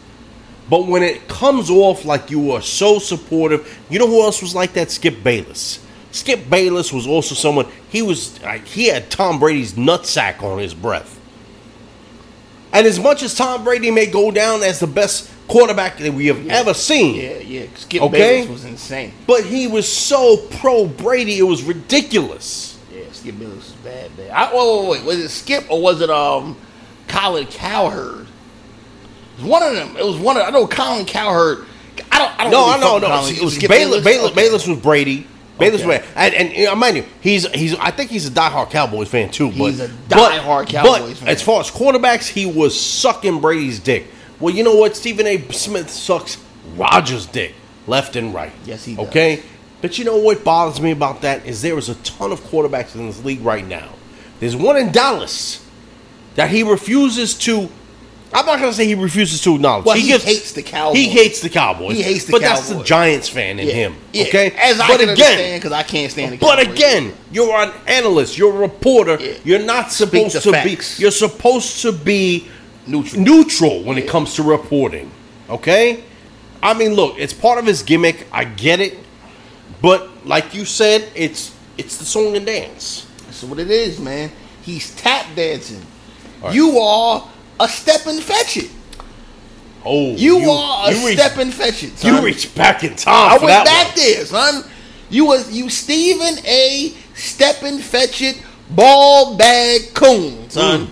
But 0.68 0.86
when 0.86 1.02
it 1.02 1.28
comes 1.28 1.68
off 1.68 2.04
like 2.06 2.30
you 2.30 2.52
are 2.52 2.62
so 2.62 2.98
supportive, 2.98 3.78
you 3.90 3.98
know 3.98 4.06
who 4.06 4.22
else 4.22 4.40
was 4.40 4.54
like 4.54 4.72
that? 4.74 4.90
Skip 4.90 5.22
Bayless. 5.22 5.78
Skip 6.10 6.48
Bayless 6.48 6.90
was 6.92 7.06
also 7.06 7.34
someone 7.34 7.66
he 7.90 8.00
was 8.02 8.40
like 8.42 8.64
he 8.66 8.86
had 8.88 9.10
Tom 9.10 9.38
Brady's 9.38 9.74
nutsack 9.74 10.42
on 10.42 10.58
his 10.58 10.72
breath. 10.74 11.13
And 12.74 12.86
as 12.86 12.98
much 13.00 13.22
as 13.22 13.34
Tom 13.34 13.64
Brady 13.64 13.90
may 13.90 14.06
go 14.06 14.30
down 14.30 14.62
as 14.62 14.80
the 14.80 14.86
best 14.86 15.30
quarterback 15.48 15.96
that 15.98 16.12
we 16.12 16.26
have 16.26 16.46
ever 16.48 16.74
seen, 16.74 17.14
yeah, 17.16 17.38
yeah. 17.38 17.66
Skip 17.76 18.02
Okay. 18.02 18.18
Bayless 18.18 18.48
was 18.50 18.64
insane. 18.64 19.12
but 19.26 19.44
he 19.44 19.66
was 19.66 19.90
so 19.90 20.36
pro 20.36 20.86
Brady, 20.86 21.38
it 21.38 21.44
was 21.44 21.62
ridiculous. 21.62 22.78
Yeah, 22.92 23.04
Skip 23.12 23.38
Bayless 23.38 23.56
was 23.56 23.72
bad, 23.84 24.16
bad. 24.16 24.30
I, 24.30 24.52
wait, 24.54 24.80
wait, 24.80 24.88
wait. 24.90 25.04
Was 25.04 25.18
it 25.18 25.28
Skip 25.30 25.64
or 25.70 25.80
was 25.80 26.00
it 26.00 26.10
um 26.10 26.56
Colin 27.08 27.46
Cowherd? 27.46 28.26
It 29.36 29.42
was 29.42 29.50
one 29.50 29.62
of 29.62 29.74
them. 29.74 29.96
It 29.96 30.04
was 30.04 30.16
one 30.16 30.36
of. 30.36 30.42
I 30.42 30.50
know 30.50 30.66
Colin 30.66 31.06
Cowherd. 31.06 31.66
I 32.10 32.18
don't. 32.18 32.40
I 32.40 32.42
don't. 32.44 32.50
No, 32.52 32.60
really 32.66 32.72
I 32.74 32.78
know, 32.80 32.98
no. 32.98 33.44
Was 33.44 33.54
Skip 33.56 33.68
Bayless. 33.70 34.04
Bayless, 34.04 34.26
Okay. 34.32 34.34
Bayless 34.34 34.66
was 34.66 34.78
Brady. 34.78 35.26
Bayless 35.58 35.82
Okay. 35.82 36.04
and, 36.16 36.34
and 36.34 36.52
you 36.52 36.64
know, 36.64 36.74
mind 36.74 36.96
you, 36.96 37.04
he's 37.20 37.46
he's. 37.52 37.76
I 37.76 37.90
think 37.92 38.10
he's 38.10 38.26
a 38.26 38.30
diehard 38.30 38.70
Cowboys 38.70 39.08
fan 39.08 39.30
too. 39.30 39.48
But 39.50 39.54
He's 39.70 39.80
a 39.80 39.88
but- 40.08 40.32
diehard 40.32 40.66
Cowboys 40.68 41.10
but 41.10 41.16
fan. 41.18 41.28
as 41.28 41.42
far 41.42 41.60
as 41.60 41.70
quarterbacks, 41.70 42.26
he 42.28 42.44
was 42.44 42.78
sucking 42.78 43.40
Brady's 43.40 43.78
dick. 43.78 44.06
Well, 44.40 44.52
you 44.52 44.64
know 44.64 44.74
what? 44.74 44.96
Stephen 44.96 45.26
A. 45.28 45.40
Smith 45.52 45.88
sucks 45.90 46.38
Rodgers' 46.76 47.26
dick 47.26 47.54
left 47.86 48.16
and 48.16 48.34
right. 48.34 48.52
Yes, 48.64 48.84
he 48.84 48.96
does. 48.96 49.06
Okay, 49.08 49.42
but 49.80 49.96
you 49.96 50.04
know 50.04 50.16
what 50.18 50.42
bothers 50.42 50.80
me 50.80 50.90
about 50.90 51.20
that 51.22 51.46
is 51.46 51.62
there 51.62 51.78
is 51.78 51.88
a 51.88 51.94
ton 51.96 52.32
of 52.32 52.40
quarterbacks 52.40 52.96
in 52.96 53.06
this 53.06 53.24
league 53.24 53.42
right 53.42 53.64
now. 53.66 53.90
There's 54.40 54.56
one 54.56 54.76
in 54.76 54.90
Dallas 54.90 55.64
that 56.34 56.50
he 56.50 56.64
refuses 56.64 57.34
to. 57.40 57.68
I'm 58.34 58.44
not 58.46 58.58
gonna 58.58 58.72
say 58.72 58.84
he 58.86 58.96
refuses 58.96 59.40
to 59.42 59.54
acknowledge. 59.54 59.84
Well, 59.86 59.96
he 59.96 60.08
gives- 60.08 60.24
hates 60.24 60.52
the 60.52 60.62
Cowboys. 60.62 60.96
He 60.98 61.08
hates 61.08 61.40
the 61.40 61.48
Cowboys. 61.48 61.96
He 61.96 62.02
hates 62.02 62.24
the 62.24 62.32
but 62.32 62.42
that's 62.42 62.68
the 62.68 62.82
Giants 62.82 63.28
fan 63.28 63.60
in 63.60 63.68
Yeah, 63.68 63.74
him. 63.74 63.96
yeah. 64.12 64.24
Okay, 64.24 64.50
As 64.60 64.80
I 64.80 64.88
but 64.88 65.00
can 65.00 65.08
again, 65.10 65.26
understand, 65.32 65.62
because 65.62 65.72
I 65.72 65.82
can't 65.84 66.10
stand 66.10 66.32
the 66.32 66.36
but 66.38 66.58
Cowboys. 66.58 66.74
again, 66.74 67.12
you're 67.30 67.54
an 67.54 67.70
analyst. 67.86 68.36
You're 68.36 68.52
a 68.52 68.58
reporter. 68.58 69.18
Yeah. 69.20 69.32
You're 69.44 69.58
not 69.60 69.92
supposed 69.92 70.42
to 70.42 70.50
be. 70.64 70.76
You're 70.98 71.10
supposed 71.12 71.80
to 71.82 71.92
be 71.92 72.48
Neutral. 72.86 73.22
neutral 73.22 73.82
when 73.84 73.96
it 73.98 74.08
comes 74.08 74.34
to 74.34 74.42
reporting. 74.42 75.10
Okay, 75.48 76.00
I 76.62 76.74
mean, 76.74 76.94
look, 76.94 77.14
it's 77.18 77.32
part 77.32 77.58
of 77.58 77.66
his 77.66 77.82
gimmick. 77.82 78.26
I 78.32 78.44
get 78.44 78.80
it, 78.80 78.98
but 79.80 80.26
like 80.26 80.54
you 80.54 80.64
said, 80.64 81.04
it's 81.14 81.52
it's 81.78 81.98
the 81.98 82.04
song 82.04 82.34
and 82.36 82.44
dance. 82.46 83.06
That's 83.26 83.42
what 83.44 83.58
it 83.58 83.70
is, 83.70 83.98
man. 84.00 84.32
He's 84.62 84.90
tap 84.96 85.26
dancing. 85.36 85.82
Right. 86.42 86.54
You 86.54 86.78
are 86.78 87.24
a 87.60 87.68
step 87.68 88.06
and 88.06 88.22
fetch 88.22 88.56
it. 88.56 88.70
Oh, 89.84 90.12
You, 90.16 90.38
are 90.50 90.88
a 90.88 90.94
you 90.94 91.06
reach- 91.06 91.18
step 91.18 91.36
and 91.38 91.52
fetch 91.52 91.82
it. 91.82 91.90
You 92.04 92.14
son. 92.14 92.24
reach 92.24 92.54
back 92.54 92.84
in 92.84 92.96
time. 92.96 93.32
I 93.32 93.44
went 93.44 93.64
back 93.66 93.88
one. 93.88 93.96
there, 93.96 94.24
son. 94.24 94.64
You 95.10 95.26
was 95.26 95.52
you 95.52 95.68
Stephen 95.68 96.44
A. 96.46 96.94
Step 97.14 97.62
and 97.62 97.80
fetch 97.80 98.22
it 98.22 98.42
ball 98.70 99.36
bag 99.36 99.92
coon, 99.94 100.48
son. 100.50 100.88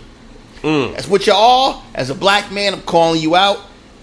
Mm. 0.62 0.92
That's 0.94 1.08
what 1.08 1.26
you 1.26 1.32
are. 1.32 1.82
As 1.94 2.10
a 2.10 2.14
black 2.14 2.52
man, 2.52 2.74
I'm 2.74 2.82
calling 2.82 3.20
you 3.20 3.34
out. 3.34 3.58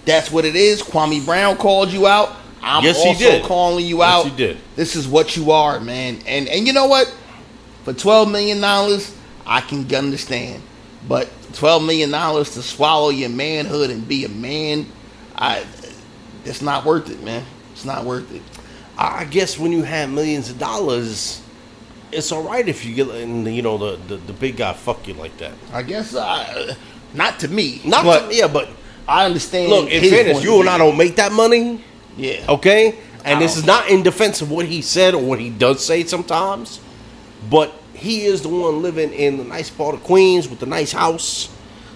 That's 0.05 0.29
what 0.31 0.43
it 0.43 0.55
is. 0.55 0.81
Kwame 0.81 1.23
Brown 1.23 1.55
called 1.55 1.89
you 1.93 2.07
out. 2.07 2.35
I'm 2.61 2.83
Yes, 2.83 3.01
he 3.01 3.09
also 3.09 3.19
did. 3.23 3.43
calling 3.45 3.85
you 3.85 3.99
Yes, 3.99 4.07
out. 4.13 4.25
he 4.25 4.35
did. 4.35 4.57
This 4.75 4.95
is 4.97 5.07
what 5.07 5.37
you 5.37 5.51
are, 5.51 5.79
man. 5.79 6.19
And 6.27 6.49
and 6.49 6.65
you 6.67 6.73
know 6.73 6.87
what? 6.87 7.13
For 7.85 7.93
twelve 7.93 8.29
million 8.29 8.59
dollars, 8.59 9.15
I 9.45 9.61
can 9.61 9.93
understand. 9.95 10.61
But 11.07 11.29
twelve 11.53 11.83
million 11.83 12.11
dollars 12.11 12.53
to 12.53 12.61
swallow 12.61 13.09
your 13.09 13.29
manhood 13.29 13.89
and 13.89 14.07
be 14.07 14.25
a 14.25 14.29
man, 14.29 14.85
I 15.35 15.65
it's 16.45 16.61
not 16.61 16.85
worth 16.85 17.09
it, 17.09 17.21
man. 17.23 17.45
It's 17.73 17.85
not 17.85 18.05
worth 18.05 18.33
it. 18.33 18.41
I 18.97 19.25
guess 19.25 19.57
when 19.57 19.71
you 19.71 19.83
have 19.83 20.09
millions 20.09 20.49
of 20.49 20.59
dollars, 20.59 21.41
it's 22.11 22.31
all 22.31 22.43
right 22.43 22.67
if 22.67 22.85
you 22.85 22.93
get 22.95 23.07
and 23.09 23.53
you 23.55 23.61
know 23.61 23.77
the, 23.77 23.95
the 24.07 24.17
the 24.17 24.33
big 24.33 24.57
guy 24.57 24.73
fuck 24.73 25.07
you 25.07 25.13
like 25.13 25.37
that. 25.37 25.53
I 25.71 25.83
guess 25.83 26.15
uh, 26.15 26.75
not 27.13 27.39
to 27.39 27.47
me. 27.47 27.81
Not 27.85 28.03
but 28.03 28.21
to, 28.23 28.27
me, 28.27 28.39
yeah, 28.39 28.47
but 28.47 28.69
I 29.07 29.25
understand. 29.25 29.69
look, 29.69 29.89
in 29.89 30.03
fairness, 30.09 30.43
you 30.43 30.59
and 30.59 30.69
I 30.69 30.77
don't 30.77 30.97
make 30.97 31.15
that 31.15 31.31
money, 31.31 31.83
Yeah. 32.15 32.45
okay? 32.49 32.99
And 33.25 33.41
this 33.41 33.57
is 33.57 33.65
not 33.65 33.89
in 33.89 34.01
defense 34.03 34.41
of 34.41 34.49
what 34.51 34.65
he 34.65 34.81
said 34.81 35.13
or 35.13 35.21
what 35.21 35.39
he 35.39 35.49
does 35.49 35.83
say 35.85 36.03
sometimes, 36.05 36.79
but 37.49 37.73
he 37.99 38.25
is 38.25 38.41
the 38.41 38.49
one 38.49 38.81
living 38.81 39.11
in 39.13 39.37
the 39.37 39.43
nice 39.43 39.69
part 39.69 39.93
of 39.95 40.03
Queens 40.03 40.47
with 40.49 40.59
the 40.59 40.65
nice 40.65 40.91
house. 40.91 41.49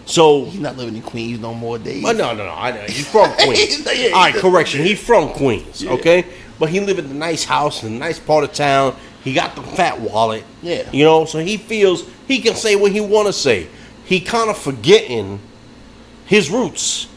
So 0.06 0.46
He's 0.46 0.60
not 0.60 0.76
living 0.76 0.96
in 0.98 1.02
Queens 1.02 1.40
no 1.40 1.54
more, 1.54 1.78
Dave. 1.80 2.04
Oh, 2.06 2.12
no, 2.12 2.34
no, 2.34 2.46
no. 2.46 2.54
I 2.54 2.72
know. 2.72 2.82
He's 2.82 3.08
from 3.10 3.32
Queens. 3.40 3.88
Yeah, 3.96 4.10
All 4.10 4.22
right, 4.24 4.36
correction. 4.36 4.84
He's 4.84 5.00
from 5.00 5.30
Queens, 5.30 5.82
Yeah. 5.82 5.92
okay? 5.94 6.26
But 6.60 6.70
he 6.70 6.80
live 6.82 7.00
in 7.00 7.08
the 7.08 7.14
nice 7.16 7.46
house 7.46 7.84
in 7.84 7.94
a 7.94 7.98
nice 7.98 8.20
part 8.20 8.44
of 8.44 8.52
town. 8.54 8.96
He 9.24 9.34
got 9.34 9.56
the 9.56 9.64
fat 9.64 10.00
wallet. 10.02 10.44
Yeah. 10.62 10.90
You 10.92 11.06
know, 11.06 11.24
so 11.26 11.40
he 11.40 11.56
feels 11.58 12.04
he 12.28 12.40
can 12.42 12.56
say 12.56 12.76
what 12.76 12.92
he 12.92 13.00
want 13.02 13.28
to 13.28 13.34
say. 13.34 13.68
He 14.06 14.20
kind 14.20 14.50
of 14.50 14.58
forgetting 14.58 15.40
his 16.26 16.50
roots. 16.50 17.08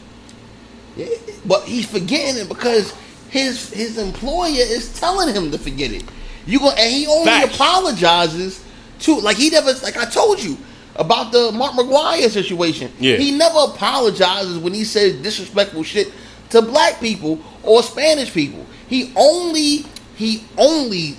Yeah, 0.95 1.07
But 1.45 1.63
he's 1.65 1.85
forgetting 1.85 2.41
it 2.41 2.47
because 2.47 2.93
his 3.29 3.69
his 3.71 3.97
employer 3.97 4.49
is 4.55 4.97
telling 4.97 5.33
him 5.35 5.51
to 5.51 5.57
forget 5.57 5.91
it. 5.91 6.03
You 6.45 6.59
go 6.59 6.69
and 6.71 6.93
he 6.93 7.05
only 7.07 7.25
Facts. 7.25 7.55
apologizes 7.55 8.63
to 8.99 9.19
like 9.19 9.37
he 9.37 9.49
never 9.49 9.73
like 9.83 9.97
I 9.97 10.05
told 10.05 10.41
you 10.41 10.57
about 10.95 11.31
the 11.31 11.51
Mark 11.51 11.73
McGwire 11.73 12.29
situation. 12.29 12.91
Yeah. 12.99 13.17
He 13.17 13.31
never 13.31 13.59
apologizes 13.59 14.57
when 14.57 14.73
he 14.73 14.83
says 14.83 15.21
disrespectful 15.21 15.83
shit 15.83 16.11
to 16.49 16.61
black 16.61 16.99
people 16.99 17.39
or 17.63 17.83
Spanish 17.83 18.33
people. 18.33 18.65
He 18.87 19.13
only 19.15 19.85
he 20.15 20.43
only 20.57 21.17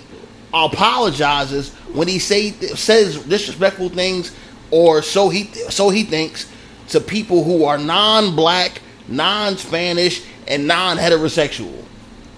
apologizes 0.53 1.71
when 1.93 2.09
he 2.09 2.19
say 2.19 2.53
says 2.53 3.23
disrespectful 3.25 3.91
things 3.91 4.35
or 4.71 5.03
so 5.03 5.29
he 5.29 5.45
so 5.71 5.91
he 5.91 6.03
thinks 6.03 6.51
to 6.89 7.01
people 7.01 7.45
who 7.45 7.65
are 7.65 7.77
non-black, 7.77 8.81
non-Spanish, 9.09 10.25
and 10.47 10.67
non-heterosexual. 10.67 11.85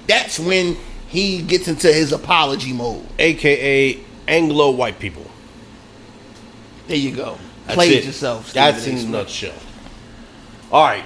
That's 0.09 0.41
when 0.41 0.77
he 1.07 1.43
gets 1.43 1.69
into 1.69 1.93
his 1.93 2.13
apology 2.13 2.73
mode. 2.73 3.07
AKA 3.19 4.01
Anglo 4.27 4.71
white 4.73 4.99
people. 4.99 5.30
There 6.91 6.99
you 6.99 7.13
go. 7.15 7.39
That's 7.67 7.77
Play 7.77 7.91
it. 7.91 7.99
it 7.99 8.07
yourself. 8.07 8.49
Stephen 8.49 8.73
That's 8.73 8.85
A. 8.87 8.91
in 8.91 8.97
a 8.97 8.99
Smith. 8.99 9.13
nutshell. 9.13 9.55
All 10.73 10.83
right. 10.85 11.05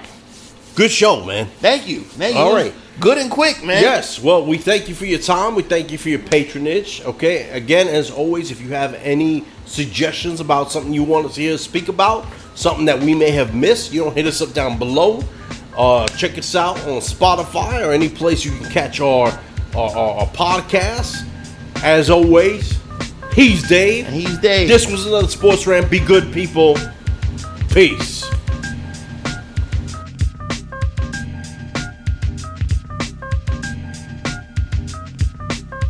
Good 0.75 0.91
show, 0.91 1.23
man. 1.27 1.47
Thank 1.61 1.87
you. 1.87 2.01
Thank 2.01 2.37
you. 2.37 2.41
All 2.41 2.55
right. 2.55 2.73
Good 3.01 3.19
and 3.19 3.31
quick, 3.31 3.63
man. 3.63 3.83
Yes. 3.83 4.19
Well, 4.19 4.47
we 4.47 4.57
thank 4.57 4.89
you 4.89 4.95
for 4.95 5.05
your 5.05 5.19
time. 5.19 5.55
We 5.55 5.63
thank 5.63 5.93
you 5.93 5.99
for 5.99 6.09
your 6.09 6.21
patronage. 6.21 7.03
Okay. 7.03 7.51
Again, 7.51 7.87
as 7.89 8.11
always, 8.11 8.51
if 8.51 8.63
you 8.63 8.71
have 8.71 8.95
any 8.95 9.45
suggestions 9.67 10.41
about 10.41 10.73
something 10.73 10.95
you 10.95 11.05
want 11.05 11.27
us 11.27 11.35
to 11.35 11.43
hear 11.43 11.53
us 11.55 11.63
speak 11.63 11.89
about, 11.89 12.25
something 12.55 12.87
that 12.87 12.99
we 12.99 13.15
may 13.15 13.31
have 13.31 13.55
missed, 13.55 13.93
you 13.93 14.03
don't 14.05 14.15
hit 14.17 14.27
us 14.27 14.41
up 14.41 14.55
down 14.55 14.79
below. 14.79 15.23
Uh, 15.77 16.09
check 16.09 16.39
us 16.39 16.55
out 16.55 16.79
on 16.85 17.01
Spotify 17.03 17.87
or 17.87 17.93
any 17.93 18.09
place 18.09 18.43
you 18.43 18.53
can 18.53 18.71
catch 18.71 19.01
our 19.01 19.29
our, 19.77 19.91
our, 19.91 20.21
our 20.21 20.27
podcast. 20.29 21.27
As 21.83 22.09
always, 22.09 22.79
he's 23.35 23.69
Dave. 23.69 24.07
And 24.07 24.15
he's 24.15 24.39
Dave. 24.39 24.69
This 24.69 24.91
was 24.91 25.07
another 25.07 25.29
sports 25.29 25.67
rant. 25.67 25.91
Be 25.91 26.01
good, 26.01 26.33
people. 26.33 26.77
Peace. 27.71 28.24